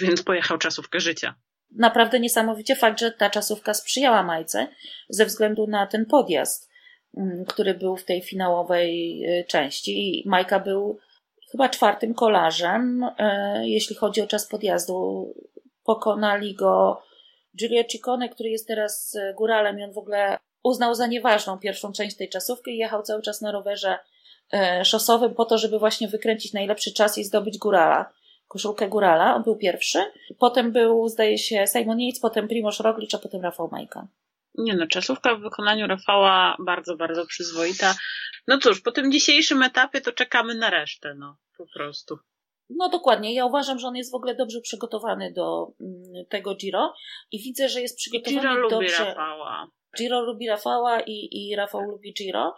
Więc 0.00 0.22
pojechał 0.22 0.58
czasówkę 0.58 1.00
życia 1.00 1.34
naprawdę 1.70 2.20
niesamowicie 2.20 2.76
fakt, 2.76 3.00
że 3.00 3.10
ta 3.10 3.30
czasówka 3.30 3.74
sprzyjała 3.74 4.22
Majce 4.22 4.66
ze 5.08 5.26
względu 5.26 5.66
na 5.66 5.86
ten 5.86 6.06
podjazd, 6.06 6.70
mm, 7.16 7.44
który 7.44 7.74
był 7.74 7.96
w 7.96 8.04
tej 8.04 8.22
finałowej 8.22 9.24
y, 9.24 9.44
części. 9.44 10.20
I 10.20 10.28
Majka 10.28 10.60
był 10.60 10.98
chyba 11.52 11.68
czwartym 11.68 12.14
kolarzem, 12.14 13.02
y, 13.02 13.68
jeśli 13.68 13.96
chodzi 13.96 14.22
o 14.22 14.26
czas 14.26 14.46
podjazdu. 14.46 15.34
Pokonali 15.84 16.54
go 16.54 17.02
Giulio 17.56 17.84
Ciccone, 17.84 18.28
który 18.28 18.50
jest 18.50 18.68
teraz 18.68 19.14
y, 19.14 19.34
góralem 19.34 19.78
i 19.78 19.84
on 19.84 19.92
w 19.92 19.98
ogóle 19.98 20.38
uznał 20.62 20.94
za 20.94 21.06
nieważną 21.06 21.58
pierwszą 21.58 21.92
część 21.92 22.16
tej 22.16 22.28
czasówki 22.28 22.70
i 22.70 22.78
jechał 22.78 23.02
cały 23.02 23.22
czas 23.22 23.40
na 23.40 23.52
rowerze 23.52 23.98
szosowym 24.84 25.34
po 25.34 25.44
to, 25.44 25.58
żeby 25.58 25.78
właśnie 25.78 26.08
wykręcić 26.08 26.52
najlepszy 26.52 26.92
czas 26.92 27.18
i 27.18 27.24
zdobyć 27.24 27.58
górala 27.58 28.12
koszulkę 28.54 28.88
Górala, 28.88 29.34
on 29.34 29.42
był 29.42 29.56
pierwszy. 29.56 29.98
Potem 30.38 30.72
był, 30.72 31.08
zdaje 31.08 31.38
się, 31.38 31.64
Simon 31.66 32.00
Yates, 32.00 32.20
potem 32.20 32.48
Primoz 32.48 32.80
Roglic, 32.80 33.14
a 33.14 33.18
potem 33.18 33.42
Rafał 33.42 33.68
Majka. 33.72 34.06
Nie 34.54 34.74
no, 34.74 34.86
czasówka 34.86 35.34
w 35.34 35.40
wykonaniu 35.40 35.86
Rafała 35.86 36.56
bardzo, 36.58 36.96
bardzo 36.96 37.26
przyzwoita. 37.26 37.94
No 38.48 38.58
cóż, 38.58 38.80
po 38.80 38.92
tym 38.92 39.12
dzisiejszym 39.12 39.62
etapie 39.62 40.00
to 40.00 40.12
czekamy 40.12 40.54
na 40.54 40.70
resztę, 40.70 41.14
no, 41.14 41.36
po 41.58 41.66
prostu. 41.74 42.18
No 42.70 42.88
dokładnie. 42.88 43.34
Ja 43.34 43.46
uważam, 43.46 43.78
że 43.78 43.86
on 43.86 43.96
jest 43.96 44.12
w 44.12 44.14
ogóle 44.14 44.34
dobrze 44.34 44.60
przygotowany 44.60 45.32
do 45.32 45.72
mm, 45.80 46.26
tego 46.28 46.54
Giro 46.54 46.94
i 47.32 47.42
widzę, 47.42 47.68
że 47.68 47.80
jest 47.80 47.96
przygotowany 47.96 48.40
Giro 48.40 48.68
dobrze. 48.68 48.98
Lubi 48.98 49.08
Rafała. 49.08 49.70
Giro 49.98 50.20
lubi 50.20 50.48
Rafała 50.48 51.00
i, 51.00 51.28
i 51.32 51.56
Rafał 51.56 51.80
lubi 51.80 52.14
Giro. 52.14 52.54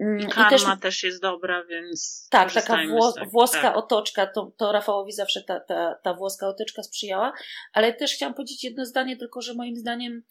Mm, 0.00 0.20
I 0.20 0.26
karma 0.26 0.48
I 0.48 0.50
też, 0.50 0.80
też 0.80 1.02
jest 1.02 1.22
dobra, 1.22 1.64
więc. 1.64 2.28
Tak, 2.30 2.52
taka 2.52 2.86
wło, 2.86 3.14
włoska 3.32 3.62
tak. 3.62 3.76
otoczka, 3.76 4.26
to, 4.26 4.52
to 4.56 4.72
Rafałowi 4.72 5.12
zawsze 5.12 5.42
ta, 5.42 5.60
ta, 5.60 5.94
ta 5.94 6.14
włoska 6.14 6.48
otoczka 6.48 6.82
sprzyjała. 6.82 7.32
Ale 7.72 7.92
też 7.92 8.12
chciałam 8.12 8.34
powiedzieć 8.34 8.64
jedno 8.64 8.86
zdanie, 8.86 9.16
tylko 9.16 9.42
że 9.42 9.54
moim 9.54 9.76
zdaniem 9.76 10.22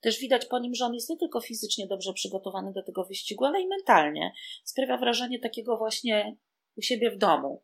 też 0.00 0.18
widać 0.18 0.46
po 0.46 0.58
nim, 0.58 0.74
że 0.74 0.84
on 0.84 0.94
jest 0.94 1.10
nie 1.10 1.16
tylko 1.16 1.40
fizycznie 1.40 1.86
dobrze 1.86 2.12
przygotowany 2.12 2.72
do 2.72 2.82
tego 2.82 3.04
wyścigu, 3.04 3.44
ale 3.44 3.60
i 3.60 3.68
mentalnie. 3.68 4.32
Sprawia 4.64 4.96
wrażenie 4.96 5.40
takiego 5.40 5.76
właśnie 5.76 6.36
u 6.76 6.82
siebie 6.82 7.10
w 7.10 7.18
domu. 7.18 7.62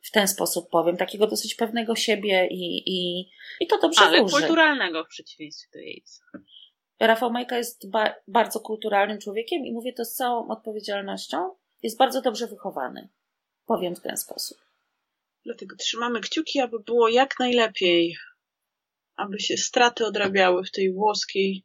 W 0.00 0.10
ten 0.10 0.28
sposób 0.28 0.70
powiem, 0.70 0.96
takiego 0.96 1.26
dosyć 1.26 1.54
pewnego 1.54 1.96
siebie 1.96 2.48
i, 2.50 2.82
i, 2.86 3.28
i 3.60 3.66
to 3.66 3.78
dobrze 3.78 4.00
Ale 4.00 4.18
wróży. 4.18 4.36
kulturalnego 4.36 5.04
w 5.04 5.08
przeciwieństwie 5.08 5.68
do 5.72 5.78
Yatesa. 5.78 6.24
Rafał 7.00 7.32
Majka 7.32 7.56
jest 7.56 7.90
ba 7.90 8.14
bardzo 8.28 8.60
kulturalnym 8.60 9.18
człowiekiem 9.18 9.66
i 9.66 9.72
mówię 9.72 9.92
to 9.92 10.04
z 10.04 10.12
całą 10.12 10.48
odpowiedzialnością. 10.48 11.50
Jest 11.82 11.98
bardzo 11.98 12.22
dobrze 12.22 12.46
wychowany. 12.46 13.08
Powiem 13.66 13.96
w 13.96 14.00
ten 14.00 14.16
sposób. 14.16 14.58
Dlatego 15.44 15.76
trzymamy 15.76 16.20
kciuki, 16.20 16.60
aby 16.60 16.80
było 16.80 17.08
jak 17.08 17.38
najlepiej. 17.38 18.16
Aby 19.16 19.40
się 19.40 19.56
straty 19.56 20.06
odrabiały 20.06 20.64
w 20.64 20.70
tej 20.70 20.92
włoskiej, 20.92 21.64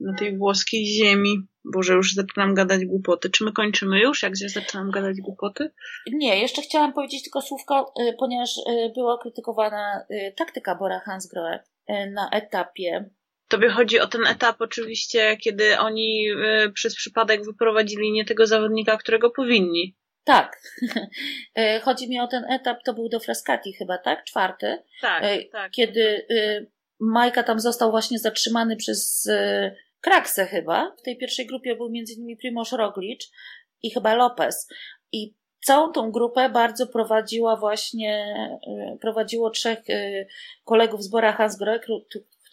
na 0.00 0.14
tej 0.14 0.38
włoskiej 0.38 0.86
ziemi. 0.86 1.36
Boże, 1.64 1.92
już 1.92 2.14
zaczynam 2.14 2.54
gadać 2.54 2.84
głupoty. 2.84 3.30
Czy 3.30 3.44
my 3.44 3.52
kończymy 3.52 4.00
już, 4.00 4.22
jak 4.22 4.36
się 4.36 4.48
zaczynam 4.48 4.90
gadać 4.90 5.16
głupoty? 5.20 5.70
Nie, 6.12 6.40
jeszcze 6.40 6.62
chciałam 6.62 6.92
powiedzieć 6.92 7.22
tylko 7.22 7.40
słówko, 7.42 7.94
y, 8.00 8.14
ponieważ 8.18 8.56
y, 8.58 8.92
była 8.94 9.18
krytykowana 9.18 10.06
y, 10.10 10.34
taktyka 10.36 10.74
Bora 10.74 11.00
Hansgrohe 11.00 11.64
na 11.88 12.30
etapie 12.30 13.10
Tobie 13.54 13.68
chodzi 13.68 14.00
o 14.00 14.06
ten 14.06 14.26
etap 14.26 14.56
oczywiście, 14.60 15.36
kiedy 15.36 15.78
oni 15.78 16.30
y, 16.30 16.72
przez 16.72 16.94
przypadek 16.94 17.44
wyprowadzili 17.44 18.12
nie 18.12 18.24
tego 18.24 18.46
zawodnika, 18.46 18.96
którego 18.96 19.30
powinni. 19.30 19.96
Tak. 20.24 20.56
E, 21.56 21.80
chodzi 21.80 22.08
mi 22.08 22.20
o 22.20 22.26
ten 22.26 22.44
etap, 22.50 22.78
to 22.84 22.94
był 22.94 23.08
do 23.08 23.20
Frascati 23.20 23.72
chyba, 23.72 23.98
tak? 23.98 24.24
Czwarty. 24.24 24.82
Tak, 25.00 25.24
e, 25.24 25.44
tak. 25.44 25.72
Kiedy 25.72 26.26
y, 26.30 26.70
Majka 27.00 27.42
tam 27.42 27.60
został 27.60 27.90
właśnie 27.90 28.18
zatrzymany 28.18 28.76
przez 28.76 29.26
y, 29.26 29.76
Kraksę 30.00 30.46
chyba. 30.46 30.94
W 30.98 31.02
tej 31.02 31.18
pierwszej 31.18 31.46
grupie 31.46 31.76
był 31.76 31.90
między 31.90 32.12
innymi 32.12 32.36
Primoz 32.36 32.72
Roglic 32.72 33.30
i 33.82 33.90
chyba 33.90 34.14
Lopez. 34.14 34.68
I 35.12 35.34
całą 35.64 35.92
tą 35.92 36.10
grupę 36.10 36.48
bardzo 36.48 36.86
prowadziła 36.86 37.56
właśnie, 37.56 38.34
prowadziło 39.00 39.50
trzech 39.50 39.78
kolegów 40.64 41.02
z 41.02 41.08
Bora 41.08 41.32
Hansgrohe, 41.32 41.80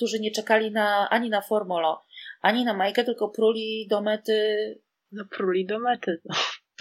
którzy 0.01 0.19
nie 0.19 0.31
czekali 0.31 0.71
na, 0.71 1.09
ani 1.09 1.29
na 1.29 1.41
Formolo, 1.41 2.01
ani 2.41 2.65
na 2.65 2.73
Majkę, 2.73 3.03
tylko 3.03 3.29
pruli 3.29 3.87
do 3.89 4.01
mety. 4.01 4.79
No, 5.11 5.25
pruli 5.25 5.65
do 5.65 5.79
mety. 5.79 6.21
No, 6.25 6.35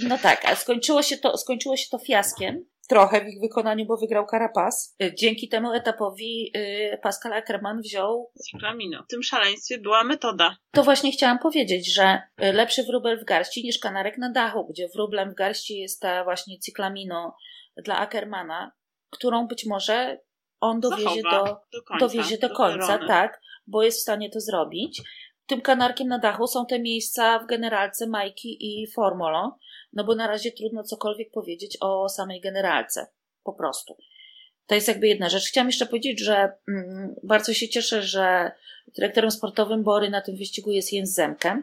no 0.08 0.18
tak, 0.18 0.44
a 0.44 0.54
skończyło 0.54 1.02
się, 1.02 1.16
to, 1.16 1.36
skończyło 1.36 1.76
się 1.76 1.86
to 1.90 1.98
fiaskiem. 1.98 2.64
Trochę 2.88 3.24
w 3.24 3.28
ich 3.28 3.40
wykonaniu, 3.40 3.86
bo 3.86 3.96
wygrał 3.96 4.26
Carapaz. 4.30 4.96
Y, 5.02 5.14
dzięki 5.14 5.48
temu 5.48 5.72
etapowi 5.72 6.52
y, 6.56 6.98
Pascal 7.02 7.32
Ackermann 7.32 7.80
wziął. 7.80 8.30
Cyklamino. 8.50 9.02
W 9.02 9.10
tym 9.10 9.22
szaleństwie 9.22 9.78
była 9.78 10.04
metoda. 10.04 10.56
To 10.70 10.82
właśnie 10.82 11.12
chciałam 11.12 11.38
powiedzieć, 11.38 11.94
że 11.94 12.22
y, 12.42 12.52
lepszy 12.52 12.84
wróbel 12.84 13.20
w 13.20 13.24
garści 13.24 13.64
niż 13.64 13.78
kanarek 13.78 14.18
na 14.18 14.32
dachu, 14.32 14.66
gdzie 14.66 14.88
wróblem 14.94 15.30
w 15.30 15.34
garści 15.34 15.78
jest 15.78 16.02
ta 16.02 16.24
właśnie 16.24 16.58
cyklamino 16.58 17.36
dla 17.84 17.98
Ackermana, 17.98 18.72
którą 19.10 19.46
być 19.46 19.66
może 19.66 20.18
on 20.60 20.80
dowiezie 20.80 21.22
Zachowa 21.22 21.44
do, 21.44 21.60
do 21.72 21.82
końca, 21.82 22.06
dowiezie 22.06 22.38
do 22.38 22.48
do 22.48 22.54
końca, 22.54 22.98
tak, 23.06 23.40
bo 23.66 23.82
jest 23.82 23.98
w 23.98 24.02
stanie 24.02 24.30
to 24.30 24.40
zrobić. 24.40 25.02
Tym 25.46 25.60
kanarkiem 25.60 26.08
na 26.08 26.18
dachu 26.18 26.46
są 26.46 26.66
te 26.66 26.78
miejsca 26.78 27.38
w 27.38 27.46
generalce 27.46 28.06
Majki 28.06 28.56
i 28.60 28.86
Formolo, 28.86 29.58
no 29.92 30.04
bo 30.04 30.14
na 30.14 30.26
razie 30.26 30.52
trudno 30.52 30.82
cokolwiek 30.82 31.30
powiedzieć 31.30 31.78
o 31.80 32.08
samej 32.08 32.40
generalce, 32.40 33.06
po 33.44 33.52
prostu. 33.52 33.96
To 34.66 34.74
jest 34.74 34.88
jakby 34.88 35.08
jedna 35.08 35.28
rzecz. 35.28 35.48
Chciałam 35.48 35.68
jeszcze 35.68 35.86
powiedzieć, 35.86 36.20
że 36.20 36.52
mm, 36.68 37.14
bardzo 37.22 37.54
się 37.54 37.68
cieszę, 37.68 38.02
że 38.02 38.52
dyrektorem 38.96 39.30
sportowym 39.30 39.82
Bory 39.82 40.10
na 40.10 40.20
tym 40.20 40.36
wyścigu 40.36 40.70
jest 40.70 40.92
Jens 40.92 41.10
Zemke. 41.10 41.62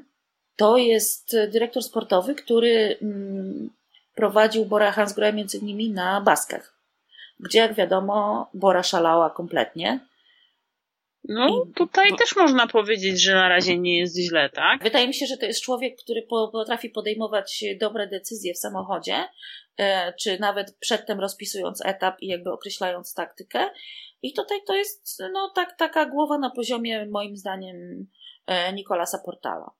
To 0.55 0.77
jest 0.77 1.35
dyrektor 1.51 1.83
sportowy, 1.83 2.35
który 2.35 2.97
mm, 3.01 3.69
prowadził 4.15 4.65
Bora 4.65 4.91
Hansgrohe 4.91 5.33
między 5.33 5.57
innymi 5.57 5.89
na 5.89 6.21
Baskach, 6.21 6.76
gdzie 7.39 7.59
jak 7.59 7.73
wiadomo 7.73 8.49
Bora 8.53 8.83
szalała 8.83 9.29
kompletnie. 9.29 9.99
No, 11.23 11.47
I- 11.47 11.73
tutaj 11.73 12.11
bo- 12.11 12.17
też 12.17 12.35
można 12.35 12.67
powiedzieć, 12.67 13.23
że 13.23 13.33
na 13.35 13.49
razie 13.49 13.77
nie 13.79 13.97
jest 13.99 14.17
źle, 14.19 14.49
tak? 14.49 14.83
Wydaje 14.83 15.07
mi 15.07 15.13
się, 15.13 15.25
że 15.25 15.37
to 15.37 15.45
jest 15.45 15.61
człowiek, 15.63 15.99
który 16.03 16.21
po- 16.21 16.47
potrafi 16.51 16.89
podejmować 16.89 17.63
dobre 17.79 18.07
decyzje 18.07 18.53
w 18.53 18.57
samochodzie, 18.57 19.29
e, 19.77 20.13
czy 20.13 20.39
nawet 20.39 20.77
przedtem 20.79 21.19
rozpisując 21.19 21.85
etap 21.85 22.15
i 22.21 22.27
jakby 22.27 22.51
określając 22.51 23.13
taktykę. 23.13 23.69
I 24.21 24.33
tutaj 24.33 24.57
to 24.67 24.75
jest 24.75 25.23
no, 25.33 25.51
tak, 25.55 25.77
taka 25.77 26.05
głowa 26.05 26.37
na 26.37 26.49
poziomie, 26.49 27.05
moim 27.05 27.37
zdaniem, 27.37 28.07
e, 28.47 28.73
Nikolasa 28.73 29.17
Portala. 29.25 29.71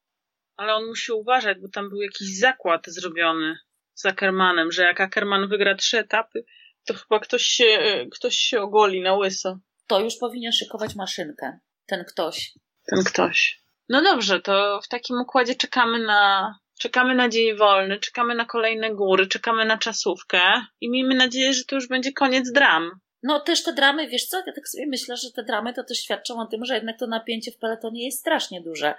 Ale 0.57 0.75
on 0.75 0.85
musi 0.85 1.11
uważać, 1.11 1.57
bo 1.59 1.67
tam 1.69 1.89
był 1.89 2.01
jakiś 2.01 2.39
zakład 2.39 2.81
zrobiony 2.87 3.57
z 3.93 4.05
Ackermanem, 4.05 4.71
że 4.71 4.83
jak 4.83 5.01
Ackerman 5.01 5.47
wygra 5.47 5.75
trzy 5.75 5.99
etapy, 5.99 6.45
to 6.87 6.93
chyba 6.93 7.19
ktoś 7.19 7.43
się, 7.43 8.05
ktoś 8.11 8.35
się 8.35 8.61
ogoli 8.61 9.01
na 9.01 9.13
łyso. 9.13 9.59
To 9.87 9.99
już 9.99 10.15
powinien 10.17 10.51
szykować 10.51 10.95
maszynkę. 10.95 11.59
Ten 11.85 12.05
ktoś. 12.05 12.53
Ten 12.89 13.03
ktoś. 13.03 13.61
No 13.89 14.01
dobrze, 14.01 14.41
to 14.41 14.79
w 14.83 14.87
takim 14.87 15.21
układzie 15.21 15.55
czekamy 15.55 15.99
na, 15.99 16.53
czekamy 16.79 17.15
na 17.15 17.29
dzień 17.29 17.57
wolny, 17.57 17.99
czekamy 17.99 18.35
na 18.35 18.45
kolejne 18.45 18.95
góry, 18.95 19.27
czekamy 19.27 19.65
na 19.65 19.77
czasówkę 19.77 20.41
i 20.81 20.89
miejmy 20.89 21.15
nadzieję, 21.15 21.53
że 21.53 21.63
to 21.63 21.75
już 21.75 21.87
będzie 21.87 22.13
koniec 22.13 22.51
dram. 22.51 22.99
No 23.23 23.39
też 23.39 23.63
te 23.63 23.73
dramy, 23.73 24.07
wiesz 24.07 24.25
co, 24.25 24.37
ja 24.37 24.53
tak 24.53 24.67
sobie 24.67 24.87
myślę, 24.87 25.17
że 25.17 25.31
te 25.31 25.43
dramy 25.43 25.73
to 25.73 25.83
też 25.83 25.97
świadczą 25.97 26.39
o 26.39 26.45
tym, 26.45 26.65
że 26.65 26.75
jednak 26.75 26.99
to 26.99 27.07
napięcie 27.07 27.51
w 27.51 27.57
peletonie 27.57 28.05
jest 28.05 28.19
strasznie 28.19 28.61
duże 28.61 28.95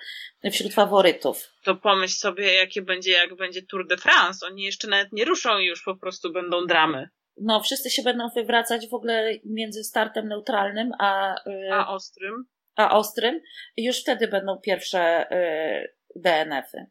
wśród 0.52 0.74
faworytów. 0.74 1.52
To 1.64 1.74
pomyśl 1.74 2.14
sobie, 2.14 2.54
jakie 2.54 2.82
będzie, 2.82 3.12
jak 3.12 3.36
będzie 3.36 3.62
Tour 3.62 3.86
de 3.86 3.96
France. 3.96 4.46
Oni 4.46 4.62
jeszcze 4.62 4.88
nawet 4.88 5.12
nie 5.12 5.24
ruszą 5.24 5.58
i 5.58 5.66
już 5.66 5.82
po 5.82 5.96
prostu 5.96 6.32
będą 6.32 6.66
dramy. 6.66 7.08
No, 7.40 7.60
wszyscy 7.60 7.90
się 7.90 8.02
będą 8.02 8.28
wywracać 8.28 8.88
w 8.88 8.94
ogóle 8.94 9.32
między 9.44 9.84
startem 9.84 10.28
neutralnym 10.28 10.92
a, 10.98 11.34
y, 11.50 11.72
A 11.72 11.88
ostrym? 11.88 12.44
a 12.76 12.98
ostrym. 12.98 13.40
I 13.76 13.84
już 13.84 14.00
wtedy 14.00 14.28
będą 14.28 14.58
pierwsze 14.58 15.32
y, 15.32 15.94
DNF-y. 16.16 16.86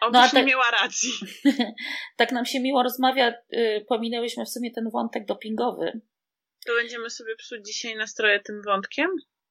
Obyś 0.00 0.32
No, 0.32 0.44
miała 0.44 0.70
racji. 0.82 1.10
tak 2.16 2.32
nam 2.32 2.46
się 2.46 2.60
miło 2.60 2.82
rozmawia, 2.82 3.34
y, 3.52 3.84
pominęłyśmy 3.88 4.44
w 4.44 4.48
sumie 4.48 4.70
ten 4.70 4.90
wątek 4.90 5.26
dopingowy. 5.26 6.00
To 6.66 6.72
będziemy 6.74 7.10
sobie 7.10 7.36
psuć 7.36 7.66
dzisiaj 7.66 7.96
nastroje 7.96 8.40
tym 8.40 8.62
wątkiem? 8.66 9.10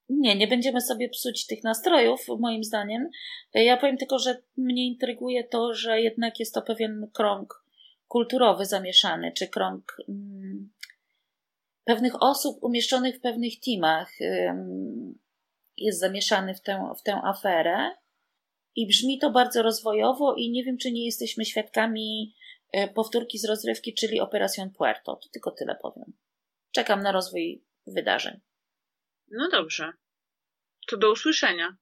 Nie, 0.10 0.36
nie 0.36 0.48
będziemy 0.48 0.82
sobie 0.82 1.10
psuć 1.10 1.48
tych 1.48 1.64
nastrojów, 1.64 2.20
moim 2.40 2.64
zdaniem. 2.64 3.10
Ja 3.54 3.78
powiem 3.78 3.98
tylko, 3.98 4.20
że 4.20 4.42
mnie 4.58 4.88
intryguje 4.88 5.44
to, 5.44 5.74
że 5.74 6.02
jednak 6.02 6.40
jest 6.40 6.54
to 6.54 6.62
pewien 6.62 7.08
krąg 7.14 7.64
kulturowy 8.10 8.66
zamieszany, 8.66 9.32
czy 9.32 9.48
krąg 9.48 9.98
mm, 10.10 10.70
pewnych 11.84 12.24
osób 12.24 12.64
umieszczonych 12.64 13.18
w 13.18 13.22
pewnych 13.22 13.54
teamach 13.60 14.12
ym, 14.22 15.20
jest 15.78 16.00
zamieszany 16.00 16.56
w 16.56 16.62
tę, 16.62 16.94
w 17.00 17.04
tę 17.04 17.22
aferę. 17.24 17.92
I 18.76 18.88
brzmi 18.88 19.20
to 19.20 19.32
bardzo 19.32 19.62
rozwojowo, 19.62 20.36
i 20.36 20.52
nie 20.52 20.64
wiem, 20.64 20.78
czy 20.78 20.92
nie 20.92 21.06
jesteśmy 21.06 21.46
świadkami 21.46 22.36
e, 22.72 22.88
powtórki 22.88 23.40
z 23.40 23.46
rozrywki, 23.46 23.94
czyli 23.94 24.20
Operación 24.20 24.72
Puerto. 24.72 25.16
To 25.16 25.30
tylko 25.34 25.52
tyle 25.52 25.76
powiem. 25.82 26.14
Czekam 26.72 27.04
na 27.04 27.12
rozwój 27.12 27.64
wydarzeń. 27.88 28.40
No 29.32 29.50
dobrze. 29.50 29.94
To 30.88 30.98
do 30.98 31.12
usłyszenia. 31.12 31.78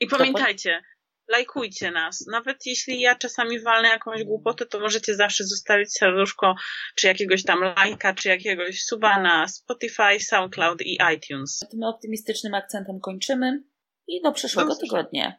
I 0.00 0.06
pamiętajcie, 0.06 0.82
lajkujcie 1.30 1.90
nas. 1.90 2.26
Nawet 2.32 2.66
jeśli 2.66 3.00
ja 3.00 3.14
czasami 3.14 3.60
walnę 3.60 3.88
jakąś 3.88 4.24
głupotę, 4.24 4.66
to 4.66 4.80
możecie 4.80 5.14
zawsze 5.14 5.44
zostawić 5.44 5.92
serduszko, 5.92 6.54
czy 6.96 7.06
jakiegoś 7.06 7.42
tam 7.42 7.60
lajka, 7.60 8.14
czy 8.14 8.28
jakiegoś 8.28 8.82
suba 8.82 9.22
na 9.22 9.48
Spotify, 9.48 10.20
SoundCloud 10.20 10.82
i 10.82 10.98
iTunes. 11.16 11.58
Tym 11.70 11.82
optymistycznym 11.82 12.54
akcentem 12.54 13.00
kończymy 13.00 13.62
i 14.08 14.22
do 14.22 14.32
przyszłego 14.32 14.76
tygodnia. 14.76 15.38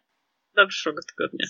Do 0.55 0.67
przyszłego 0.67 1.01
tygodnia. 1.09 1.47